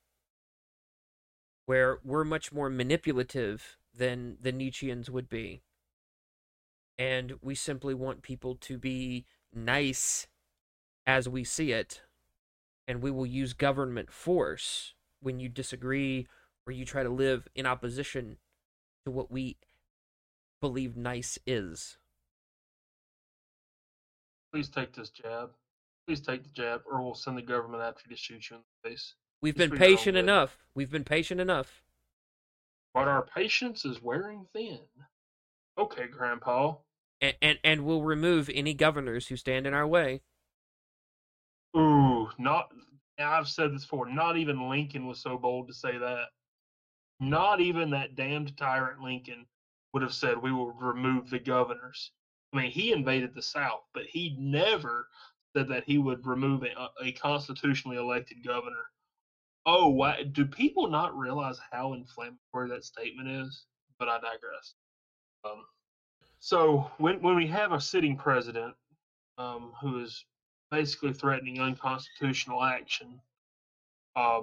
where 1.69 1.99
we're 2.03 2.23
much 2.23 2.51
more 2.51 2.67
manipulative 2.67 3.77
than 3.95 4.35
the 4.41 4.51
Nietzscheans 4.51 5.07
would 5.07 5.29
be. 5.29 5.61
And 6.97 7.33
we 7.43 7.53
simply 7.53 7.93
want 7.93 8.23
people 8.23 8.55
to 8.61 8.79
be 8.79 9.27
nice 9.53 10.25
as 11.05 11.29
we 11.29 11.43
see 11.43 11.71
it, 11.71 12.01
and 12.87 13.03
we 13.03 13.11
will 13.11 13.27
use 13.27 13.53
government 13.53 14.11
force 14.11 14.95
when 15.21 15.39
you 15.39 15.47
disagree 15.47 16.25
or 16.65 16.73
you 16.73 16.85
try 16.85 17.03
to 17.03 17.09
live 17.09 17.47
in 17.53 17.67
opposition 17.67 18.37
to 19.05 19.11
what 19.11 19.29
we 19.29 19.57
believe 20.61 20.97
nice 20.97 21.37
is. 21.45 21.99
Please 24.51 24.69
take 24.69 24.93
this 24.93 25.11
jab. 25.11 25.51
Please 26.07 26.21
take 26.21 26.41
the 26.41 26.49
jab, 26.49 26.81
or 26.91 27.03
we'll 27.03 27.13
send 27.13 27.37
the 27.37 27.43
government 27.43 27.83
after 27.83 28.01
you 28.09 28.15
to 28.15 28.19
shoot 28.19 28.49
you 28.49 28.55
in 28.55 28.63
the 28.81 28.89
face. 28.89 29.13
We've 29.41 29.55
been 29.55 29.71
patient 29.71 30.17
enough. 30.17 30.57
We've 30.75 30.91
been 30.91 31.03
patient 31.03 31.39
enough. 31.39 31.81
But 32.93 33.07
our 33.07 33.25
patience 33.25 33.85
is 33.85 34.01
wearing 34.01 34.45
thin. 34.53 34.79
Okay, 35.77 36.07
Grandpa. 36.07 36.75
And, 37.21 37.35
and 37.41 37.59
and 37.63 37.85
we'll 37.85 38.01
remove 38.01 38.49
any 38.53 38.73
governors 38.73 39.27
who 39.27 39.37
stand 39.37 39.65
in 39.67 39.73
our 39.73 39.87
way. 39.87 40.21
Ooh, 41.77 42.29
not. 42.37 42.71
I've 43.17 43.47
said 43.47 43.73
this 43.73 43.83
before. 43.83 44.09
Not 44.09 44.37
even 44.37 44.69
Lincoln 44.69 45.05
was 45.05 45.21
so 45.21 45.37
bold 45.37 45.67
to 45.67 45.73
say 45.73 45.97
that. 45.97 46.25
Not 47.19 47.59
even 47.59 47.89
that 47.91 48.15
damned 48.15 48.57
tyrant 48.57 49.01
Lincoln 49.01 49.45
would 49.93 50.03
have 50.03 50.13
said 50.13 50.37
we 50.37 50.51
will 50.51 50.71
remove 50.71 51.29
the 51.29 51.39
governors. 51.39 52.11
I 52.53 52.57
mean, 52.57 52.71
he 52.71 52.91
invaded 52.91 53.35
the 53.35 53.41
South, 53.41 53.81
but 53.93 54.05
he 54.05 54.35
never 54.39 55.07
said 55.55 55.67
that 55.67 55.83
he 55.85 55.97
would 55.97 56.25
remove 56.25 56.63
a, 56.63 56.89
a 57.03 57.11
constitutionally 57.11 57.97
elected 57.97 58.43
governor. 58.43 58.85
Oh, 59.65 59.89
why, 59.89 60.23
do 60.23 60.45
people 60.45 60.89
not 60.89 61.17
realize 61.17 61.59
how 61.71 61.93
inflammatory 61.93 62.69
that 62.69 62.85
statement 62.85 63.29
is? 63.29 63.65
But 63.99 64.07
I 64.07 64.15
digress. 64.15 64.73
Um, 65.43 65.63
so 66.39 66.89
when 66.97 67.21
when 67.21 67.35
we 67.35 67.47
have 67.47 67.73
a 67.73 67.81
sitting 67.81 68.15
president 68.15 68.73
um, 69.37 69.73
who 69.81 70.01
is 70.01 70.25
basically 70.71 71.13
threatening 71.13 71.59
unconstitutional 71.59 72.63
action, 72.63 73.19
uh, 74.15 74.41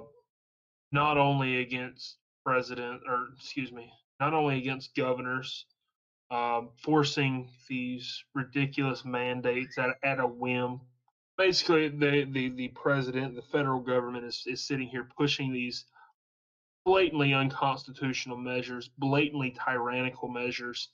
not 0.91 1.17
only 1.17 1.61
against 1.61 2.17
president 2.45 3.01
or 3.07 3.29
excuse 3.35 3.71
me, 3.71 3.91
not 4.19 4.33
only 4.33 4.57
against 4.57 4.95
governors, 4.95 5.65
um, 6.31 6.69
forcing 6.83 7.49
these 7.69 8.23
ridiculous 8.35 9.05
mandates 9.05 9.77
at, 9.77 9.89
at 10.03 10.19
a 10.19 10.27
whim. 10.27 10.81
Basically, 11.37 11.87
the, 11.89 12.27
the, 12.31 12.49
the 12.49 12.67
president, 12.69 13.35
the 13.35 13.43
federal 13.43 13.79
government 13.79 14.25
is, 14.25 14.43
is 14.47 14.65
sitting 14.65 14.87
here 14.87 15.07
pushing 15.17 15.53
these 15.53 15.85
blatantly 16.83 17.33
unconstitutional 17.33 18.37
measures, 18.37 18.89
blatantly 18.97 19.55
tyrannical 19.63 20.29
measures. 20.29 20.89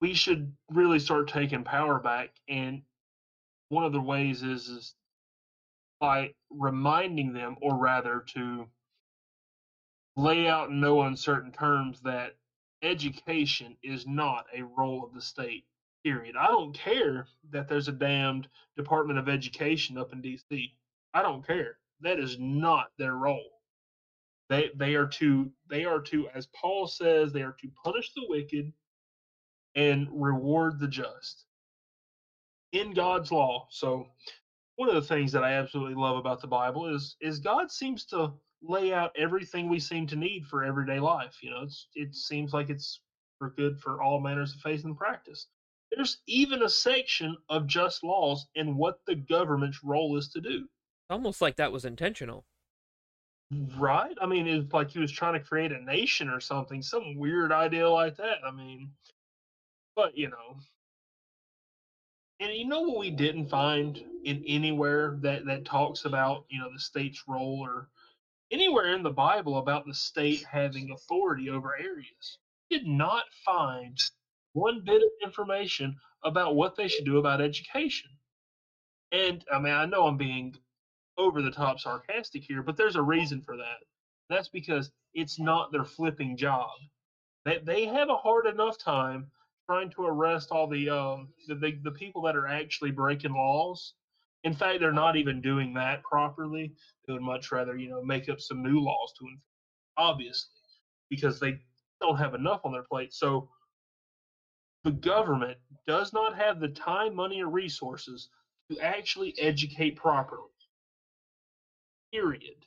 We 0.00 0.14
should 0.14 0.52
really 0.70 0.98
start 0.98 1.28
taking 1.28 1.64
power 1.64 1.98
back, 1.98 2.30
and 2.48 2.82
one 3.70 3.84
of 3.84 3.92
the 3.92 4.00
ways 4.00 4.42
is 4.42 4.68
is 4.68 4.94
by 6.00 6.34
reminding 6.50 7.32
them, 7.32 7.56
or 7.62 7.76
rather, 7.76 8.24
to 8.34 8.66
lay 10.16 10.46
out 10.46 10.68
in 10.68 10.80
no 10.80 11.02
uncertain 11.02 11.50
terms 11.50 12.00
that 12.02 12.36
education 12.82 13.76
is 13.82 14.06
not 14.06 14.44
a 14.54 14.62
role 14.62 15.02
of 15.04 15.14
the 15.14 15.22
state. 15.22 15.64
Period. 16.04 16.36
I 16.36 16.48
don't 16.48 16.74
care 16.74 17.26
that 17.50 17.68
there's 17.68 17.88
a 17.88 17.92
damned 17.92 18.48
Department 18.76 19.18
of 19.18 19.28
Education 19.28 19.96
up 19.98 20.12
in 20.12 20.20
D.C. 20.20 20.74
I 21.14 21.22
don't 21.22 21.46
care. 21.46 21.78
That 22.00 22.18
is 22.18 22.36
not 22.38 22.88
their 22.98 23.14
role. 23.14 23.62
They 24.50 24.70
they 24.76 24.94
are 24.94 25.06
to 25.06 25.50
they 25.70 25.84
are 25.86 26.00
to, 26.02 26.28
as 26.34 26.48
Paul 26.48 26.86
says, 26.86 27.32
they 27.32 27.42
are 27.42 27.56
to 27.60 27.68
punish 27.82 28.12
the 28.12 28.26
wicked 28.28 28.72
and 29.74 30.08
reward 30.12 30.78
the 30.78 30.88
just 30.88 31.46
in 32.72 32.92
God's 32.92 33.32
law. 33.32 33.66
So 33.70 34.08
one 34.76 34.88
of 34.88 34.94
the 34.96 35.02
things 35.02 35.32
that 35.32 35.44
I 35.44 35.54
absolutely 35.54 35.94
love 35.94 36.16
about 36.18 36.40
the 36.40 36.48
Bible 36.48 36.94
is 36.94 37.16
is 37.20 37.38
God 37.38 37.70
seems 37.70 38.04
to 38.06 38.32
lay 38.62 38.92
out 38.92 39.12
everything 39.16 39.68
we 39.68 39.80
seem 39.80 40.06
to 40.08 40.16
need 40.16 40.46
for 40.46 40.64
everyday 40.64 41.00
life. 41.00 41.38
You 41.42 41.50
know, 41.50 41.62
it's, 41.62 41.88
it 41.94 42.14
seems 42.14 42.52
like 42.52 42.70
it's 42.70 43.00
for 43.38 43.50
good 43.50 43.78
for 43.80 44.02
all 44.02 44.20
manners 44.20 44.54
of 44.54 44.60
faith 44.60 44.84
and 44.84 44.96
practice. 44.96 45.48
There's 45.94 46.18
even 46.26 46.62
a 46.62 46.68
section 46.68 47.36
of 47.48 47.66
just 47.66 48.02
laws 48.02 48.46
and 48.56 48.76
what 48.76 49.00
the 49.06 49.14
government's 49.14 49.84
role 49.84 50.16
is 50.16 50.28
to 50.30 50.40
do. 50.40 50.68
Almost 51.10 51.40
like 51.40 51.56
that 51.56 51.72
was 51.72 51.84
intentional. 51.84 52.44
Right? 53.76 54.16
I 54.20 54.26
mean, 54.26 54.46
it's 54.46 54.72
like 54.72 54.90
he 54.90 54.98
was 54.98 55.12
trying 55.12 55.34
to 55.34 55.40
create 55.40 55.72
a 55.72 55.80
nation 55.84 56.28
or 56.28 56.40
something, 56.40 56.82
some 56.82 57.16
weird 57.16 57.52
idea 57.52 57.88
like 57.88 58.16
that. 58.16 58.38
I 58.44 58.50
mean, 58.50 58.90
but 59.94 60.16
you 60.16 60.30
know, 60.30 60.56
and 62.40 62.52
you 62.52 62.66
know 62.66 62.80
what 62.80 62.98
we 62.98 63.10
didn't 63.10 63.48
find 63.48 64.02
in 64.24 64.42
anywhere 64.46 65.18
that 65.20 65.44
that 65.46 65.64
talks 65.64 66.04
about 66.04 66.46
you 66.48 66.58
know 66.58 66.72
the 66.72 66.80
state's 66.80 67.22
role 67.28 67.60
or 67.62 67.88
anywhere 68.50 68.94
in 68.94 69.02
the 69.02 69.10
Bible 69.10 69.58
about 69.58 69.86
the 69.86 69.94
state 69.94 70.44
having 70.50 70.90
authority 70.90 71.50
over 71.50 71.76
areas. 71.76 72.38
Did 72.70 72.86
not 72.86 73.24
find 73.44 73.98
one 74.54 74.82
bit 74.84 75.02
of 75.02 75.10
information 75.22 75.96
about 76.24 76.56
what 76.56 76.74
they 76.76 76.88
should 76.88 77.04
do 77.04 77.18
about 77.18 77.40
education. 77.42 78.10
And 79.12 79.44
I 79.52 79.58
mean, 79.58 79.74
I 79.74 79.84
know 79.84 80.06
I'm 80.06 80.16
being 80.16 80.54
over 81.18 81.42
the 81.42 81.50
top 81.50 81.78
sarcastic 81.78 82.42
here, 82.42 82.62
but 82.62 82.76
there's 82.76 82.96
a 82.96 83.02
reason 83.02 83.42
for 83.42 83.56
that. 83.56 83.78
That's 84.30 84.48
because 84.48 84.90
it's 85.12 85.38
not 85.38 85.70
their 85.70 85.84
flipping 85.84 86.36
job. 86.36 86.70
They 87.44 87.58
they 87.58 87.84
have 87.86 88.08
a 88.08 88.16
hard 88.16 88.46
enough 88.46 88.78
time 88.78 89.30
trying 89.66 89.90
to 89.90 90.06
arrest 90.06 90.50
all 90.50 90.66
the 90.66 90.88
um 90.88 91.28
the, 91.46 91.54
the 91.56 91.72
the 91.84 91.90
people 91.90 92.22
that 92.22 92.36
are 92.36 92.46
actually 92.46 92.90
breaking 92.90 93.34
laws. 93.34 93.94
In 94.44 94.54
fact, 94.54 94.80
they're 94.80 94.92
not 94.92 95.16
even 95.16 95.40
doing 95.40 95.72
that 95.74 96.02
properly. 96.02 96.74
They 97.06 97.12
would 97.12 97.22
much 97.22 97.50
rather, 97.50 97.76
you 97.76 97.88
know, 97.88 98.02
make 98.02 98.28
up 98.28 98.40
some 98.40 98.62
new 98.62 98.78
laws 98.80 99.12
to 99.18 99.24
enforce, 99.24 99.40
obviously, 99.96 100.50
because 101.08 101.40
they 101.40 101.58
don't 102.00 102.18
have 102.18 102.34
enough 102.34 102.60
on 102.64 102.72
their 102.72 102.82
plate. 102.82 103.14
So 103.14 103.48
the 104.84 104.92
government 104.92 105.58
does 105.86 106.12
not 106.12 106.36
have 106.36 106.60
the 106.60 106.68
time, 106.68 107.14
money, 107.14 107.42
or 107.42 107.48
resources 107.48 108.28
to 108.70 108.78
actually 108.78 109.34
educate 109.38 109.96
properly. 109.96 110.42
Period. 112.12 112.66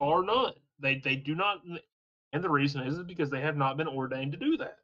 Or 0.00 0.24
none. 0.24 0.54
They 0.80 1.00
they 1.04 1.16
do 1.16 1.34
not 1.34 1.62
and 2.32 2.42
the 2.42 2.50
reason 2.50 2.82
is 2.82 2.98
because 3.00 3.30
they 3.30 3.40
have 3.40 3.56
not 3.56 3.76
been 3.76 3.88
ordained 3.88 4.32
to 4.32 4.38
do 4.38 4.56
that. 4.56 4.78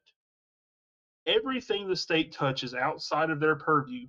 Everything 1.26 1.88
the 1.88 1.96
state 1.96 2.32
touches 2.32 2.74
outside 2.74 3.30
of 3.30 3.40
their 3.40 3.56
purview, 3.56 4.06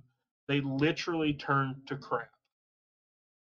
they 0.48 0.60
literally 0.60 1.32
turn 1.32 1.76
to 1.86 1.96
crap. 1.96 2.30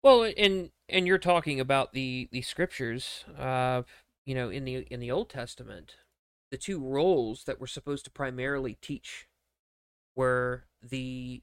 Well, 0.03 0.31
and 0.37 0.69
and 0.87 1.07
you're 1.07 1.17
talking 1.17 1.59
about 1.59 1.93
the 1.93 2.29
the 2.31 2.41
scriptures, 2.41 3.25
uh, 3.37 3.83
you 4.25 4.35
know, 4.35 4.49
in 4.49 4.65
the 4.65 4.87
in 4.91 4.99
the 4.99 5.11
Old 5.11 5.29
Testament, 5.29 5.95
the 6.51 6.57
two 6.57 6.79
roles 6.79 7.43
that 7.43 7.59
were 7.59 7.67
supposed 7.67 8.05
to 8.05 8.11
primarily 8.11 8.77
teach 8.81 9.27
were 10.15 10.65
the 10.81 11.41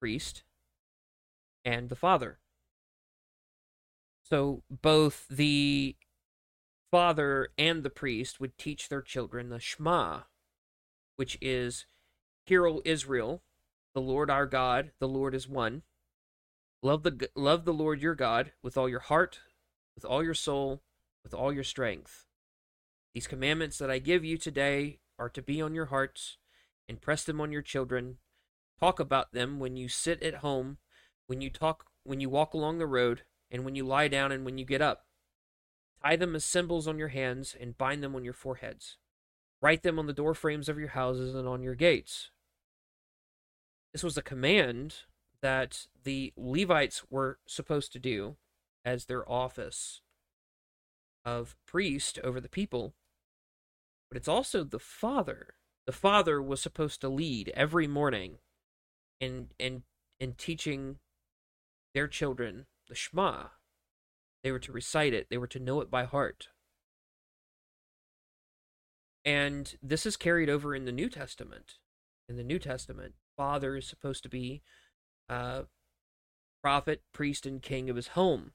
priest 0.00 0.42
and 1.64 1.88
the 1.88 1.96
father. 1.96 2.38
So 4.22 4.62
both 4.70 5.26
the 5.28 5.96
father 6.90 7.48
and 7.58 7.82
the 7.82 7.90
priest 7.90 8.40
would 8.40 8.56
teach 8.58 8.88
their 8.88 9.02
children 9.02 9.48
the 9.48 9.60
Shema, 9.60 10.20
which 11.16 11.38
is 11.40 11.86
Hear, 12.46 12.66
O 12.66 12.82
Israel, 12.84 13.42
the 13.94 14.00
Lord 14.00 14.30
our 14.30 14.46
God, 14.46 14.92
the 14.98 15.08
Lord 15.08 15.34
is 15.34 15.48
one. 15.48 15.82
Love 16.82 17.02
the 17.02 17.30
love 17.34 17.64
the 17.64 17.72
Lord 17.72 18.02
your 18.02 18.14
God 18.14 18.52
with 18.62 18.76
all 18.76 18.88
your 18.88 19.00
heart, 19.00 19.40
with 19.94 20.04
all 20.04 20.22
your 20.22 20.34
soul, 20.34 20.82
with 21.22 21.32
all 21.32 21.52
your 21.52 21.64
strength. 21.64 22.26
These 23.14 23.26
commandments 23.28 23.78
that 23.78 23.90
I 23.90 24.00
give 24.00 24.24
you 24.24 24.36
today 24.36 24.98
are 25.20 25.28
to 25.28 25.40
be 25.40 25.62
on 25.62 25.74
your 25.74 25.86
hearts, 25.86 26.36
and 26.88 27.00
press 27.00 27.22
them 27.22 27.40
on 27.40 27.52
your 27.52 27.62
children. 27.62 28.18
Talk 28.80 28.98
about 28.98 29.32
them 29.32 29.60
when 29.60 29.76
you 29.76 29.88
sit 29.88 30.20
at 30.22 30.36
home, 30.36 30.78
when 31.28 31.40
you 31.40 31.48
talk 31.48 31.86
when 32.02 32.20
you 32.20 32.28
walk 32.28 32.52
along 32.52 32.78
the 32.78 32.86
road, 32.86 33.22
and 33.50 33.64
when 33.64 33.76
you 33.76 33.84
lie 33.84 34.08
down 34.08 34.32
and 34.32 34.44
when 34.44 34.58
you 34.58 34.64
get 34.64 34.82
up. 34.82 35.06
Tie 36.04 36.16
them 36.16 36.34
as 36.34 36.44
symbols 36.44 36.86
on 36.86 36.98
your 36.98 37.08
hands 37.08 37.56
and 37.58 37.78
bind 37.78 38.02
them 38.02 38.14
on 38.14 38.24
your 38.24 38.34
foreheads. 38.34 38.98
Write 39.62 39.82
them 39.82 39.98
on 39.98 40.06
the 40.06 40.12
door 40.12 40.34
frames 40.34 40.68
of 40.68 40.78
your 40.78 40.88
houses 40.88 41.34
and 41.34 41.48
on 41.48 41.62
your 41.62 41.74
gates. 41.74 42.30
this 43.92 44.02
was 44.02 44.18
a 44.18 44.22
command 44.22 44.96
that 45.40 45.86
the 46.02 46.32
Levites 46.36 47.04
were 47.08 47.38
supposed 47.46 47.92
to 47.92 47.98
do 47.98 48.36
as 48.84 49.04
their 49.04 49.30
office 49.30 50.00
of 51.24 51.56
priest 51.64 52.18
over 52.24 52.40
the 52.40 52.48
people. 52.48 52.92
But 54.14 54.20
it's 54.20 54.28
also 54.28 54.62
the 54.62 54.78
father. 54.78 55.54
The 55.86 55.92
father 55.92 56.40
was 56.40 56.60
supposed 56.60 57.00
to 57.00 57.08
lead 57.08 57.52
every 57.56 57.88
morning 57.88 58.38
in 59.20 59.48
in 59.58 59.82
in 60.20 60.34
teaching 60.34 61.00
their 61.94 62.06
children 62.06 62.66
the 62.88 62.94
Shema. 62.94 63.46
They 64.44 64.52
were 64.52 64.60
to 64.60 64.70
recite 64.70 65.14
it, 65.14 65.30
they 65.30 65.36
were 65.36 65.48
to 65.48 65.58
know 65.58 65.80
it 65.80 65.90
by 65.90 66.04
heart. 66.04 66.46
And 69.24 69.74
this 69.82 70.06
is 70.06 70.16
carried 70.16 70.48
over 70.48 70.76
in 70.76 70.84
the 70.84 70.92
New 70.92 71.10
Testament. 71.10 71.78
In 72.28 72.36
the 72.36 72.44
New 72.44 72.60
Testament, 72.60 73.14
father 73.36 73.74
is 73.74 73.88
supposed 73.88 74.22
to 74.22 74.28
be 74.28 74.62
uh, 75.28 75.62
prophet, 76.62 77.02
priest, 77.12 77.46
and 77.46 77.60
king 77.60 77.90
of 77.90 77.96
his 77.96 78.08
home. 78.08 78.52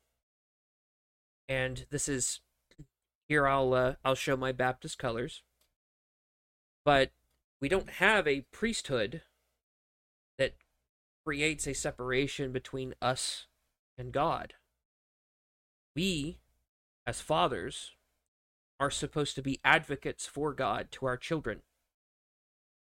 And 1.50 1.86
this 1.90 2.08
is 2.08 2.40
here. 3.28 3.46
I'll 3.46 3.74
uh, 3.74 3.96
I'll 4.06 4.16
show 4.16 4.38
my 4.38 4.54
Baptist 4.54 4.98
colors, 4.98 5.44
but 6.90 7.12
we 7.62 7.70
don't 7.70 7.92
have 7.92 8.28
a 8.28 8.48
priesthood 8.52 9.22
that 10.40 10.56
creates 11.24 11.68
a 11.68 11.74
separation 11.76 12.52
between 12.52 12.96
us 13.00 13.46
and 13.96 14.12
God. 14.12 14.56
We, 15.96 16.40
as 17.06 17.22
fathers, 17.22 17.92
are 18.80 18.90
supposed 18.90 19.36
to 19.36 19.44
be 19.44 19.60
advocates 19.64 20.26
for 20.26 20.52
God 20.52 20.88
to 20.94 21.06
our 21.06 21.16
children 21.16 21.62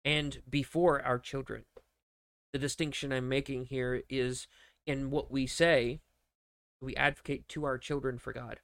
and 0.03 0.39
before 0.47 1.01
our 1.01 1.17
children. 1.17 1.63
The 2.53 2.59
distinction 2.59 3.11
I'm 3.11 3.27
making 3.27 3.65
here 3.71 4.03
is 4.07 4.45
in 4.85 5.09
what 5.09 5.31
we 5.31 5.47
say, 5.47 6.01
we 6.79 6.95
advocate 6.95 7.49
to 7.49 7.65
our 7.65 7.79
children 7.79 8.19
for 8.19 8.33
God. 8.33 8.59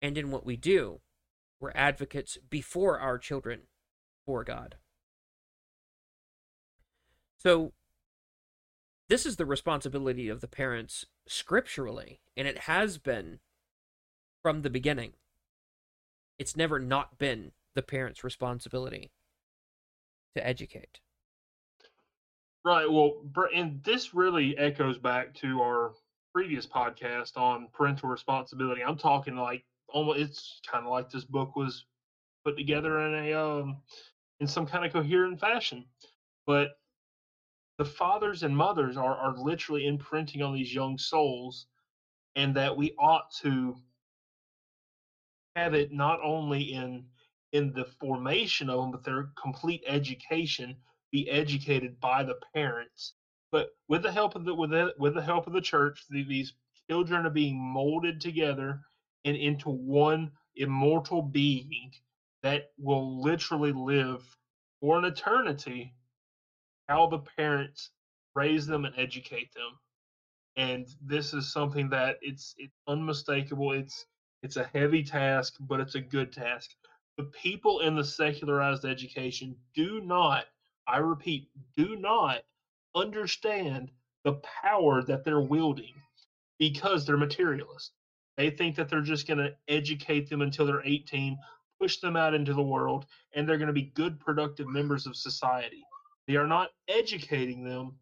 And 0.00 0.16
in 0.16 0.30
what 0.30 0.46
we 0.46 0.56
do, 0.56 1.00
we're 1.58 1.72
advocates 1.74 2.38
before 2.48 3.00
our 3.00 3.18
children 3.18 3.62
for 4.26 4.44
God. 4.44 4.76
So, 7.38 7.72
this 9.08 9.26
is 9.26 9.36
the 9.36 9.46
responsibility 9.46 10.28
of 10.28 10.40
the 10.40 10.48
parents 10.48 11.04
scripturally, 11.26 12.20
and 12.36 12.48
it 12.48 12.60
has 12.60 12.98
been 12.98 13.40
from 14.42 14.62
the 14.62 14.70
beginning. 14.70 15.12
It's 16.38 16.56
never 16.56 16.78
not 16.78 17.18
been 17.18 17.52
the 17.74 17.82
parents' 17.82 18.24
responsibility 18.24 19.10
to 20.34 20.46
educate. 20.46 21.00
Right. 22.64 22.90
Well, 22.90 23.22
and 23.54 23.82
this 23.84 24.14
really 24.14 24.56
echoes 24.56 24.98
back 24.98 25.34
to 25.34 25.60
our 25.60 25.92
previous 26.32 26.66
podcast 26.66 27.36
on 27.36 27.68
parental 27.72 28.08
responsibility. 28.08 28.82
I'm 28.82 28.96
talking 28.96 29.36
like 29.36 29.64
almost 29.88 30.18
it's 30.18 30.60
kind 30.66 30.84
of 30.84 30.90
like 30.90 31.10
this 31.10 31.24
book 31.24 31.56
was 31.56 31.84
put 32.44 32.56
together 32.56 33.00
in 33.06 33.14
a 33.14 33.32
um 33.34 33.76
in 34.40 34.46
some 34.46 34.66
kind 34.66 34.84
of 34.84 34.92
coherent 34.92 35.40
fashion. 35.40 35.84
But 36.46 36.70
the 37.78 37.84
fathers 37.84 38.42
and 38.42 38.56
mothers 38.56 38.96
are 38.96 39.16
are 39.16 39.36
literally 39.36 39.86
imprinting 39.86 40.42
on 40.42 40.54
these 40.54 40.74
young 40.74 40.98
souls 40.98 41.66
and 42.36 42.54
that 42.56 42.76
we 42.76 42.94
ought 42.98 43.30
to 43.42 43.76
have 45.56 45.74
it 45.74 45.92
not 45.92 46.20
only 46.22 46.72
in 46.74 47.06
in 47.52 47.72
the 47.72 47.84
formation 47.84 48.68
of 48.68 48.80
them, 48.80 48.90
but 48.90 49.04
their 49.04 49.30
complete 49.40 49.82
education 49.86 50.76
be 51.12 51.30
educated 51.30 52.00
by 52.00 52.24
the 52.24 52.34
parents. 52.52 53.14
But 53.52 53.68
with 53.88 54.02
the 54.02 54.10
help 54.10 54.34
of 54.34 54.44
the 54.44 54.54
with 54.54 54.70
the, 54.70 54.92
with 54.98 55.14
the 55.14 55.22
help 55.22 55.46
of 55.46 55.52
the 55.52 55.60
church, 55.60 56.04
the, 56.10 56.24
these 56.24 56.54
children 56.90 57.24
are 57.24 57.30
being 57.30 57.56
molded 57.56 58.20
together 58.20 58.80
and 59.24 59.36
into 59.36 59.70
one 59.70 60.32
immortal 60.56 61.22
being 61.22 61.92
that 62.44 62.72
will 62.78 63.22
literally 63.22 63.72
live 63.72 64.22
for 64.80 64.98
an 64.98 65.06
eternity. 65.06 65.94
How 66.88 67.08
the 67.08 67.20
parents 67.38 67.90
raise 68.36 68.66
them 68.66 68.84
and 68.84 68.94
educate 68.98 69.52
them, 69.54 69.78
and 70.56 70.86
this 71.00 71.32
is 71.32 71.50
something 71.50 71.88
that 71.88 72.18
it's 72.20 72.54
it's 72.58 72.76
unmistakable. 72.86 73.72
It's 73.72 74.04
it's 74.42 74.58
a 74.58 74.70
heavy 74.74 75.02
task, 75.02 75.54
but 75.60 75.80
it's 75.80 75.94
a 75.94 76.02
good 76.02 76.32
task. 76.32 76.70
The 77.16 77.24
people 77.24 77.80
in 77.80 77.96
the 77.96 78.04
secularized 78.04 78.84
education 78.84 79.56
do 79.74 80.02
not, 80.02 80.44
I 80.86 80.98
repeat, 80.98 81.48
do 81.78 81.96
not 81.96 82.42
understand 82.94 83.90
the 84.24 84.34
power 84.62 85.02
that 85.04 85.24
they're 85.24 85.40
wielding 85.40 85.94
because 86.58 87.06
they're 87.06 87.16
materialists. 87.16 87.92
They 88.36 88.50
think 88.50 88.76
that 88.76 88.90
they're 88.90 89.00
just 89.00 89.26
going 89.26 89.38
to 89.38 89.54
educate 89.68 90.28
them 90.28 90.42
until 90.42 90.66
they're 90.66 90.84
18, 90.84 91.38
push 91.80 91.98
them 91.98 92.16
out 92.16 92.34
into 92.34 92.54
the 92.54 92.62
world, 92.62 93.06
and 93.34 93.48
they're 93.48 93.58
going 93.58 93.68
to 93.68 93.72
be 93.72 93.92
good, 93.94 94.20
productive 94.20 94.68
members 94.68 95.06
of 95.06 95.16
society. 95.16 95.84
They 96.26 96.36
are 96.36 96.46
not 96.46 96.70
educating 96.88 97.64
them 97.64 97.96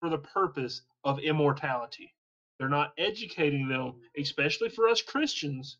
for 0.00 0.08
the 0.08 0.18
purpose 0.18 0.82
of 1.04 1.18
immortality. 1.18 2.14
They're 2.58 2.68
not 2.68 2.92
educating 2.98 3.68
them, 3.68 3.94
especially 4.16 4.68
for 4.68 4.88
us 4.88 5.02
Christians, 5.02 5.78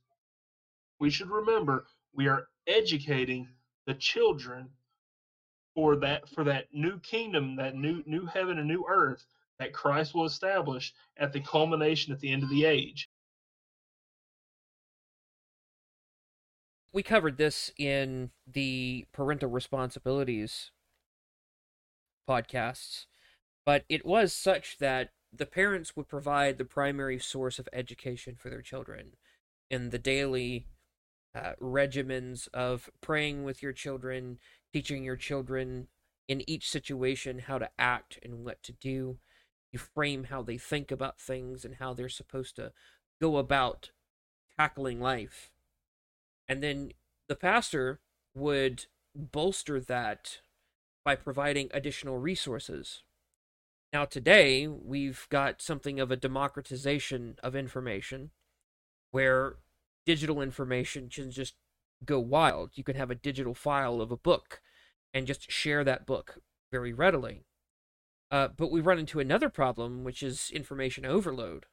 we 0.98 1.10
should 1.10 1.30
remember 1.30 1.86
we 2.14 2.28
are 2.28 2.48
educating 2.66 3.48
the 3.86 3.94
children 3.94 4.70
for 5.74 5.96
that 5.96 6.28
for 6.30 6.44
that 6.44 6.72
new 6.72 6.98
kingdom, 7.00 7.56
that 7.56 7.74
new 7.74 8.02
new 8.06 8.26
heaven 8.26 8.58
and 8.58 8.68
new 8.68 8.84
earth 8.88 9.26
that 9.58 9.72
Christ 9.72 10.14
will 10.14 10.24
establish 10.24 10.92
at 11.16 11.32
the 11.32 11.40
culmination 11.40 12.12
at 12.12 12.20
the 12.20 12.32
end 12.32 12.42
of 12.42 12.48
the 12.48 12.64
age. 12.64 13.08
We 16.94 17.02
covered 17.02 17.38
this 17.38 17.72
in 17.76 18.30
the 18.46 19.06
parental 19.12 19.50
responsibilities 19.50 20.70
podcasts, 22.30 23.06
but 23.66 23.84
it 23.88 24.06
was 24.06 24.32
such 24.32 24.78
that 24.78 25.10
the 25.32 25.44
parents 25.44 25.96
would 25.96 26.06
provide 26.06 26.56
the 26.56 26.64
primary 26.64 27.18
source 27.18 27.58
of 27.58 27.68
education 27.72 28.36
for 28.36 28.48
their 28.48 28.62
children 28.62 29.16
in 29.68 29.90
the 29.90 29.98
daily 29.98 30.68
uh, 31.34 31.54
regimens 31.60 32.46
of 32.54 32.88
praying 33.00 33.42
with 33.42 33.60
your 33.60 33.72
children, 33.72 34.38
teaching 34.72 35.02
your 35.02 35.16
children 35.16 35.88
in 36.28 36.48
each 36.48 36.70
situation 36.70 37.40
how 37.40 37.58
to 37.58 37.70
act 37.76 38.20
and 38.22 38.44
what 38.44 38.62
to 38.62 38.70
do. 38.70 39.18
You 39.72 39.80
frame 39.80 40.24
how 40.30 40.42
they 40.42 40.58
think 40.58 40.92
about 40.92 41.18
things 41.18 41.64
and 41.64 41.74
how 41.74 41.92
they're 41.92 42.08
supposed 42.08 42.54
to 42.54 42.70
go 43.20 43.38
about 43.38 43.90
tackling 44.56 45.00
life. 45.00 45.50
And 46.48 46.62
then 46.62 46.92
the 47.28 47.36
pastor 47.36 48.00
would 48.34 48.86
bolster 49.14 49.80
that 49.80 50.40
by 51.04 51.14
providing 51.14 51.70
additional 51.72 52.18
resources. 52.18 53.02
Now, 53.92 54.04
today, 54.04 54.66
we've 54.66 55.26
got 55.30 55.62
something 55.62 56.00
of 56.00 56.10
a 56.10 56.16
democratization 56.16 57.36
of 57.42 57.54
information 57.54 58.30
where 59.12 59.56
digital 60.04 60.40
information 60.40 61.08
can 61.08 61.30
just 61.30 61.54
go 62.04 62.18
wild. 62.18 62.72
You 62.74 62.84
can 62.84 62.96
have 62.96 63.10
a 63.10 63.14
digital 63.14 63.54
file 63.54 64.00
of 64.00 64.10
a 64.10 64.16
book 64.16 64.60
and 65.12 65.26
just 65.26 65.50
share 65.50 65.84
that 65.84 66.06
book 66.06 66.38
very 66.72 66.92
readily. 66.92 67.44
Uh, 68.30 68.48
but 68.48 68.72
we 68.72 68.80
run 68.80 68.98
into 68.98 69.20
another 69.20 69.48
problem, 69.48 70.02
which 70.02 70.22
is 70.22 70.50
information 70.50 71.06
overload. 71.06 71.66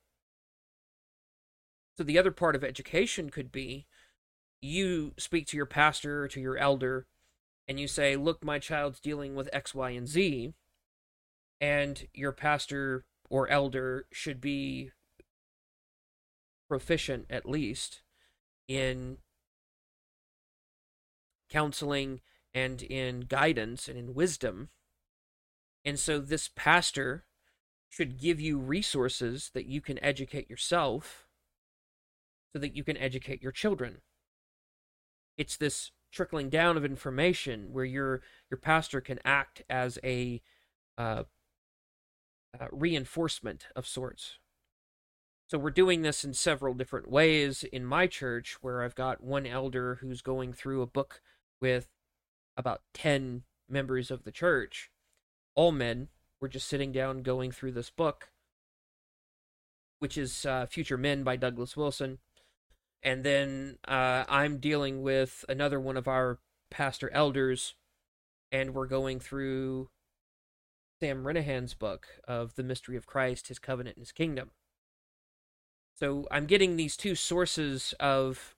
So 1.98 2.04
the 2.04 2.20
other 2.20 2.32
part 2.32 2.56
of 2.56 2.64
education 2.64 3.32
could 3.32 3.52
be 3.52 3.88
you 4.62 5.14
speak 5.18 5.48
to 5.48 5.58
your 5.58 5.66
pastor 5.66 6.24
or 6.24 6.28
to 6.30 6.40
your 6.40 6.58
elder 6.58 7.08
and 7.68 7.80
you 7.80 7.88
say, 7.88 8.16
Look, 8.16 8.44
my 8.44 8.60
child's 8.60 9.00
dealing 9.00 9.36
with 9.36 9.50
X, 9.52 9.74
Y, 9.74 9.92
and 9.92 10.08
Z. 10.08 10.54
And 11.60 12.08
your 12.14 12.32
pastor 12.32 13.06
or 13.30 13.48
elder 13.50 14.06
should 14.12 14.42
be 14.42 14.92
proficient 16.68 17.26
at 17.30 17.48
least 17.48 18.02
in 18.68 19.18
counseling 21.50 22.22
and 22.54 22.82
in 22.82 23.22
guidance 23.22 23.88
and 23.88 23.98
in 23.98 24.14
wisdom. 24.14 24.70
And 25.84 26.00
so 26.00 26.20
this 26.20 26.50
pastor 26.56 27.26
should 27.90 28.20
give 28.20 28.40
you 28.40 28.58
resources 28.58 29.52
that 29.54 29.66
you 29.66 29.82
can 29.82 30.02
educate 30.04 30.50
yourself 30.50 31.28
so 32.54 32.60
that 32.60 32.76
you 32.76 32.84
can 32.84 32.98
educate 32.98 33.44
your 33.44 33.52
children. 33.52 34.02
It's 35.42 35.58
this 35.58 35.90
trickling 36.12 36.50
down 36.50 36.78
of 36.78 36.86
information 36.86 37.70
where 37.72 37.84
your 37.84 38.22
your 38.52 38.60
pastor 38.60 39.02
can 39.02 39.18
act 39.26 39.64
as 39.68 39.98
a 40.04 40.40
uh, 41.00 41.24
uh, 42.60 42.68
reinforcement 42.72 43.66
of 43.76 43.88
sorts. 43.88 44.38
So 45.48 45.58
we're 45.58 45.72
doing 45.72 46.04
this 46.04 46.24
in 46.24 46.36
several 46.36 46.76
different 46.76 47.10
ways 47.10 47.64
in 47.64 47.86
my 47.86 48.06
church, 48.06 48.58
where 48.62 48.84
I've 48.84 48.94
got 48.94 49.24
one 49.24 49.48
elder 49.48 49.96
who's 49.96 50.22
going 50.22 50.54
through 50.54 50.84
a 50.84 50.86
book 50.88 51.22
with 51.60 51.88
about 52.56 52.84
10 52.94 53.42
members 53.68 54.12
of 54.12 54.26
the 54.26 54.32
church, 54.32 54.92
all 55.56 55.72
men, 55.72 56.10
we're 56.40 56.50
just 56.50 56.68
sitting 56.68 56.92
down 56.92 57.24
going 57.24 57.50
through 57.50 57.72
this 57.72 57.90
book, 57.90 58.30
which 59.98 60.20
is 60.20 60.46
uh, 60.46 60.68
Future 60.68 61.00
Men 61.00 61.24
by 61.24 61.36
Douglas 61.36 61.76
Wilson. 61.76 62.20
And 63.04 63.24
then 63.24 63.78
uh, 63.88 64.26
I'm 64.30 64.58
dealing 64.58 65.02
with 65.02 65.44
another 65.50 65.80
one 65.80 65.98
of 65.98 66.08
our 66.08 66.40
pastor 66.70 67.10
elders, 67.14 67.76
and 68.52 68.74
we're 68.74 68.88
going 68.88 69.20
through 69.20 69.90
Sam 71.00 71.24
Renihan's 71.24 71.74
book 71.74 72.08
of 72.28 72.56
The 72.56 72.64
Mystery 72.64 72.96
of 72.96 73.08
Christ, 73.08 73.48
His 73.48 73.58
Covenant, 73.58 73.98
and 73.98 74.04
His 74.04 74.12
Kingdom. 74.12 74.52
So 76.00 76.28
I'm 76.30 76.46
getting 76.46 76.76
these 76.76 76.96
two 76.96 77.16
sources 77.16 77.94
of 78.00 78.56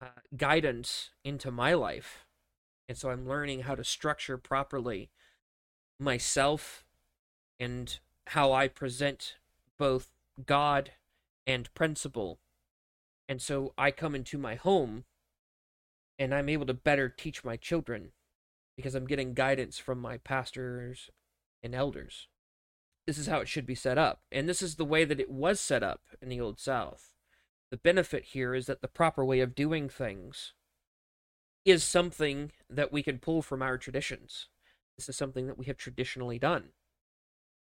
uh, 0.00 0.20
guidance 0.36 1.10
into 1.24 1.50
my 1.50 1.74
life. 1.74 2.26
And 2.88 2.98
so 2.98 3.10
I'm 3.10 3.26
learning 3.26 3.60
how 3.60 3.74
to 3.74 3.84
structure 3.84 4.36
properly 4.36 5.10
myself 5.98 6.84
and 7.58 7.98
how 8.28 8.52
I 8.52 8.68
present 8.68 9.36
both 9.78 10.10
God 10.44 10.92
and 11.46 11.72
principle. 11.74 12.40
And 13.28 13.40
so 13.40 13.72
I 13.78 13.90
come 13.90 14.14
into 14.14 14.38
my 14.38 14.54
home 14.54 15.04
and 16.18 16.34
I'm 16.34 16.48
able 16.48 16.66
to 16.66 16.74
better 16.74 17.08
teach 17.08 17.44
my 17.44 17.56
children 17.56 18.12
because 18.76 18.94
I'm 18.94 19.06
getting 19.06 19.34
guidance 19.34 19.78
from 19.78 20.00
my 20.00 20.18
pastors 20.18 21.10
and 21.62 21.74
elders. 21.74 22.28
This 23.06 23.18
is 23.18 23.26
how 23.26 23.40
it 23.40 23.48
should 23.48 23.66
be 23.66 23.74
set 23.74 23.98
up. 23.98 24.20
And 24.32 24.48
this 24.48 24.62
is 24.62 24.76
the 24.76 24.84
way 24.84 25.04
that 25.04 25.20
it 25.20 25.30
was 25.30 25.60
set 25.60 25.82
up 25.82 26.02
in 26.22 26.28
the 26.28 26.40
Old 26.40 26.58
South. 26.58 27.10
The 27.70 27.76
benefit 27.76 28.24
here 28.26 28.54
is 28.54 28.66
that 28.66 28.82
the 28.82 28.88
proper 28.88 29.24
way 29.24 29.40
of 29.40 29.54
doing 29.54 29.88
things 29.88 30.52
is 31.64 31.82
something 31.82 32.52
that 32.68 32.92
we 32.92 33.02
can 33.02 33.18
pull 33.18 33.42
from 33.42 33.62
our 33.62 33.78
traditions. 33.78 34.48
This 34.96 35.08
is 35.08 35.16
something 35.16 35.46
that 35.46 35.58
we 35.58 35.64
have 35.66 35.76
traditionally 35.76 36.38
done. 36.38 36.70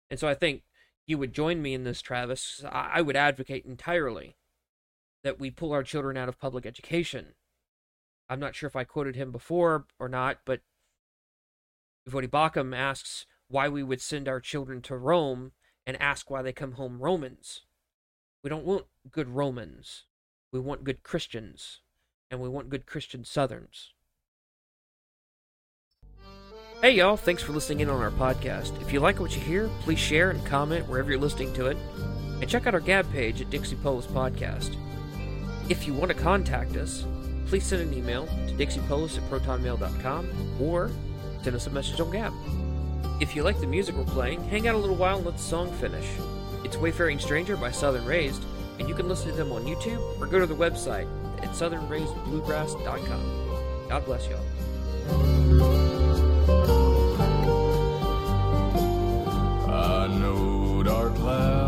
And 0.10 0.20
so 0.20 0.28
I 0.28 0.34
think 0.34 0.64
you 1.06 1.18
would 1.18 1.34
join 1.34 1.62
me 1.62 1.74
in 1.74 1.84
this, 1.84 2.02
Travis. 2.02 2.64
I 2.70 3.02
would 3.02 3.16
advocate 3.16 3.66
entirely 3.66 4.38
that 5.28 5.42
we 5.42 5.52
pull 5.52 5.74
our 5.74 5.84
children 5.84 6.16
out 6.16 6.30
of 6.30 6.40
public 6.40 6.66
education. 6.66 7.34
I'm 8.30 8.40
not 8.40 8.56
sure 8.56 8.68
if 8.68 8.78
I 8.78 8.86
quoted 8.86 9.18
him 9.18 9.30
before 9.30 9.86
or 10.00 10.08
not, 10.08 10.38
but 10.46 10.62
Voddie 12.10 12.30
Baucham 12.30 12.74
asks 12.74 13.26
why 13.50 13.68
we 13.68 13.84
would 13.84 14.00
send 14.00 14.30
our 14.30 14.40
children 14.40 14.82
to 14.84 14.96
Rome 14.96 15.52
and 15.86 16.02
ask 16.02 16.30
why 16.30 16.42
they 16.42 16.54
come 16.54 16.74
home 16.74 17.00
Romans. 17.02 17.66
We 18.42 18.50
don't 18.50 18.64
want 18.64 18.86
good 19.12 19.28
Romans. 19.28 20.06
We 20.54 20.62
want 20.62 20.86
good 20.86 21.04
Christians. 21.04 21.82
And 22.32 22.40
we 22.40 22.48
want 22.48 22.70
good 22.70 22.86
Christian 22.86 23.26
Southerns. 23.26 23.92
Hey, 26.82 26.92
y'all. 26.92 27.18
Thanks 27.18 27.44
for 27.44 27.52
listening 27.52 27.82
in 27.82 27.90
on 27.90 28.02
our 28.02 28.12
podcast. 28.12 28.82
If 28.82 28.94
you 28.94 29.02
like 29.02 29.20
what 29.20 29.36
you 29.36 29.42
hear, 29.42 29.70
please 29.82 30.00
share 30.00 30.30
and 30.30 30.46
comment 30.46 30.88
wherever 30.88 31.12
you're 31.12 31.20
listening 31.20 31.54
to 31.56 31.66
it. 31.66 31.76
And 32.40 32.50
check 32.50 32.66
out 32.66 32.76
our 32.76 32.80
Gab 32.80 33.12
page 33.12 33.42
at 33.42 33.50
Dixie 33.50 33.76
Polis 33.76 34.08
Podcast. 34.08 34.78
If 35.70 35.86
you 35.86 35.94
want 35.94 36.10
to 36.10 36.18
contact 36.18 36.78
us, 36.78 37.06
please 37.48 37.66
send 37.66 37.82
an 37.82 37.94
email 37.94 38.26
to 38.48 38.56
dixiepolis 38.56 39.18
at 39.18 39.30
protonmail.com 39.30 40.30
or 40.62 40.90
send 41.44 41.58
us 41.58 41.68
a 41.68 41.70
message 41.70 42.00
on 42.00 42.10
Gab. 42.10 42.32
If 43.20 43.36
you 43.36 43.44
like 43.44 43.60
the 43.60 43.68
music 43.68 43.98
we're 43.98 44.06
playing, 44.06 44.42
hang 44.48 44.70
out 44.70 44.76
a 44.76 44.78
little 44.78 44.96
while 44.96 45.18
and 45.18 45.26
let 45.26 45.36
the 45.36 45.44
song 45.44 45.70
finish. 45.74 46.08
It's 46.64 46.78
Wayfaring 46.78 47.20
Stranger 47.20 47.58
by 47.58 47.72
Southern 47.72 48.06
Raised, 48.06 48.46
and 48.80 48.88
you 48.88 48.96
can 48.96 49.10
listen 49.10 49.32
to 49.32 49.36
them 49.36 49.52
on 49.52 49.66
YouTube 49.66 50.00
or 50.22 50.28
go 50.28 50.40
to 50.40 50.46
their 50.46 50.56
website 50.56 51.10
at 51.44 51.50
southernraisedbluegrass.com. 51.50 53.90
God 53.90 54.06
bless 54.06 54.26
y'all. 54.30 54.40
I 59.70 60.08
know 60.18 60.82
dark 60.84 61.14
clouds 61.16 61.67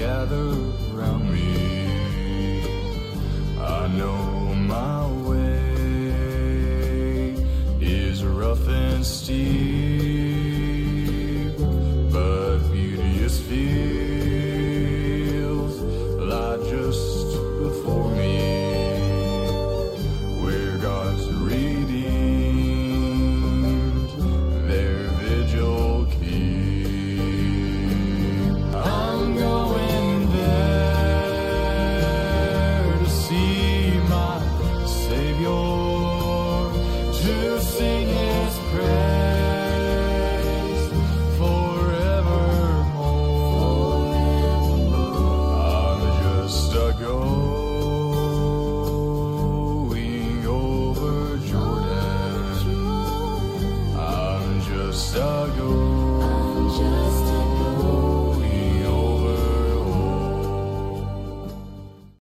gather 0.00 0.48
around 0.94 1.30
me. 1.30 2.62
I 3.60 3.86
know 3.98 4.54
my 4.54 5.06
way 5.28 6.14
is 7.82 8.24
rough 8.24 8.66
and 8.66 9.04
steep, 9.04 10.19